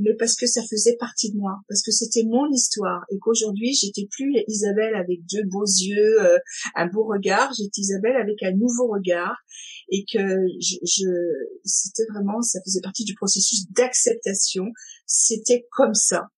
mais 0.00 0.14
parce 0.14 0.34
que 0.34 0.46
ça 0.46 0.62
faisait 0.62 0.96
partie 0.98 1.30
de 1.30 1.36
moi, 1.36 1.60
parce 1.68 1.82
que 1.82 1.90
c'était 1.90 2.24
mon 2.24 2.50
histoire 2.50 3.04
et 3.10 3.18
qu'aujourd'hui 3.18 3.74
j'étais 3.74 4.08
plus 4.10 4.34
Isabelle 4.48 4.94
avec 4.94 5.20
deux 5.30 5.44
beaux 5.44 5.64
yeux, 5.64 6.22
euh, 6.22 6.38
un 6.74 6.86
beau 6.86 7.04
regard, 7.04 7.52
j'étais 7.56 7.82
Isabelle 7.82 8.16
avec 8.16 8.42
un 8.42 8.52
nouveau 8.52 8.88
regard 8.88 9.36
et 9.90 10.04
que 10.10 10.18
je, 10.60 10.76
je 10.82 11.06
c'était 11.64 12.06
vraiment, 12.12 12.40
ça 12.42 12.60
faisait 12.64 12.80
partie 12.82 13.04
du 13.04 13.14
processus 13.14 13.70
d'acceptation, 13.70 14.66
c'était 15.06 15.66
comme 15.70 15.94
ça. 15.94 16.28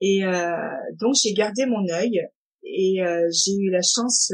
Et 0.00 0.24
euh, 0.24 0.52
donc 1.00 1.14
j'ai 1.22 1.32
gardé 1.32 1.66
mon 1.66 1.88
œil 1.88 2.20
et 2.64 3.02
euh, 3.02 3.28
j'ai 3.30 3.54
eu 3.56 3.70
la 3.70 3.82
chance 3.82 4.30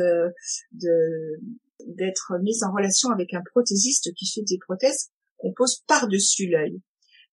de 0.73 1.41
d'être 1.87 2.35
mise 2.43 2.63
en 2.63 2.73
relation 2.73 3.11
avec 3.11 3.33
un 3.33 3.43
prothésiste 3.53 4.13
qui 4.15 4.27
fait 4.27 4.43
des 4.43 4.59
prothèses 4.59 5.11
qu'on 5.39 5.53
pose 5.53 5.83
par-dessus 5.87 6.47
l'œil. 6.47 6.81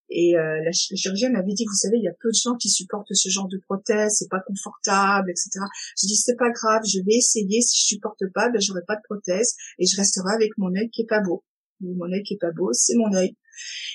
Et 0.09 0.37
euh, 0.37 0.63
la, 0.63 0.71
chirurgienne 0.71 1.33
m'avait 1.33 1.53
dit, 1.53 1.65
vous 1.65 1.75
savez, 1.75 1.97
il 1.97 2.03
y 2.03 2.07
a 2.07 2.15
peu 2.19 2.29
de 2.29 2.37
gens 2.41 2.55
qui 2.55 2.69
supportent 2.69 3.13
ce 3.13 3.29
genre 3.29 3.47
de 3.47 3.57
prothèse, 3.57 4.15
c'est 4.17 4.29
pas 4.29 4.41
confortable, 4.45 5.29
etc. 5.29 5.49
Je 6.01 6.07
dis, 6.07 6.15
c'est 6.15 6.37
pas 6.37 6.49
grave, 6.49 6.81
je 6.85 6.99
vais 6.99 7.15
essayer. 7.15 7.61
Si 7.61 7.81
je 7.81 7.95
supporte 7.95 8.23
pas, 8.33 8.49
ben 8.49 8.61
j'aurai 8.61 8.81
pas 8.87 8.95
de 8.95 9.01
prothèse 9.03 9.55
et 9.79 9.85
je 9.85 9.97
resterai 9.97 10.33
avec 10.33 10.51
mon 10.57 10.73
œil 10.75 10.89
qui 10.89 11.01
est 11.01 11.07
pas 11.07 11.21
beau. 11.21 11.43
Mon 11.81 12.11
œil 12.11 12.23
qui 12.23 12.35
est 12.35 12.41
pas 12.41 12.51
beau, 12.51 12.71
c'est 12.73 12.95
mon 12.95 13.13
œil. 13.13 13.35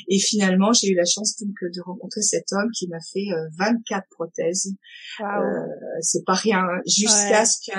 Et 0.09 0.19
finalement, 0.19 0.73
j'ai 0.73 0.89
eu 0.89 0.95
la 0.95 1.05
chance 1.05 1.37
donc 1.41 1.55
de 1.63 1.81
rencontrer 1.83 2.23
cet 2.23 2.53
homme 2.53 2.71
qui 2.77 2.89
m'a 2.89 3.01
fait 3.13 3.27
24 3.59 4.03
euh, 4.03 4.07
prothèses. 4.11 4.75
Euh, 5.21 5.25
c'est 6.01 6.25
pas 6.25 6.35
rien, 6.35 6.61
hein. 6.61 6.81
jusqu'à 6.87 7.45
ce 7.45 7.71
que 7.71 7.79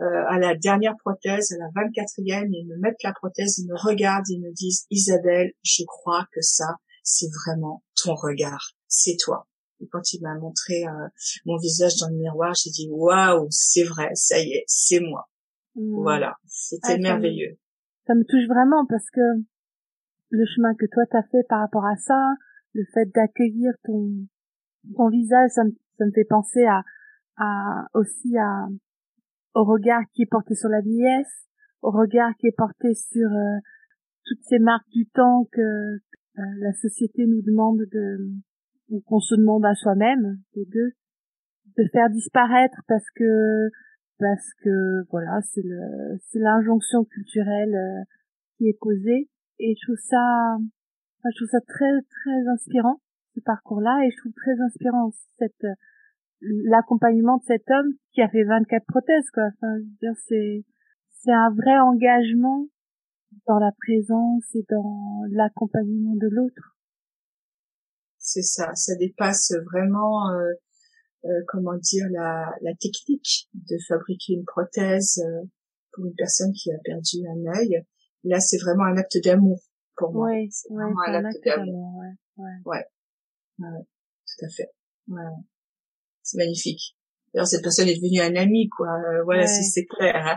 euh, 0.00 0.24
à 0.28 0.38
la 0.38 0.54
dernière 0.54 0.96
prothèse, 0.98 1.52
à 1.52 1.56
la 1.56 1.82
24e, 1.82 2.48
ils 2.52 2.66
me 2.68 2.76
mettent 2.76 3.02
la 3.02 3.12
prothèse, 3.12 3.58
ils 3.58 3.66
me 3.66 3.76
regardent, 3.76 4.28
ils 4.28 4.40
me 4.40 4.52
disent 4.52 4.86
Isabelle, 4.90 5.52
je 5.62 5.82
crois 5.86 6.26
que 6.32 6.42
ça, 6.42 6.76
c'est 7.08 7.28
vraiment 7.44 7.82
ton 7.96 8.14
regard, 8.14 8.72
c'est 8.86 9.16
toi. 9.18 9.48
Et 9.80 9.88
quand 9.88 10.12
il 10.12 10.20
m'a 10.22 10.34
montré 10.34 10.84
euh, 10.86 11.08
mon 11.46 11.56
visage 11.56 11.96
dans 12.00 12.08
le 12.08 12.16
miroir, 12.16 12.52
j'ai 12.54 12.70
dit 12.70 12.88
waouh, 12.90 13.46
c'est 13.50 13.84
vrai, 13.84 14.10
ça 14.14 14.38
y 14.38 14.52
est, 14.52 14.64
c'est 14.66 15.00
moi. 15.00 15.30
Mmh. 15.74 16.02
Voilà, 16.02 16.36
c'était 16.46 16.94
ah, 16.94 16.98
merveilleux. 16.98 17.56
Ça 18.06 18.14
me, 18.14 18.24
touche 18.24 18.46
vraiment 18.46 18.84
parce 18.86 19.08
que 19.10 19.20
le 20.30 20.44
chemin 20.54 20.74
que 20.74 20.86
toi 20.86 21.04
t'as 21.10 21.22
fait 21.30 21.46
par 21.48 21.60
rapport 21.60 21.86
à 21.86 21.96
ça, 21.96 22.34
le 22.74 22.84
fait 22.92 23.06
d'accueillir 23.06 23.72
ton 23.84 24.10
ton 24.94 25.08
visage, 25.08 25.50
ça 25.54 25.64
me, 25.64 25.70
ça 25.96 26.04
me 26.04 26.12
fait 26.12 26.26
penser 26.28 26.64
à, 26.64 26.82
à 27.36 27.86
aussi 27.94 28.36
à 28.36 28.66
au 29.54 29.64
regard 29.64 30.02
qui 30.12 30.22
est 30.22 30.30
porté 30.30 30.54
sur 30.54 30.68
la 30.68 30.82
vieillesse, 30.82 31.48
au 31.80 31.90
regard 31.90 32.34
qui 32.38 32.48
est 32.48 32.56
porté 32.56 32.92
sur 32.94 33.28
euh, 33.28 33.58
toutes 34.24 34.42
ces 34.42 34.58
marques 34.58 34.88
du 34.90 35.06
temps 35.08 35.48
que 35.50 35.98
euh, 36.38 36.42
la 36.58 36.72
société 36.72 37.26
nous 37.26 37.42
demande 37.42 37.80
de, 37.92 38.30
ou 38.90 39.00
qu'on 39.00 39.20
se 39.20 39.34
demande 39.34 39.64
à 39.64 39.74
soi-même, 39.74 40.38
les 40.54 40.66
deux, 40.66 40.92
de 41.76 41.88
faire 41.92 42.10
disparaître 42.10 42.80
parce 42.86 43.08
que 43.14 43.70
parce 44.18 44.52
que 44.64 45.04
voilà 45.10 45.40
c'est 45.42 45.62
le 45.62 46.18
c'est 46.26 46.40
l'injonction 46.40 47.04
culturelle 47.04 47.74
euh, 47.74 48.02
qui 48.56 48.68
est 48.68 48.78
posée 48.80 49.28
et 49.60 49.74
je 49.76 49.86
trouve 49.86 50.00
ça 50.00 50.56
je 51.24 51.36
trouve 51.36 51.48
ça 51.48 51.60
très 51.60 52.02
très 52.02 52.48
inspirant 52.48 53.00
ce 53.34 53.40
parcours 53.40 53.80
là 53.80 54.00
et 54.04 54.10
je 54.10 54.16
trouve 54.16 54.32
très 54.32 54.60
inspirant 54.60 55.10
cette 55.38 55.66
l'accompagnement 56.40 57.38
de 57.38 57.44
cet 57.44 57.70
homme 57.70 57.92
qui 58.12 58.22
a 58.22 58.28
fait 58.28 58.42
24 58.42 58.84
prothèses 58.86 59.30
quoi. 59.32 59.44
Enfin 59.62 59.76
c'est 60.26 60.64
c'est 61.10 61.32
un 61.32 61.50
vrai 61.50 61.78
engagement 61.78 62.66
dans 63.46 63.58
la 63.58 63.72
présence 63.72 64.44
et 64.54 64.64
dans 64.70 65.22
l'accompagnement 65.30 66.14
de 66.16 66.28
l'autre. 66.28 66.76
C'est 68.18 68.42
ça, 68.42 68.74
ça 68.74 68.94
dépasse 68.96 69.52
vraiment, 69.70 70.30
euh, 70.30 70.52
euh, 71.24 71.44
comment 71.46 71.76
dire, 71.76 72.06
la, 72.10 72.52
la, 72.62 72.74
technique 72.74 73.48
de 73.54 73.76
fabriquer 73.86 74.34
une 74.34 74.44
prothèse 74.44 75.22
euh, 75.24 75.44
pour 75.92 76.06
une 76.06 76.14
personne 76.14 76.52
qui 76.52 76.72
a 76.72 76.78
perdu 76.84 77.26
un 77.26 77.58
œil. 77.58 77.84
Là, 78.24 78.40
c'est 78.40 78.58
vraiment 78.58 78.84
un 78.84 78.96
acte 78.96 79.18
d'amour 79.24 79.60
pour 79.96 80.12
moi. 80.12 80.30
Oui, 80.30 80.50
c'est 80.50 80.72
vraiment 80.72 81.00
un, 81.06 81.24
acte, 81.24 81.44
d'amour. 81.44 81.96
Ouais, 81.96 82.50
ouais. 82.66 82.84
ouais, 83.58 83.84
tout 84.26 84.44
à 84.44 84.48
fait. 84.48 84.70
Ouais. 85.08 85.22
C'est 86.22 86.38
magnifique. 86.38 86.97
Alors 87.34 87.46
cette 87.46 87.62
personne 87.62 87.88
est 87.88 87.96
devenue 87.96 88.20
un 88.20 88.34
ami, 88.40 88.68
quoi. 88.68 88.88
Euh, 88.88 89.22
voilà, 89.24 89.46
c'est 89.46 89.86
clair. 89.86 90.16
Hein. 90.16 90.36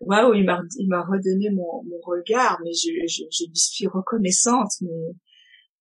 Waouh, 0.00 0.34
il 0.34 0.44
m'a 0.44 0.62
il 0.78 0.88
m'a 0.88 1.02
redonné 1.02 1.50
mon, 1.50 1.82
mon 1.84 2.00
regard, 2.04 2.60
mais 2.64 2.72
je, 2.72 2.90
je, 3.06 3.24
je 3.30 3.44
lui 3.48 3.56
suis 3.56 3.86
reconnaissante, 3.86 4.70
mais, 4.82 5.14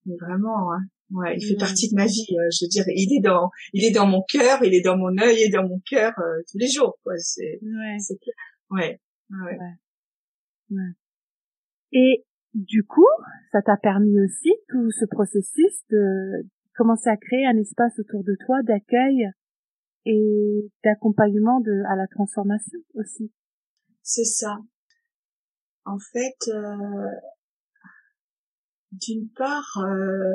mais 0.06 0.16
vraiment, 0.20 0.74
hein. 0.74 0.82
Ouais, 1.14 1.36
il 1.38 1.46
fait 1.46 1.58
partie 1.58 1.90
de 1.90 1.96
ma 1.96 2.06
vie. 2.06 2.26
Euh, 2.32 2.48
je 2.52 2.64
veux 2.64 2.70
dire, 2.70 2.86
il 2.88 3.18
est 3.18 3.22
dans 3.22 3.50
il 3.74 3.84
est 3.84 3.92
dans 3.92 4.08
mon 4.08 4.24
cœur, 4.30 4.64
il 4.64 4.74
est 4.74 4.82
dans 4.82 4.98
mon 4.98 5.18
œil 5.18 5.44
et 5.44 5.50
dans 5.50 5.68
mon 5.68 5.82
cœur 5.90 6.14
euh, 6.20 6.42
tous 6.50 6.58
les 6.58 6.70
jours, 6.70 6.98
quoi. 7.04 7.14
C'est 7.18 7.60
c'est 8.00 8.18
clair. 8.18 8.36
Ouais. 8.70 9.02
Ouais. 9.30 9.58
ouais. 10.70 10.92
Et 11.92 12.24
du 12.54 12.86
coup, 12.86 13.08
ça 13.52 13.62
t'a 13.62 13.76
permis 13.76 14.22
aussi 14.22 14.54
tout 14.70 14.90
ce 14.92 15.06
processus 15.06 15.84
de 15.90 16.48
commencer 16.76 17.10
à 17.10 17.18
créer 17.18 17.46
un 17.46 17.58
espace 17.58 18.00
autour 18.00 18.24
de 18.24 18.38
toi 18.46 18.62
d'accueil 18.64 19.28
et 20.06 20.72
d'accompagnement 20.84 21.60
de 21.62 21.84
à 21.92 21.96
la 21.96 22.08
transformation 22.08 22.80
aussi. 22.96 23.32
C'est 24.02 24.26
ça. 24.26 24.58
En 25.86 25.98
fait, 26.00 26.38
euh, 26.50 27.08
d'une 28.92 29.30
part, 29.30 29.78
euh, 29.80 30.34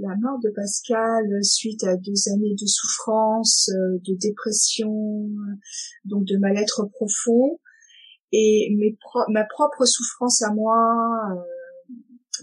la 0.00 0.16
mort 0.16 0.38
de 0.40 0.50
Pascal 0.50 1.44
suite 1.44 1.84
à 1.84 1.96
deux 1.96 2.28
années 2.32 2.54
de 2.54 2.66
souffrance, 2.66 3.68
euh, 3.70 3.98
de 4.06 4.14
dépression, 4.20 5.28
donc 6.04 6.24
de 6.24 6.36
mal-être 6.38 6.84
profond, 6.92 7.60
et 8.32 8.74
mes 8.76 8.96
ma 9.28 9.44
propre 9.44 9.84
souffrance 9.84 10.42
à 10.42 10.52
moi, 10.52 10.76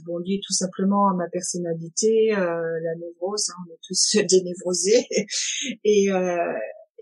bon 0.05 0.17
lié 0.19 0.39
tout 0.45 0.53
simplement 0.53 1.09
à 1.09 1.13
ma 1.13 1.27
personnalité, 1.27 2.35
euh, 2.35 2.79
la 2.83 2.95
névrose, 2.95 3.49
hein, 3.49 3.63
on 3.65 3.73
est 3.73 3.79
tous 3.87 4.15
dénévrosés, 4.29 5.07
et 5.83 6.11
euh, 6.11 6.53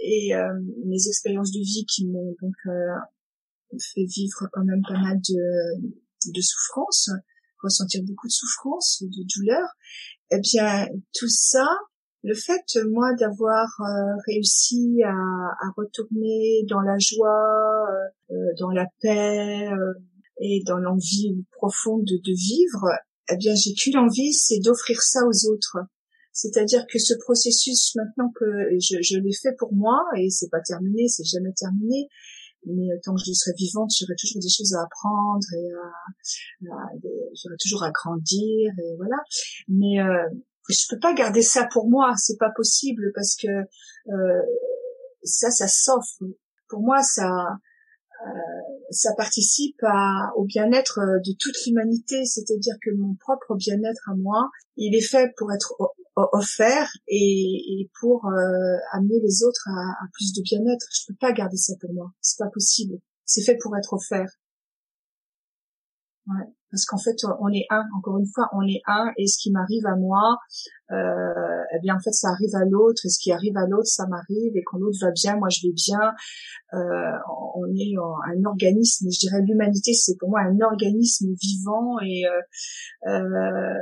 et 0.01 0.35
euh, 0.35 0.53
mes 0.85 1.07
expériences 1.07 1.51
de 1.51 1.59
vie 1.59 1.85
qui 1.85 2.07
m'ont 2.07 2.35
donc 2.41 2.55
fait 3.93 4.05
vivre 4.05 4.47
quand 4.51 4.63
même 4.63 4.81
pas 4.87 4.99
mal 4.99 5.17
de 5.17 6.31
de 6.33 6.41
souffrance, 6.41 7.09
ressentir 7.61 8.01
beaucoup 8.03 8.27
de 8.27 8.31
souffrance, 8.31 9.03
de 9.03 9.23
douleur. 9.35 9.67
Eh 10.31 10.39
bien, 10.39 10.87
tout 11.13 11.27
ça, 11.27 11.67
le 12.23 12.33
fait 12.33 12.77
moi 12.89 13.13
d'avoir 13.19 13.67
réussi 14.27 15.01
à, 15.03 15.11
à, 15.11 15.71
retourner 15.75 16.63
dans 16.69 16.81
la 16.81 16.97
joie, 16.99 17.87
dans 18.59 18.71
la 18.71 18.85
paix, 19.01 19.69
et 20.39 20.63
dans 20.65 20.77
l'envie 20.77 21.45
profonde 21.51 22.05
de, 22.05 22.33
vivre, 22.33 22.85
eh 23.31 23.37
bien, 23.37 23.53
j'ai 23.55 23.73
qu'une 23.73 23.97
envie, 23.97 24.33
c'est 24.33 24.59
d'offrir 24.59 25.01
ça 25.01 25.19
aux 25.27 25.51
autres. 25.51 25.77
C'est-à-dire 26.31 26.85
que 26.87 26.99
ce 26.99 27.13
processus, 27.19 27.95
maintenant 27.95 28.31
que 28.33 28.45
je, 28.79 29.01
je 29.01 29.17
l'ai 29.17 29.33
fait 29.33 29.53
pour 29.57 29.73
moi, 29.73 29.99
et 30.17 30.29
c'est 30.29 30.49
pas 30.49 30.61
terminé, 30.61 31.07
c'est 31.07 31.25
jamais 31.25 31.51
terminé, 31.53 32.07
mais 32.65 32.87
tant 33.03 33.15
que 33.15 33.21
je 33.25 33.33
serai 33.33 33.53
vivante, 33.57 33.91
j'aurai 33.97 34.15
toujours 34.19 34.41
des 34.41 34.49
choses 34.49 34.73
à 34.73 34.83
apprendre 34.83 35.45
et 35.53 35.69
j'aurai 36.61 37.55
toujours 37.59 37.83
à 37.83 37.91
grandir 37.91 38.71
et 38.77 38.95
voilà. 38.97 39.17
Mais 39.67 40.01
euh, 40.01 40.27
je 40.69 40.85
peux 40.89 40.99
pas 40.99 41.13
garder 41.13 41.41
ça 41.41 41.67
pour 41.71 41.89
moi, 41.89 42.13
c'est 42.17 42.37
pas 42.37 42.51
possible 42.55 43.11
parce 43.15 43.35
que 43.35 43.47
euh, 43.47 44.41
ça, 45.23 45.51
ça 45.51 45.67
s'offre. 45.67 46.23
Pour 46.67 46.81
moi, 46.81 47.01
ça, 47.01 47.29
euh, 47.29 47.55
ça 48.91 49.13
participe 49.15 49.77
à, 49.83 50.31
au 50.35 50.45
bien-être 50.45 50.99
euh, 50.99 51.19
de 51.19 51.33
toute 51.39 51.55
l'humanité, 51.65 52.25
c'est-à-dire 52.25 52.75
que 52.81 52.91
mon 52.95 53.15
propre 53.15 53.55
bien-être 53.55 54.09
à 54.09 54.15
moi, 54.15 54.49
il 54.77 54.95
est 54.95 55.07
fait 55.07 55.31
pour 55.37 55.51
être 55.53 55.73
offert 56.15 56.89
et, 57.07 57.81
et 57.81 57.89
pour 57.99 58.25
euh, 58.25 58.77
amener 58.91 59.19
les 59.21 59.43
autres 59.43 59.67
à, 59.69 60.03
à 60.03 60.07
plus 60.13 60.33
de 60.33 60.41
bien-être. 60.41 60.85
Je 60.91 61.05
peux 61.07 61.17
pas 61.19 61.31
garder 61.31 61.57
ça 61.57 61.73
pour 61.79 61.93
moi, 61.93 62.11
c'est 62.21 62.37
pas 62.37 62.49
possible. 62.49 62.95
C'est 63.25 63.43
fait 63.43 63.57
pour 63.61 63.77
être 63.77 63.93
offert. 63.93 64.29
Ouais. 66.27 66.45
parce 66.69 66.85
qu'en 66.85 66.99
fait 66.99 67.15
on 67.39 67.51
est 67.51 67.65
un 67.71 67.83
encore 67.97 68.19
une 68.19 68.27
fois 68.27 68.47
on 68.53 68.61
est 68.67 68.81
un 68.85 69.11
et 69.17 69.25
ce 69.25 69.39
qui 69.41 69.51
m'arrive 69.51 69.83
à 69.87 69.95
moi 69.95 70.37
euh, 70.91 71.48
eh 71.73 71.79
bien 71.81 71.95
en 71.95 71.99
fait 71.99 72.11
ça 72.11 72.29
arrive 72.29 72.55
à 72.55 72.65
l'autre 72.65 73.05
et 73.05 73.09
ce 73.09 73.19
qui 73.19 73.31
arrive 73.31 73.57
à 73.57 73.67
l'autre 73.67 73.87
ça 73.87 74.07
m'arrive 74.07 74.55
et 74.55 74.63
quand 74.63 74.77
l'autre 74.77 74.97
va 75.01 75.11
bien 75.11 75.35
moi 75.37 75.49
je 75.49 75.67
vais 75.67 75.73
bien 75.73 75.99
euh, 76.73 77.17
on 77.55 77.65
est 77.75 77.95
un 77.97 78.45
organisme 78.45 79.07
je 79.11 79.19
dirais 79.19 79.41
l'humanité 79.41 79.93
c'est 79.93 80.17
pour 80.17 80.29
moi 80.29 80.41
un 80.41 80.59
organisme 80.61 81.33
vivant 81.41 81.99
et 82.01 82.23
euh, 82.25 83.11
euh 83.11 83.73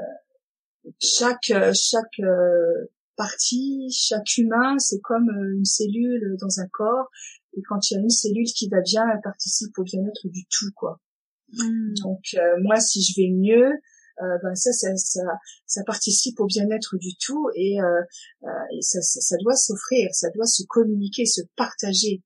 chaque 1.01 1.51
chaque 1.73 2.19
euh, 2.21 2.87
partie 3.17 3.89
chaque 3.91 4.37
humain 4.37 4.77
c'est 4.79 5.01
comme 5.01 5.29
une 5.29 5.65
cellule 5.65 6.37
dans 6.39 6.59
un 6.59 6.67
corps 6.71 7.09
et 7.57 7.61
quand 7.67 7.89
il 7.89 7.95
y 7.95 7.97
a 7.97 7.99
une 7.99 8.09
cellule 8.09 8.45
qui 8.45 8.69
va 8.69 8.79
bien 8.81 9.03
elle 9.13 9.21
participe 9.21 9.77
au 9.77 9.83
bien-être 9.83 10.29
du 10.29 10.45
tout 10.45 10.71
quoi 10.75 11.01
Mm. 11.53 11.93
Donc 12.03 12.21
euh, 12.35 12.61
moi, 12.61 12.79
si 12.79 13.01
je 13.01 13.19
vais 13.19 13.29
mieux, 13.29 13.71
euh, 14.21 14.37
ben 14.41 14.55
ça, 14.55 14.71
ça, 14.71 14.95
ça, 14.95 15.21
ça, 15.65 15.83
participe 15.85 16.39
au 16.39 16.45
bien-être 16.45 16.97
du 16.97 17.15
tout 17.23 17.49
et, 17.55 17.79
euh, 17.81 18.01
euh 18.43 18.47
et 18.75 18.81
ça, 18.81 19.01
ça, 19.01 19.21
ça, 19.21 19.35
doit 19.41 19.55
s'offrir, 19.55 20.09
ça 20.13 20.29
doit 20.31 20.45
se 20.45 20.63
communiquer, 20.67 21.25
se 21.25 21.41
partager. 21.55 22.23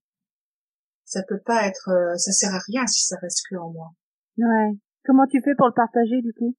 Ça 1.05 1.23
peut 1.27 1.41
pas 1.45 1.67
être, 1.67 1.89
ça 2.17 2.31
sert 2.31 2.53
à 2.53 2.59
rien 2.67 2.87
si 2.87 3.05
ça 3.05 3.17
reste 3.21 3.41
que 3.49 3.55
en 3.57 3.69
moi. 3.71 3.89
Ouais. 4.37 4.77
Comment 5.03 5.27
tu 5.27 5.41
fais 5.41 5.55
pour 5.57 5.67
le 5.67 5.73
partager 5.73 6.21
du 6.21 6.33
coup? 6.33 6.55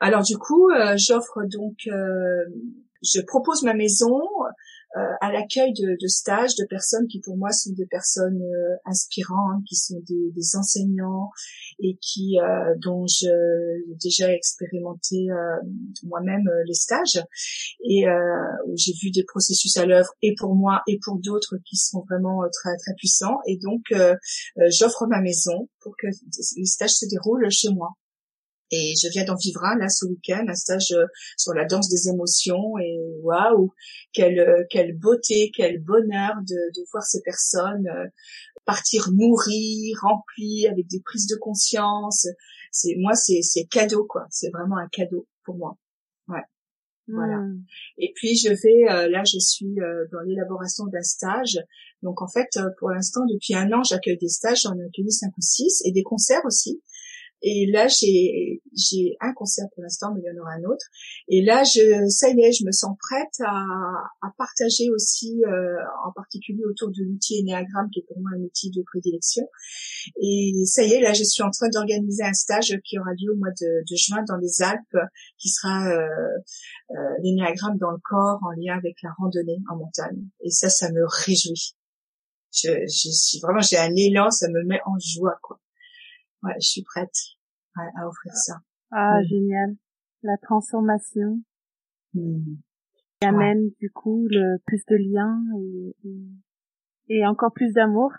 Alors 0.00 0.22
du 0.22 0.38
coup, 0.38 0.70
j'offre 0.96 1.42
donc, 1.44 1.86
je 3.02 3.20
propose 3.20 3.62
ma 3.62 3.74
maison 3.74 4.20
euh, 4.20 4.50
à 5.20 5.32
l'accueil 5.32 5.72
de, 5.72 5.96
de, 6.00 6.08
stages 6.08 6.54
de 6.56 6.64
personnes 6.64 7.06
qui 7.06 7.20
pour 7.20 7.36
moi 7.36 7.50
sont 7.50 7.72
des 7.72 7.86
personnes 7.86 8.40
euh, 8.40 8.76
inspirantes, 8.84 9.62
qui 9.68 9.74
sont 9.74 10.00
des, 10.08 10.30
des 10.34 10.56
enseignants 10.56 11.30
et 11.80 11.98
qui 12.00 12.38
euh, 12.38 12.74
dont 12.78 13.06
j'ai 13.06 13.28
déjà 14.02 14.32
expérimenté 14.32 15.26
moi-même 16.04 16.48
les 16.66 16.74
stages 16.74 17.22
et 17.84 18.06
où 18.66 18.74
j'ai 18.76 18.92
vu 19.02 19.10
des 19.10 19.24
processus 19.24 19.76
à 19.76 19.86
l'œuvre 19.86 20.12
et 20.22 20.34
pour 20.38 20.54
moi 20.54 20.82
et 20.86 20.98
pour 21.04 21.18
d'autres 21.18 21.56
qui 21.64 21.76
sont 21.76 22.04
vraiment 22.08 22.42
très 22.52 22.76
très 22.76 22.94
puissants 22.96 23.38
et 23.46 23.58
donc 23.58 23.82
j'offre 24.70 25.06
ma 25.06 25.20
maison 25.20 25.68
pour 25.80 25.94
que 25.98 26.06
les 26.06 26.64
stages 26.64 26.94
se 26.94 27.06
déroulent 27.06 27.50
chez 27.50 27.68
moi. 27.70 27.96
Et 28.72 28.94
je 29.00 29.08
viens 29.08 29.24
d'en 29.24 29.36
vivre 29.36 29.64
un 29.64 29.78
là 29.78 29.88
ce 29.88 30.06
week-end, 30.06 30.44
un 30.48 30.54
stage 30.54 30.90
euh, 30.92 31.06
sur 31.36 31.54
la 31.54 31.64
danse 31.64 31.88
des 31.88 32.08
émotions. 32.08 32.78
Et 32.78 32.98
waouh, 33.22 33.72
quelle 34.12 34.40
euh, 34.40 34.64
quelle 34.70 34.98
beauté, 34.98 35.52
quel 35.54 35.80
bonheur 35.80 36.34
de, 36.42 36.72
de 36.74 36.84
voir 36.90 37.04
ces 37.04 37.22
personnes 37.22 37.86
euh, 37.86 38.06
partir 38.64 39.08
nourries, 39.12 39.92
remplies, 40.00 40.66
avec 40.66 40.88
des 40.88 41.00
prises 41.00 41.28
de 41.28 41.36
conscience. 41.36 42.26
C'est 42.72 42.96
moi, 42.98 43.14
c'est 43.14 43.40
c'est 43.42 43.66
cadeau 43.66 44.04
quoi. 44.04 44.26
C'est 44.30 44.50
vraiment 44.50 44.78
un 44.78 44.88
cadeau 44.88 45.28
pour 45.44 45.56
moi. 45.56 45.78
Ouais. 46.26 46.42
Voilà. 47.06 47.36
Hmm. 47.36 47.62
Et 47.98 48.12
puis 48.16 48.36
je 48.36 48.48
vais 48.48 49.08
là, 49.08 49.22
je 49.22 49.38
suis 49.38 49.76
dans 50.10 50.20
l'élaboration 50.26 50.86
d'un 50.86 51.02
stage. 51.02 51.60
Donc 52.02 52.20
en 52.20 52.26
fait, 52.26 52.48
pour 52.80 52.90
l'instant, 52.90 53.24
depuis 53.26 53.54
un 53.54 53.70
an, 53.72 53.84
j'accueille 53.84 54.18
des 54.18 54.28
stages. 54.28 54.62
J'en 54.62 54.76
ai 54.76 54.84
accueilli 54.84 55.12
cinq 55.12 55.30
ou 55.38 55.40
six 55.40 55.82
et 55.84 55.92
des 55.92 56.02
concerts 56.02 56.44
aussi. 56.44 56.82
Et 57.48 57.64
là, 57.70 57.86
j'ai 57.86 59.16
un 59.20 59.32
concert 59.32 59.66
pour 59.72 59.84
l'instant, 59.84 60.12
mais 60.12 60.20
il 60.20 60.26
y 60.26 60.36
en 60.36 60.42
aura 60.42 60.54
un 60.54 60.64
autre. 60.64 60.84
Et 61.28 61.42
là, 61.42 61.62
je 61.62 62.08
ça 62.08 62.28
y 62.28 62.40
est, 62.40 62.50
je 62.50 62.64
me 62.64 62.72
sens 62.72 62.96
prête 62.98 63.38
à, 63.38 63.54
à 64.20 64.32
partager 64.36 64.90
aussi, 64.90 65.44
euh, 65.44 65.76
en 66.04 66.10
particulier 66.10 66.64
autour 66.64 66.88
de 66.88 67.04
l'outil 67.04 67.40
Enneagram, 67.40 67.88
qui 67.92 68.00
est 68.00 68.06
pour 68.08 68.18
moi 68.18 68.32
un 68.36 68.40
outil 68.40 68.72
de 68.72 68.82
prédilection. 68.82 69.48
Et 70.20 70.64
ça 70.66 70.82
y 70.82 70.94
est, 70.94 71.00
là, 71.00 71.12
je 71.12 71.22
suis 71.22 71.44
en 71.44 71.50
train 71.50 71.68
d'organiser 71.68 72.24
un 72.24 72.32
stage 72.32 72.76
qui 72.84 72.98
aura 72.98 73.12
lieu 73.12 73.32
au 73.32 73.36
mois 73.36 73.54
de, 73.60 73.96
juin 73.96 74.24
dans 74.26 74.38
les 74.38 74.62
Alpes, 74.62 74.98
qui 75.38 75.48
sera 75.48 75.86
euh, 75.86 76.08
euh, 76.90 76.94
l'Enneagram 77.22 77.78
dans 77.78 77.92
le 77.92 78.00
corps 78.02 78.40
en 78.42 78.50
lien 78.60 78.76
avec 78.76 78.96
la 79.04 79.10
randonnée 79.16 79.60
en 79.70 79.76
montagne. 79.76 80.26
Et 80.40 80.50
ça, 80.50 80.68
ça 80.68 80.90
me 80.90 81.04
réjouit. 81.24 81.76
Je, 82.52 82.70
je 82.88 83.10
suis 83.12 83.38
vraiment, 83.38 83.60
j'ai 83.60 83.78
un 83.78 83.94
élan, 83.94 84.32
ça 84.32 84.48
me 84.48 84.64
met 84.64 84.80
en 84.84 84.98
joie, 84.98 85.38
quoi 85.42 85.60
ouais, 86.42 86.54
je 86.60 86.66
suis 86.66 86.82
prête 86.82 87.35
à 87.76 88.08
offrir 88.08 88.34
ça. 88.34 88.60
Ah, 88.90 89.22
génial. 89.24 89.76
La 90.22 90.36
transformation. 90.38 91.42
Mmh. 92.14 92.56
Qui 93.20 93.26
amène 93.26 93.70
du 93.80 93.90
coup 93.90 94.26
le 94.28 94.58
plus 94.66 94.84
de 94.88 94.96
liens 94.96 95.42
et, 95.58 97.16
et, 97.16 97.26
encore 97.26 97.52
plus 97.52 97.72
d'amour. 97.72 98.12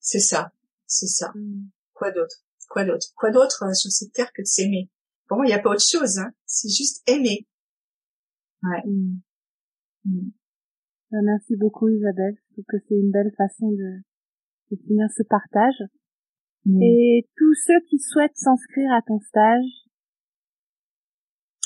C'est 0.00 0.20
ça, 0.20 0.52
c'est 0.86 1.06
ça. 1.06 1.32
Mmh. 1.34 1.68
Quoi 1.94 2.10
d'autre? 2.10 2.36
Quoi 2.68 2.84
d'autre? 2.84 3.06
Quoi 3.16 3.30
d'autre 3.30 3.64
euh, 3.64 3.74
sur 3.74 3.90
cette 3.90 4.12
terre 4.12 4.32
que 4.32 4.42
de 4.42 4.46
s'aimer? 4.46 4.90
Pour 5.28 5.36
moi, 5.36 5.46
il 5.46 5.48
n'y 5.48 5.54
a 5.54 5.60
pas 5.60 5.70
autre 5.70 5.86
chose. 5.86 6.18
Hein. 6.18 6.30
C'est 6.46 6.68
juste 6.68 7.02
aimer. 7.08 7.46
Ouais. 8.62 8.82
Mmh. 8.86 9.20
Bah, 11.10 11.18
merci 11.22 11.56
beaucoup 11.56 11.88
Isabelle. 11.88 12.36
Je 12.36 12.52
trouve 12.54 12.64
que 12.68 12.78
c'est 12.88 12.94
une 12.94 13.10
belle 13.10 13.32
façon 13.36 13.70
de, 13.70 14.02
de 14.70 14.76
finir 14.86 15.08
ce 15.16 15.22
partage. 15.22 15.82
Mm. 16.64 16.82
Et 16.82 17.28
tous 17.36 17.54
ceux 17.66 17.80
qui 17.88 17.98
souhaitent 17.98 18.36
s'inscrire 18.36 18.92
à 18.92 19.02
ton 19.02 19.18
stage 19.20 19.64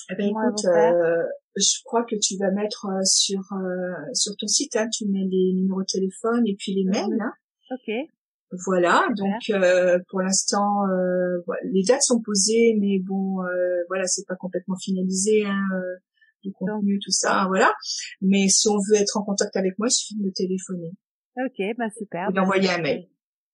eh 0.09 0.15
ben 0.15 0.29
écoute, 0.29 0.65
euh, 0.67 1.25
je 1.57 1.83
crois 1.85 2.05
que 2.05 2.15
tu 2.21 2.37
vas 2.37 2.51
mettre 2.53 2.87
euh, 2.87 3.03
sur 3.05 3.41
euh, 3.53 4.15
sur 4.15 4.37
ton 4.37 4.47
site, 4.47 4.77
hein, 4.77 4.89
tu 4.89 5.07
mets 5.07 5.27
les 5.29 5.53
numéros 5.55 5.81
de 5.81 5.87
téléphone 5.87 6.47
et 6.47 6.55
puis 6.57 6.75
les 6.75 6.85
mails. 6.85 7.21
Hein. 7.21 7.33
Ok. 7.73 7.95
Voilà, 8.65 9.09
donc 9.17 9.43
euh, 9.51 9.99
pour 10.09 10.21
l'instant, 10.21 10.85
les 11.65 11.83
dates 11.83 12.03
sont 12.03 12.23
posées, 12.23 12.77
mais 12.81 13.01
bon, 13.01 13.39
voilà, 13.89 14.07
c'est 14.07 14.25
pas 14.27 14.37
complètement 14.37 14.77
finalisé, 14.77 15.45
hein, 15.45 15.67
du 16.45 16.53
contenu, 16.53 17.01
tout 17.05 17.11
ça, 17.11 17.47
voilà. 17.49 17.75
Mais 18.21 18.47
si 18.49 18.69
on 18.69 18.79
veut 18.89 18.95
être 18.95 19.17
en 19.17 19.25
contact 19.25 19.57
avec 19.57 19.77
moi, 19.79 19.89
il 19.89 19.91
suffit 19.91 20.17
de 20.17 20.25
me 20.25 20.31
téléphoner. 20.31 20.93
Ok, 21.37 21.77
bah 21.77 21.91
super. 21.99 22.29
Ou 22.31 22.33
d'envoyer 22.33 22.71
un 22.71 22.81
mail. 22.81 23.09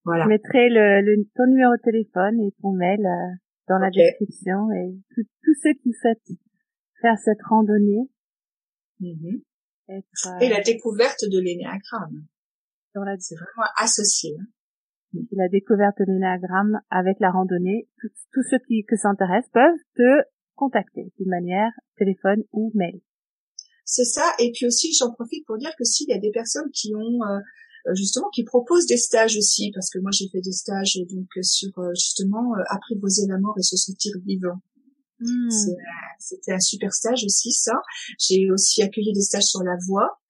Voilà. 0.04 0.24
Je 0.24 0.28
mettrai 0.28 0.68
le, 0.68 1.00
le, 1.02 1.24
ton 1.34 1.46
numéro 1.46 1.72
de 1.76 1.82
téléphone 1.82 2.40
et 2.40 2.52
ton 2.60 2.72
mail 2.72 3.00
euh, 3.00 3.36
dans 3.68 3.78
la 3.78 3.90
description 3.90 4.70
et 4.72 4.94
tous 5.14 5.54
ceux 5.62 5.74
qui 5.82 5.92
souhaitent 5.92 6.38
faire 7.00 7.18
cette 7.18 7.42
randonnée. 7.48 8.08
Mm-hmm. 9.00 9.42
et 10.42 10.48
la 10.48 10.60
découverte 10.60 11.24
de 11.24 11.40
l'énéagramme. 11.40 12.24
La... 12.94 13.16
C'est 13.18 13.34
vraiment 13.34 13.68
associé. 13.76 14.36
Hein. 14.38 15.20
La 15.32 15.48
découverte 15.48 15.98
de 15.98 16.04
l'énéagramme 16.06 16.80
avec 16.90 17.18
la 17.18 17.30
randonnée. 17.30 17.88
Tous 18.32 18.42
ceux 18.48 18.58
qui 18.66 18.84
que 18.84 18.96
s'intéressent 18.96 19.50
peuvent 19.52 19.80
te 19.96 20.28
contacter 20.54 21.12
d'une 21.18 21.30
manière 21.30 21.72
téléphone 21.96 22.44
ou 22.52 22.70
mail. 22.74 23.00
C'est 23.84 24.04
ça. 24.04 24.32
Et 24.38 24.52
puis 24.52 24.66
aussi, 24.66 24.92
j'en 24.94 25.12
profite 25.12 25.44
pour 25.46 25.58
dire 25.58 25.72
que 25.76 25.84
s'il 25.84 26.08
y 26.08 26.12
a 26.12 26.18
des 26.18 26.30
personnes 26.30 26.70
qui 26.72 26.94
ont 26.94 27.22
euh, 27.24 27.38
euh, 27.38 27.40
justement 27.94 28.28
qui 28.30 28.44
propose 28.44 28.86
des 28.86 28.96
stages 28.96 29.36
aussi 29.36 29.70
parce 29.74 29.90
que 29.90 29.98
moi 29.98 30.10
j'ai 30.12 30.28
fait 30.28 30.40
des 30.40 30.52
stages 30.52 30.98
donc 31.10 31.28
sur 31.42 31.76
euh, 31.78 31.90
justement 31.94 32.54
euh, 32.54 32.62
apprivoiser 32.68 33.26
la 33.28 33.38
mort 33.38 33.54
et 33.58 33.62
se 33.62 33.76
sentir 33.76 34.12
vivant. 34.24 34.60
Hmm. 35.18 35.48
C'était 36.18 36.52
un 36.52 36.60
super 36.60 36.92
stage 36.92 37.24
aussi 37.24 37.52
ça. 37.52 37.80
J'ai 38.18 38.50
aussi 38.50 38.82
accueilli 38.82 39.12
des 39.12 39.20
stages 39.20 39.44
sur 39.44 39.62
la 39.62 39.76
voix 39.86 40.20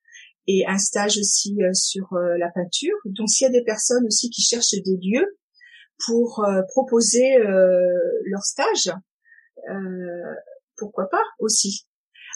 et 0.47 0.67
un 0.67 0.79
stage 0.79 1.19
aussi 1.19 1.57
sur 1.73 2.13
la 2.13 2.51
peinture. 2.51 2.97
Donc 3.07 3.31
s'il 3.31 3.47
y 3.47 3.49
a 3.49 3.53
des 3.53 3.65
personnes 3.65 4.05
aussi 4.05 4.29
qui 4.29 4.43
cherchent 4.43 4.73
des 4.73 4.99
lieux 5.01 5.39
pour 6.05 6.45
proposer 6.69 7.39
leur 7.39 8.43
stage, 8.43 8.93
pourquoi 10.77 11.09
pas 11.09 11.23
aussi. 11.39 11.87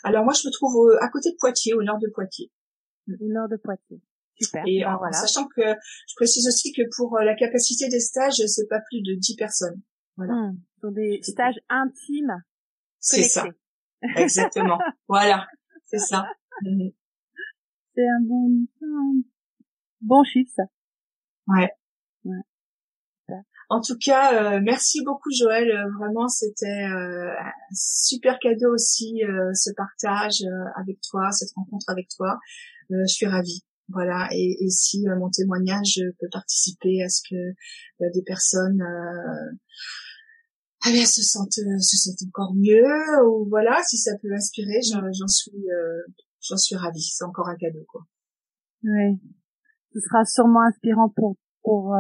Alors 0.02 0.24
moi 0.24 0.32
je 0.32 0.48
me 0.48 0.52
trouve 0.52 0.96
à 1.00 1.08
côté 1.08 1.32
de 1.32 1.36
Poitiers, 1.38 1.74
au 1.74 1.82
nord 1.82 1.98
de 1.98 2.08
Poitiers. 2.08 2.50
Au 3.20 3.28
nord 3.28 3.48
de 3.48 3.56
Poitiers. 3.56 4.00
Super. 4.41 4.64
Et 4.66 4.80
ben 4.80 4.95
en, 4.95 5.12
sachant 5.12 5.47
que 5.47 5.62
je 5.62 6.14
précise 6.16 6.47
aussi 6.47 6.72
que 6.72 6.82
pour 6.97 7.16
euh, 7.16 7.24
la 7.24 7.34
capacité 7.34 7.89
des 7.89 8.01
stages, 8.01 8.34
c'est 8.47 8.68
pas 8.68 8.80
plus 8.80 9.03
de 9.03 9.14
10 9.14 9.37
personnes. 9.37 9.80
Voilà. 10.16 10.34
Mmh. 10.34 10.59
Sont 10.80 10.91
des 10.91 11.20
stages 11.22 11.59
intimes. 11.68 12.43
C'est 13.01 13.22
ça. 13.22 13.47
Exactement. 14.16 14.78
voilà. 15.09 15.47
C'est 15.87 15.99
ça. 15.99 16.26
Mmh. 16.62 16.89
C'est 17.95 18.07
un 18.07 18.20
bon, 18.22 18.66
bon 20.03 20.24
chiffre, 20.24 20.53
ça. 20.55 20.64
Ouais. 21.49 21.70
ouais. 22.24 22.43
En 23.68 23.80
tout 23.80 23.97
cas, 23.99 24.55
euh, 24.57 24.61
merci 24.62 25.03
beaucoup 25.05 25.30
Joël. 25.32 25.68
Euh, 25.70 25.91
vraiment, 25.99 26.28
c'était 26.28 26.66
euh, 26.66 27.32
un 27.32 27.53
super 27.74 28.39
cadeau 28.39 28.72
aussi 28.72 29.22
ce 29.55 29.70
partage 29.76 30.45
avec 30.76 30.99
toi, 31.01 31.30
cette 31.32 31.51
rencontre 31.57 31.87
avec 31.89 32.09
toi. 32.16 32.39
je 32.91 33.07
suis 33.07 33.26
ravie. 33.26 33.64
Voilà, 33.89 34.28
et, 34.32 34.64
et 34.64 34.70
si 34.70 35.09
euh, 35.09 35.16
mon 35.16 35.30
témoignage 35.30 36.01
peut 36.18 36.28
participer 36.32 37.03
à 37.05 37.09
ce 37.09 37.22
que 37.30 37.37
euh, 37.37 38.11
des 38.12 38.22
personnes 38.22 38.82
euh, 38.82 39.53
eh 40.89 41.07
se 41.07 41.22
sentent 41.22 41.53
se 41.53 41.97
sentent 41.97 42.28
encore 42.28 42.55
mieux 42.55 42.84
ou 43.26 43.49
voilà, 43.49 43.80
si 43.84 43.97
ça 43.97 44.12
peut 44.20 44.32
inspirer, 44.32 44.80
j'en 44.82 45.28
suis 45.28 45.66
j'en 46.41 46.57
suis 46.57 46.76
ravie. 46.76 47.01
C'est 47.01 47.24
encore 47.24 47.49
un 47.49 47.57
cadeau 47.57 47.84
quoi. 47.89 48.07
Oui, 48.82 49.18
ce 49.93 50.01
sera 50.01 50.24
sûrement 50.24 50.62
inspirant 50.62 51.09
pour 51.09 51.37
pour 51.62 51.97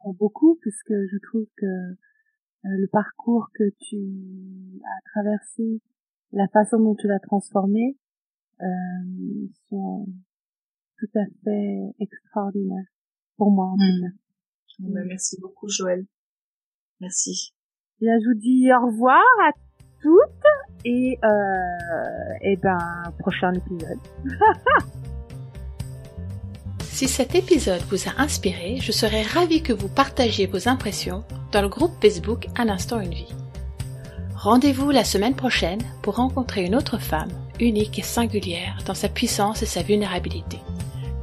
pour 0.00 0.14
beaucoup 0.14 0.56
puisque 0.60 0.92
je 0.92 1.18
trouve 1.28 1.46
que 1.56 1.66
le 2.64 2.86
parcours 2.88 3.48
que 3.54 3.64
tu 3.80 3.98
as 4.84 5.10
traversé, 5.10 5.80
la 6.32 6.46
façon 6.48 6.78
dont 6.78 6.94
tu 6.94 7.08
l'as 7.08 7.20
transformé, 7.20 7.96
sont 9.68 10.06
tout 10.98 11.18
à 11.18 11.24
fait 11.44 11.94
extraordinaires 12.00 12.86
pour 13.36 13.50
moi 13.50 13.66
en 13.66 13.76
tout 13.76 13.82
Mm. 13.82 14.02
cas. 14.02 14.14
Ben, 14.80 15.04
merci 15.06 15.36
beaucoup, 15.40 15.68
Joël. 15.68 16.04
Merci. 17.00 17.52
Bien, 18.00 18.12
je 18.20 18.28
vous 18.28 18.38
dis 18.38 18.68
au 18.72 18.86
revoir 18.86 19.22
à 19.44 19.50
toutes 20.02 20.44
et 20.84 21.18
euh, 21.24 21.28
et 22.42 22.56
ben 22.56 22.78
prochain 23.18 23.52
épisode. 23.54 23.98
Si 26.80 27.06
cet 27.06 27.36
épisode 27.36 27.82
vous 27.90 28.08
a 28.08 28.20
inspiré, 28.20 28.78
je 28.80 28.90
serais 28.90 29.22
ravie 29.22 29.62
que 29.62 29.72
vous 29.72 29.88
partagiez 29.88 30.46
vos 30.46 30.68
impressions 30.68 31.22
dans 31.52 31.62
le 31.62 31.68
groupe 31.68 31.92
Facebook 32.00 32.48
Un 32.56 32.68
instant 32.68 32.98
une 33.00 33.14
vie. 33.14 33.32
Rendez-vous 34.34 34.90
la 34.90 35.04
semaine 35.04 35.36
prochaine 35.36 35.80
pour 36.02 36.16
rencontrer 36.16 36.64
une 36.64 36.74
autre 36.74 36.98
femme, 36.98 37.30
unique 37.60 38.00
et 38.00 38.02
singulière 38.02 38.78
dans 38.84 38.94
sa 38.94 39.08
puissance 39.08 39.62
et 39.62 39.66
sa 39.66 39.82
vulnérabilité. 39.82 40.58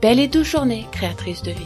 Belle 0.06 0.20
et 0.20 0.28
douce 0.28 0.52
journée, 0.52 0.86
créatrice 0.92 1.42
de 1.42 1.50
vie. 1.50 1.66